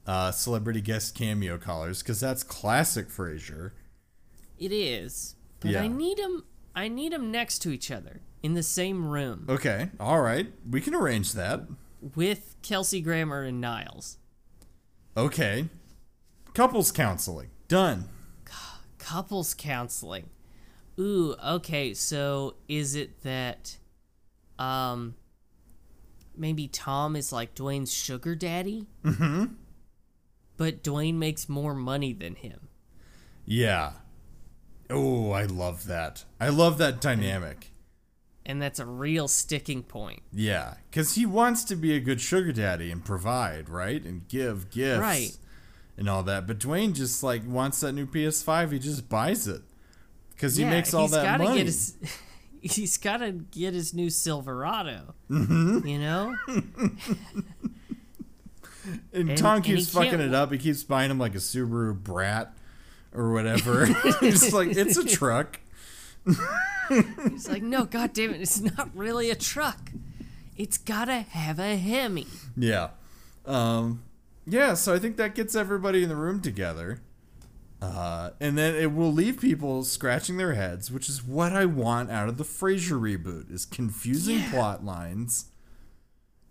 uh, 0.06 0.30
celebrity 0.32 0.80
guest 0.80 1.14
cameo 1.14 1.59
callers, 1.59 2.02
because 2.02 2.18
that's 2.18 2.42
classic 2.42 3.09
Frasier. 3.09 3.72
It 4.59 4.72
is, 4.72 5.36
but 5.61 5.70
Yeah. 5.72 5.82
I 5.82 5.88
need 5.88 6.16
them. 6.16 6.44
I 6.74 6.88
need 6.88 7.12
them 7.12 7.30
next 7.30 7.59
to 7.61 7.70
each 7.70 7.90
other 7.90 8.22
in 8.42 8.54
the 8.54 8.62
same 8.62 9.06
room 9.06 9.44
Okay, 9.50 9.90
all 10.00 10.22
right, 10.22 10.50
we 10.68 10.80
can 10.80 10.94
arrange 10.94 11.34
that. 11.34 11.66
with 12.14 12.56
Kelsey 12.62 13.02
Grammer 13.02 13.42
and 13.42 13.61
Niles. 13.61 14.16
Okay, 15.14 15.68
couples 16.54 16.90
counseling 16.90 17.50
done. 17.68 18.09
Couples 18.98 19.52
counseling. 19.54 20.30
Ooh, 20.98 21.34
okay. 21.44 21.92
So 21.94 22.54
is 22.66 22.94
it 22.94 23.22
that, 23.22 23.76
um, 24.59 25.14
maybe 26.39 26.68
Tom 26.68 27.16
is 27.16 27.32
like 27.32 27.55
Dwayne's 27.55 27.93
sugar 27.93 28.34
daddy? 28.34 28.86
Mm-hmm. 29.05 29.47
But 30.57 30.82
Dwayne 30.82 31.14
makes 31.14 31.49
more 31.49 31.74
money 31.74 32.12
than 32.12 32.34
him. 32.34 32.68
Yeah. 33.45 33.93
Oh, 34.91 35.30
I 35.30 35.45
love 35.45 35.86
that. 35.86 36.24
I 36.41 36.49
love 36.49 36.78
that 36.78 37.01
dynamic. 37.01 37.72
And 38.47 38.61
that's 38.62 38.78
a 38.80 38.86
real 38.86 39.28
sticking 39.28 39.82
point. 39.82 40.22
Yeah, 40.32 40.74
because 40.91 41.14
he 41.14 41.26
wants 41.26 41.64
to 41.64 41.76
be 41.76 41.95
a 41.95 42.01
good 42.01 42.20
sugar 42.20 42.51
daddy 42.53 42.91
and 42.91 43.05
provide, 43.05 43.68
right, 43.68 44.03
and 44.03 44.26
give 44.26 44.70
gifts, 44.70 45.01
Right. 45.01 45.36
and 45.99 46.09
all 46.09 46.22
that. 46.22 46.47
But 46.47 46.59
Dwayne 46.59 46.95
just 46.95 47.22
like 47.22 47.43
wants 47.47 47.80
that 47.80 47.93
new 47.93 48.07
PS5. 48.07 48.72
He 48.72 48.78
just 48.78 49.11
buys 49.11 49.47
it 49.47 49.61
because 50.30 50.57
he 50.57 50.62
yeah, 50.64 50.70
makes 50.70 50.95
all 50.95 51.03
he's 51.03 51.11
that 51.11 51.39
money. 51.39 51.59
Get 51.59 51.66
his, 51.66 51.95
he's 52.72 52.96
got 52.96 53.18
to 53.18 53.32
get 53.32 53.74
his 53.74 53.94
new 53.94 54.10
Silverado. 54.10 55.14
Mm-hmm. 55.30 55.86
You 55.86 55.98
know? 55.98 56.36
and, 59.12 59.30
and- 59.30 59.38
Tom 59.38 59.56
and 59.56 59.64
keeps 59.64 59.90
fucking 59.90 60.20
it 60.20 60.34
up. 60.34 60.52
He 60.52 60.58
keeps 60.58 60.82
buying 60.82 61.10
him 61.10 61.18
like 61.18 61.34
a 61.34 61.38
Subaru 61.38 61.96
Brat 61.96 62.52
or 63.12 63.32
whatever. 63.32 63.86
He's 64.20 64.52
like, 64.52 64.76
it's 64.76 64.96
a 64.96 65.04
truck. 65.04 65.60
He's 66.88 67.48
like, 67.48 67.62
no, 67.62 67.84
god 67.84 68.12
damn 68.12 68.32
it, 68.34 68.40
it's 68.40 68.60
not 68.60 68.90
really 68.94 69.30
a 69.30 69.34
truck. 69.34 69.90
It's 70.56 70.78
gotta 70.78 71.20
have 71.20 71.58
a 71.58 71.76
Hemi. 71.76 72.26
Yeah. 72.56 72.90
Um, 73.46 74.02
yeah, 74.46 74.74
so 74.74 74.94
I 74.94 74.98
think 74.98 75.16
that 75.16 75.34
gets 75.34 75.54
everybody 75.54 76.02
in 76.02 76.08
the 76.08 76.16
room 76.16 76.40
together. 76.40 77.00
Uh, 77.81 78.31
and 78.41 78.59
then 78.59 78.74
it 78.74 78.93
will 78.93 79.12
leave 79.12 79.41
people 79.41 79.85
scratching 79.85 80.37
their 80.37 80.55
heads, 80.55 80.91
which 80.91 81.09
is 81.09 81.22
what 81.22 81.53
I 81.53 81.64
want 81.64 82.11
out 82.11 82.29
of 82.29 82.37
the 82.37 82.45
Frasier 82.45 83.01
reboot 83.01 83.53
is 83.53 83.64
confusing 83.64 84.39
Yeah. 84.39 84.51
plot 84.51 84.85
lines 84.85 85.47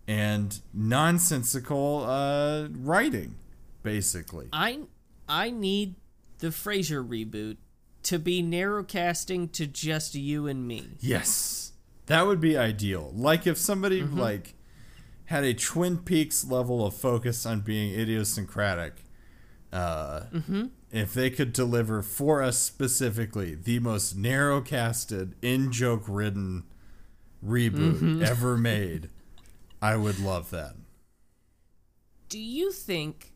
and 0.06 0.58
nonsensical 0.72 2.04
uh, 2.06 2.68
writing, 2.70 3.36
basically. 3.82 4.46
I 4.52 4.80
I 5.28 5.50
need 5.50 5.96
the 6.38 6.48
Frasier 6.48 7.06
reboot 7.06 7.58
to 8.04 8.18
be 8.18 8.42
narrowcasting 8.42 9.52
to 9.52 9.66
just 9.66 10.14
you 10.14 10.46
and 10.46 10.66
me. 10.66 10.92
Yes. 11.00 11.72
That 12.06 12.26
would 12.26 12.40
be 12.40 12.56
ideal. 12.56 13.12
Like 13.14 13.46
if 13.46 13.58
somebody 13.58 14.00
Mm-hmm. 14.00 14.18
like 14.18 14.54
had 15.26 15.44
a 15.44 15.52
Twin 15.52 15.98
Peaks 15.98 16.42
level 16.46 16.86
of 16.86 16.94
focus 16.94 17.44
on 17.44 17.60
being 17.60 17.92
idiosyncratic. 17.98 19.04
Uh, 19.70 20.20
Mm-hmm. 20.32 20.66
If 20.90 21.12
they 21.12 21.28
could 21.30 21.52
deliver 21.52 22.00
for 22.02 22.42
us 22.42 22.58
specifically 22.58 23.54
the 23.54 23.78
most 23.78 24.16
narrow 24.16 24.60
casted, 24.60 25.34
in 25.42 25.70
joke 25.70 26.04
ridden 26.08 26.64
reboot 27.44 27.98
Mm-hmm. 28.00 28.22
ever 28.24 28.56
made, 28.56 29.10
I 29.82 29.96
would 29.96 30.18
love 30.18 30.50
that. 30.50 30.74
Do 32.28 32.38
you 32.38 32.72
think 32.72 33.32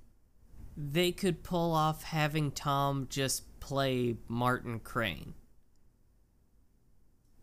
they 0.76 1.12
could 1.12 1.42
pull 1.42 1.72
off 1.74 2.02
having 2.04 2.50
Tom 2.50 3.06
just 3.10 3.60
play 3.60 4.16
Martin 4.28 4.80
Crane? 4.80 5.34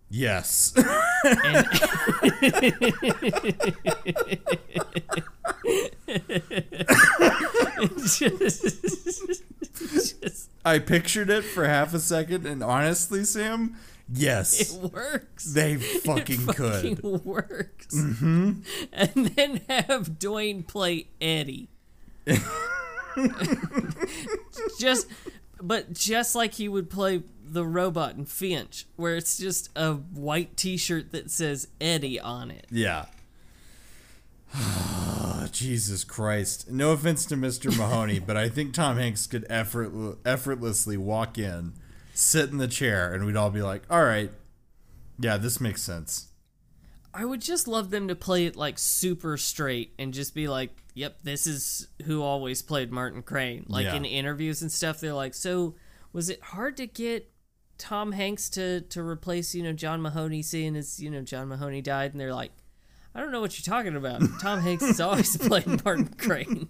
Yes. 0.10 0.74
And 1.22 1.66
just, 7.88 8.20
just- 9.74 10.50
I 10.66 10.80
pictured 10.80 11.30
it 11.30 11.44
for 11.44 11.66
half 11.68 11.94
a 11.94 12.00
second, 12.00 12.46
and 12.46 12.64
honestly, 12.64 13.24
Sam, 13.24 13.76
yes, 14.12 14.74
it 14.74 14.92
works. 14.94 15.46
they 15.54 15.76
fucking, 15.78 16.50
it 16.50 16.56
could. 16.56 16.98
fucking 16.98 17.22
works. 17.24 17.96
Mm-hmm. 17.96 18.52
And 18.92 19.12
then 19.28 19.62
have 19.70 20.10
Dwayne 20.20 20.68
play 20.68 21.08
Eddie. 21.22 21.70
just, 24.80 25.08
but 25.62 25.94
just 25.94 26.36
like 26.36 26.54
he 26.56 26.68
would 26.68 26.90
play 26.90 27.24
the 27.44 27.66
robot 27.66 28.16
in 28.16 28.26
Finch, 28.26 28.86
where 28.96 29.16
it's 29.16 29.38
just 29.38 29.70
a 29.76 29.94
white 29.94 30.56
T-shirt 30.58 31.12
that 31.12 31.32
says 31.32 31.68
Eddie 31.82 32.20
on 32.20 32.52
it. 32.52 32.68
Yeah. 32.70 33.06
Jesus 35.52 36.04
Christ. 36.04 36.70
No 36.70 36.92
offense 36.92 37.26
to 37.28 37.36
Mr. 37.36 37.76
Mahoney, 37.78 38.20
but 38.20 38.38
I 38.38 38.50
think 38.50 38.74
Tom 38.74 38.98
Hanks 38.98 39.28
could 39.28 39.46
effort- 39.50 40.18
effortlessly 40.26 40.98
walk 40.98 41.38
in, 41.38 41.74
sit 42.14 42.50
in 42.50 42.58
the 42.58 42.68
chair, 42.68 43.14
and 43.14 43.26
we'd 43.26 43.36
all 43.36 43.50
be 43.50 43.62
like, 43.62 43.84
all 43.90 44.04
right, 44.04 44.32
yeah, 45.20 45.38
this 45.38 45.60
makes 45.60 45.82
sense. 45.82 46.28
I 47.14 47.26
would 47.26 47.42
just 47.42 47.68
love 47.68 47.90
them 47.90 48.08
to 48.08 48.16
play 48.16 48.46
it 48.46 48.56
like 48.56 48.78
super 48.78 49.36
straight 49.38 49.94
and 49.98 50.14
just 50.14 50.36
be 50.36 50.48
like, 50.48 50.70
"Yep, 50.94 51.24
this 51.24 51.48
is 51.48 51.88
who 52.06 52.22
always 52.22 52.62
played 52.62 52.92
Martin 52.92 53.24
Crane." 53.24 53.66
Like 53.68 53.86
Yeah. 53.86 53.96
in 53.96 54.06
interviews 54.06 54.62
and 54.62 54.72
stuff, 54.72 55.00
they're 55.00 55.14
like, 55.16 55.34
"So, 55.34 55.76
was 56.14 56.30
it 56.30 56.40
hard 56.42 56.78
to 56.78 56.86
get 56.86 57.32
Tom 57.80 58.12
Hanks 58.12 58.48
to 58.52 58.82
to 58.82 59.02
replace, 59.02 59.56
you 59.56 59.64
know, 59.64 59.74
John 59.74 60.04
Mahoney 60.04 60.44
seeing 60.44 60.76
as, 60.76 61.00
you 61.00 61.10
know, 61.10 61.24
John 61.24 61.48
Mahoney 61.48 61.82
died?" 61.82 62.12
And 62.12 62.22
they're 62.22 62.34
like, 62.34 62.52
"I 63.16 63.20
don't 63.20 63.32
know 63.32 63.42
what 63.42 63.58
you're 63.58 63.76
talking 63.76 63.96
about. 63.96 64.22
Tom 64.42 64.62
Hanks 64.62 64.86
has 64.86 65.00
always 65.00 65.36
played 65.48 65.84
Martin 65.84 66.08
Crane." 66.18 66.68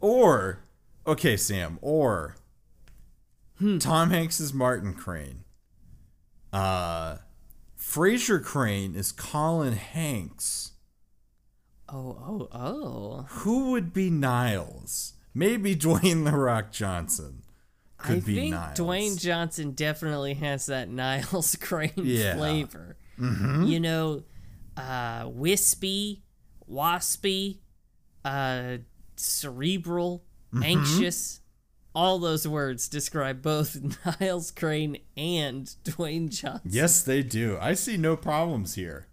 Or, 0.00 0.60
okay, 1.06 1.36
Sam, 1.36 1.78
or 1.82 2.36
Tom 3.80 4.10
Hanks 4.10 4.40
is 4.40 4.54
Martin 4.54 4.94
Crane. 4.94 5.44
Uh, 6.52 7.18
Frasier 7.78 8.42
Crane 8.42 8.94
is 8.94 9.12
Colin 9.12 9.74
Hanks. 9.74 10.72
Oh, 11.88 12.16
oh, 12.26 12.48
oh. 12.52 13.26
Who 13.30 13.72
would 13.72 13.92
be 13.92 14.08
Niles? 14.10 15.14
Maybe 15.34 15.76
Dwayne 15.76 16.24
The 16.24 16.36
Rock 16.36 16.72
Johnson 16.72 17.42
could 17.98 18.16
I 18.18 18.20
be 18.20 18.34
think 18.36 18.54
Niles. 18.54 18.78
Dwayne 18.78 19.20
Johnson 19.20 19.72
definitely 19.72 20.34
has 20.34 20.66
that 20.66 20.88
Niles 20.88 21.56
Crane 21.60 21.90
Yeah. 21.96 22.36
flavor. 22.36 22.96
You 23.18 23.80
know, 23.80 24.22
uh, 24.80 25.28
wispy, 25.28 26.22
waspy, 26.70 27.58
uh, 28.24 28.78
cerebral, 29.16 30.24
anxious. 30.62 31.40
All 31.94 32.18
those 32.18 32.46
words 32.46 32.88
describe 32.88 33.42
both 33.42 33.76
Niles 34.20 34.50
Crane 34.50 34.98
and 35.16 35.66
Dwayne 35.84 36.30
Johnson. 36.30 36.70
Yes, 36.70 37.02
they 37.02 37.22
do. 37.22 37.58
I 37.60 37.74
see 37.74 37.96
no 37.96 38.16
problems 38.16 38.74
here. 38.74 39.08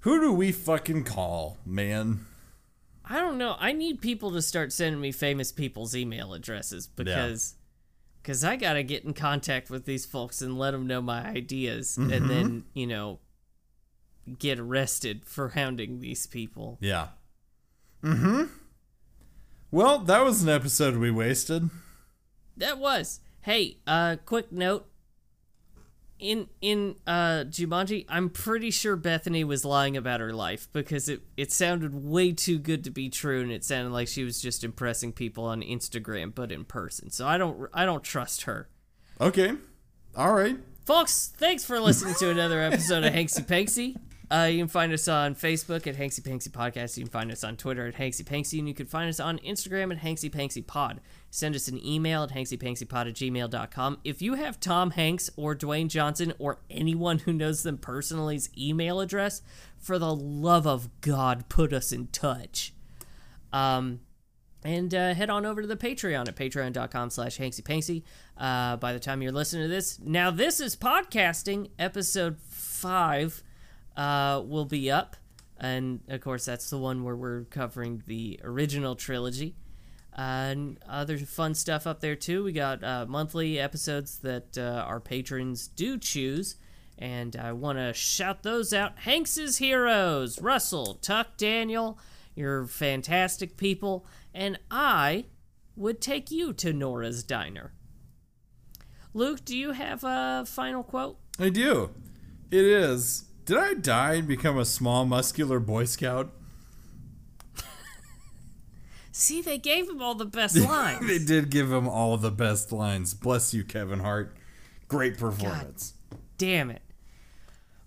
Who 0.00 0.18
do 0.18 0.32
we 0.32 0.50
fucking 0.50 1.04
call, 1.04 1.58
man? 1.66 2.26
I 3.04 3.20
don't 3.20 3.36
know. 3.38 3.56
I 3.58 3.72
need 3.72 4.00
people 4.00 4.32
to 4.32 4.40
start 4.40 4.72
sending 4.72 5.00
me 5.00 5.12
famous 5.12 5.52
people's 5.52 5.94
email 5.94 6.32
addresses 6.32 6.86
because 6.86 7.56
cause 8.22 8.44
I 8.44 8.56
got 8.56 8.74
to 8.74 8.82
get 8.82 9.04
in 9.04 9.12
contact 9.14 9.68
with 9.68 9.84
these 9.84 10.06
folks 10.06 10.40
and 10.40 10.58
let 10.58 10.70
them 10.70 10.86
know 10.86 11.02
my 11.02 11.26
ideas 11.26 11.96
and 11.96 12.30
then, 12.30 12.64
you 12.72 12.86
know, 12.86 13.18
get 14.38 14.58
arrested 14.58 15.24
for 15.24 15.50
hounding 15.50 16.00
these 16.00 16.26
people. 16.26 16.78
Yeah. 16.80 17.08
Mm-hmm. 18.02 18.44
Well, 19.70 19.98
that 20.00 20.24
was 20.24 20.42
an 20.42 20.48
episode 20.48 20.96
we 20.96 21.10
wasted. 21.10 21.70
That 22.56 22.78
was. 22.78 23.20
Hey, 23.42 23.78
uh 23.86 24.16
quick 24.26 24.52
note. 24.52 24.86
In 26.18 26.48
in 26.60 26.96
uh 27.06 27.44
Jumanji, 27.48 28.04
I'm 28.08 28.28
pretty 28.28 28.70
sure 28.70 28.94
Bethany 28.96 29.42
was 29.44 29.64
lying 29.64 29.96
about 29.96 30.20
her 30.20 30.34
life 30.34 30.68
because 30.72 31.08
it 31.08 31.22
it 31.36 31.50
sounded 31.50 31.94
way 31.94 32.32
too 32.32 32.58
good 32.58 32.84
to 32.84 32.90
be 32.90 33.08
true 33.08 33.40
and 33.40 33.50
it 33.50 33.64
sounded 33.64 33.90
like 33.92 34.08
she 34.08 34.24
was 34.24 34.40
just 34.40 34.62
impressing 34.62 35.12
people 35.12 35.44
on 35.44 35.62
Instagram 35.62 36.34
but 36.34 36.52
in 36.52 36.64
person. 36.64 37.10
So 37.10 37.26
I 37.26 37.38
don't 37.38 37.70
I 37.72 37.86
don't 37.86 38.04
trust 38.04 38.42
her. 38.42 38.68
Okay. 39.20 39.54
All 40.16 40.32
right. 40.34 40.58
Folks, 40.84 41.32
thanks 41.36 41.64
for 41.64 41.78
listening 41.78 42.14
to 42.16 42.30
another 42.30 42.60
episode 42.60 43.04
of 43.04 43.12
Hanksy 43.12 43.46
Panksy. 43.46 43.96
Uh, 44.30 44.48
you 44.50 44.58
can 44.58 44.68
find 44.68 44.92
us 44.92 45.08
on 45.08 45.34
Facebook 45.34 45.88
at 45.88 45.96
Hanksy 45.96 46.20
Panksy 46.20 46.50
Podcast. 46.50 46.96
You 46.96 47.02
can 47.02 47.10
find 47.10 47.32
us 47.32 47.42
on 47.42 47.56
Twitter 47.56 47.88
at 47.88 47.96
Hanksy 47.96 48.22
Panksy, 48.22 48.60
and 48.60 48.68
you 48.68 48.74
can 48.74 48.86
find 48.86 49.08
us 49.08 49.18
on 49.18 49.38
Instagram 49.38 49.92
at 49.92 50.02
Hanksy 50.02 50.30
Panksy 50.30 50.64
Pod. 50.64 51.00
Send 51.30 51.54
us 51.54 51.68
an 51.68 51.84
email 51.84 52.24
at 52.24 52.30
hanksypanksypod 52.30 53.08
at 53.08 53.14
gmail.com. 53.14 53.98
If 54.02 54.20
you 54.20 54.34
have 54.34 54.58
Tom 54.58 54.92
Hanks 54.92 55.30
or 55.36 55.54
Dwayne 55.54 55.88
Johnson 55.88 56.32
or 56.38 56.58
anyone 56.68 57.20
who 57.20 57.32
knows 57.32 57.62
them 57.62 57.78
personally's 57.78 58.50
email 58.58 59.00
address, 59.00 59.42
for 59.78 59.98
the 59.98 60.14
love 60.14 60.66
of 60.66 60.88
God, 61.00 61.48
put 61.48 61.72
us 61.72 61.92
in 61.92 62.08
touch. 62.08 62.74
Um, 63.52 64.00
and 64.64 64.94
uh, 64.94 65.14
head 65.14 65.30
on 65.30 65.46
over 65.46 65.62
to 65.62 65.68
the 65.68 65.76
patreon 65.76 66.28
at 66.28 66.36
patreon.com 66.36 67.10
slash 67.10 67.38
hanksypanksy 67.38 68.02
uh, 68.36 68.76
by 68.76 68.92
the 68.92 69.00
time 69.00 69.22
you're 69.22 69.32
listening 69.32 69.64
to 69.64 69.68
this 69.68 69.98
now 70.00 70.30
this 70.30 70.60
is 70.60 70.76
podcasting 70.76 71.70
episode 71.78 72.36
5 72.38 73.42
uh, 73.96 74.42
will 74.44 74.64
be 74.64 74.90
up 74.90 75.16
and 75.58 76.00
of 76.08 76.20
course 76.20 76.44
that's 76.44 76.70
the 76.70 76.78
one 76.78 77.04
where 77.04 77.16
we're 77.16 77.44
covering 77.44 78.02
the 78.06 78.40
original 78.44 78.94
trilogy 78.94 79.54
and 80.14 80.78
other 80.88 81.18
fun 81.18 81.54
stuff 81.54 81.86
up 81.86 82.00
there 82.00 82.16
too 82.16 82.44
we 82.44 82.52
got 82.52 82.82
uh, 82.82 83.06
monthly 83.08 83.58
episodes 83.58 84.18
that 84.18 84.56
uh, 84.58 84.84
our 84.86 85.00
patrons 85.00 85.68
do 85.68 85.98
choose 85.98 86.56
and 87.00 87.34
I 87.34 87.52
want 87.52 87.78
to 87.78 87.94
shout 87.94 88.42
those 88.42 88.72
out. 88.74 88.98
Hanks's 89.00 89.56
heroes, 89.56 90.40
Russell, 90.40 90.98
Tuck, 91.00 91.38
Daniel, 91.38 91.98
you're 92.34 92.66
fantastic 92.66 93.56
people, 93.56 94.06
and 94.34 94.58
I 94.70 95.24
would 95.76 96.00
take 96.00 96.30
you 96.30 96.52
to 96.54 96.72
Nora's 96.72 97.22
Diner. 97.22 97.72
Luke, 99.14 99.44
do 99.44 99.56
you 99.56 99.72
have 99.72 100.04
a 100.04 100.44
final 100.46 100.82
quote? 100.82 101.18
I 101.38 101.48
do. 101.48 101.90
It 102.50 102.64
is. 102.64 103.24
Did 103.50 103.58
I 103.58 103.74
die 103.74 104.12
and 104.14 104.28
become 104.28 104.56
a 104.56 104.64
small, 104.64 105.04
muscular 105.04 105.58
Boy 105.58 105.84
Scout? 105.84 106.30
See, 109.10 109.42
they 109.42 109.58
gave 109.58 109.90
him 109.90 110.00
all 110.00 110.14
the 110.14 110.24
best 110.24 110.56
lines. 110.68 111.04
they 111.04 111.18
did 111.18 111.50
give 111.50 111.72
him 111.72 111.88
all 111.88 112.16
the 112.16 112.30
best 112.30 112.70
lines. 112.70 113.12
Bless 113.12 113.52
you, 113.52 113.64
Kevin 113.64 113.98
Hart. 113.98 114.36
Great 114.86 115.18
performance. 115.18 115.94
Damn 116.38 116.70
it. 116.70 116.82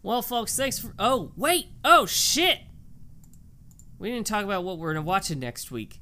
Well, 0.01 0.21
folks, 0.21 0.53
thanks 0.57 0.79
for. 0.79 0.93
Oh, 0.99 1.31
wait. 1.37 1.67
Oh, 1.85 2.05
shit. 2.05 2.59
We 3.97 4.11
didn't 4.11 4.27
talk 4.27 4.43
about 4.43 4.65
what 4.65 4.79
we're 4.79 4.99
watching 4.99 5.39
next 5.39 5.71
week. 5.71 6.01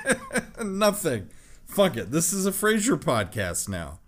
Nothing. 0.64 1.28
Fuck 1.66 1.98
it. 1.98 2.10
This 2.10 2.32
is 2.32 2.46
a 2.46 2.52
Frasier 2.52 2.98
podcast 2.98 3.68
now. 3.68 3.98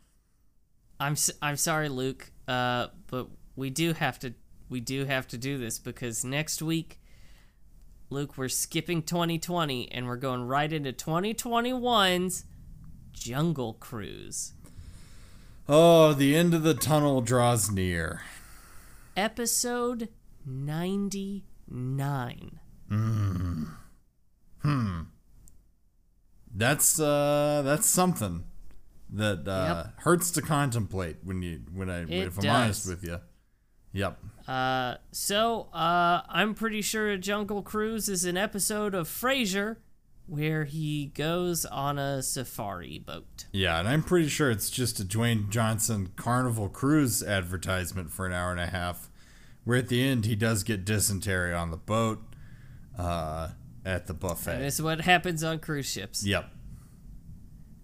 I'm 0.98 1.12
s- 1.12 1.32
I'm 1.42 1.58
sorry, 1.58 1.90
Luke. 1.90 2.32
Uh, 2.48 2.86
but 3.08 3.26
we 3.56 3.68
do 3.68 3.92
have 3.92 4.18
to 4.20 4.32
we 4.70 4.80
do 4.80 5.04
have 5.04 5.28
to 5.28 5.36
do 5.36 5.58
this 5.58 5.78
because 5.78 6.24
next 6.24 6.62
week, 6.62 6.98
Luke, 8.08 8.38
we're 8.38 8.48
skipping 8.48 9.02
2020 9.02 9.92
and 9.92 10.06
we're 10.06 10.16
going 10.16 10.44
right 10.46 10.72
into 10.72 10.92
2021's 10.92 12.44
Jungle 13.12 13.74
Cruise, 13.74 14.54
Oh, 15.68 16.12
the 16.14 16.34
end 16.34 16.52
of 16.54 16.62
the 16.64 16.74
tunnel 16.74 17.20
draws 17.20 17.70
near. 17.70 18.22
episode 19.16 20.08
99. 20.46 22.58
That's 26.52 26.98
uh 26.98 27.62
that's 27.64 27.86
something 27.86 28.42
that 29.10 29.46
uh 29.46 29.84
Yep. 29.86 30.00
hurts 30.00 30.30
to 30.32 30.42
contemplate 30.42 31.18
when 31.22 31.42
you 31.42 31.60
when 31.72 31.88
I 31.88 32.00
It 32.02 32.10
if 32.10 32.38
I'm 32.38 32.44
does. 32.44 32.64
honest 32.64 32.88
with 32.88 33.04
you. 33.04 33.20
Yep. 33.92 34.18
Uh, 34.50 34.96
so 35.12 35.68
uh, 35.72 36.22
I'm 36.28 36.54
pretty 36.54 36.82
sure 36.82 37.16
Jungle 37.16 37.62
Cruise 37.62 38.08
is 38.08 38.24
an 38.24 38.36
episode 38.36 38.96
of 38.96 39.06
Frasier 39.08 39.76
where 40.26 40.64
he 40.64 41.06
goes 41.14 41.64
on 41.64 42.00
a 42.00 42.20
safari 42.20 42.98
boat. 42.98 43.46
Yeah, 43.52 43.78
and 43.78 43.88
I'm 43.88 44.02
pretty 44.02 44.28
sure 44.28 44.50
it's 44.50 44.68
just 44.68 44.98
a 44.98 45.04
Dwayne 45.04 45.50
Johnson 45.50 46.08
Carnival 46.16 46.68
Cruise 46.68 47.22
advertisement 47.22 48.10
for 48.10 48.26
an 48.26 48.32
hour 48.32 48.50
and 48.50 48.58
a 48.58 48.66
half, 48.66 49.08
where 49.62 49.78
at 49.78 49.86
the 49.86 50.02
end 50.02 50.24
he 50.24 50.34
does 50.34 50.64
get 50.64 50.84
dysentery 50.84 51.54
on 51.54 51.70
the 51.70 51.76
boat, 51.76 52.20
uh, 52.98 53.50
at 53.84 54.08
the 54.08 54.14
buffet. 54.14 54.58
this 54.58 54.74
is 54.74 54.82
what 54.82 55.00
happens 55.02 55.44
on 55.44 55.60
cruise 55.60 55.88
ships. 55.88 56.26
Yep. 56.26 56.50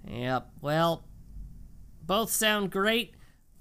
Yep. 0.09 0.49
Well, 0.61 1.05
both 2.03 2.33
sound 2.33 2.73
great. 2.73 3.15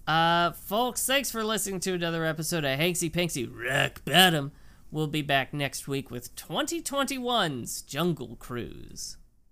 Uh, 0.07 0.51
folks, 0.51 1.05
thanks 1.05 1.31
for 1.31 1.43
listening 1.43 1.79
to 1.81 1.93
another 1.93 2.25
episode 2.25 2.63
of 2.63 2.79
Hanksy 2.79 3.11
Panksy 3.11 3.49
Rock 3.51 4.03
Bottom. 4.05 4.51
We'll 4.91 5.07
be 5.07 5.23
back 5.23 5.53
next 5.53 5.87
week 5.87 6.11
with 6.11 6.35
2021's 6.35 7.81
Jungle 7.81 8.35
Cruise. 8.39 9.17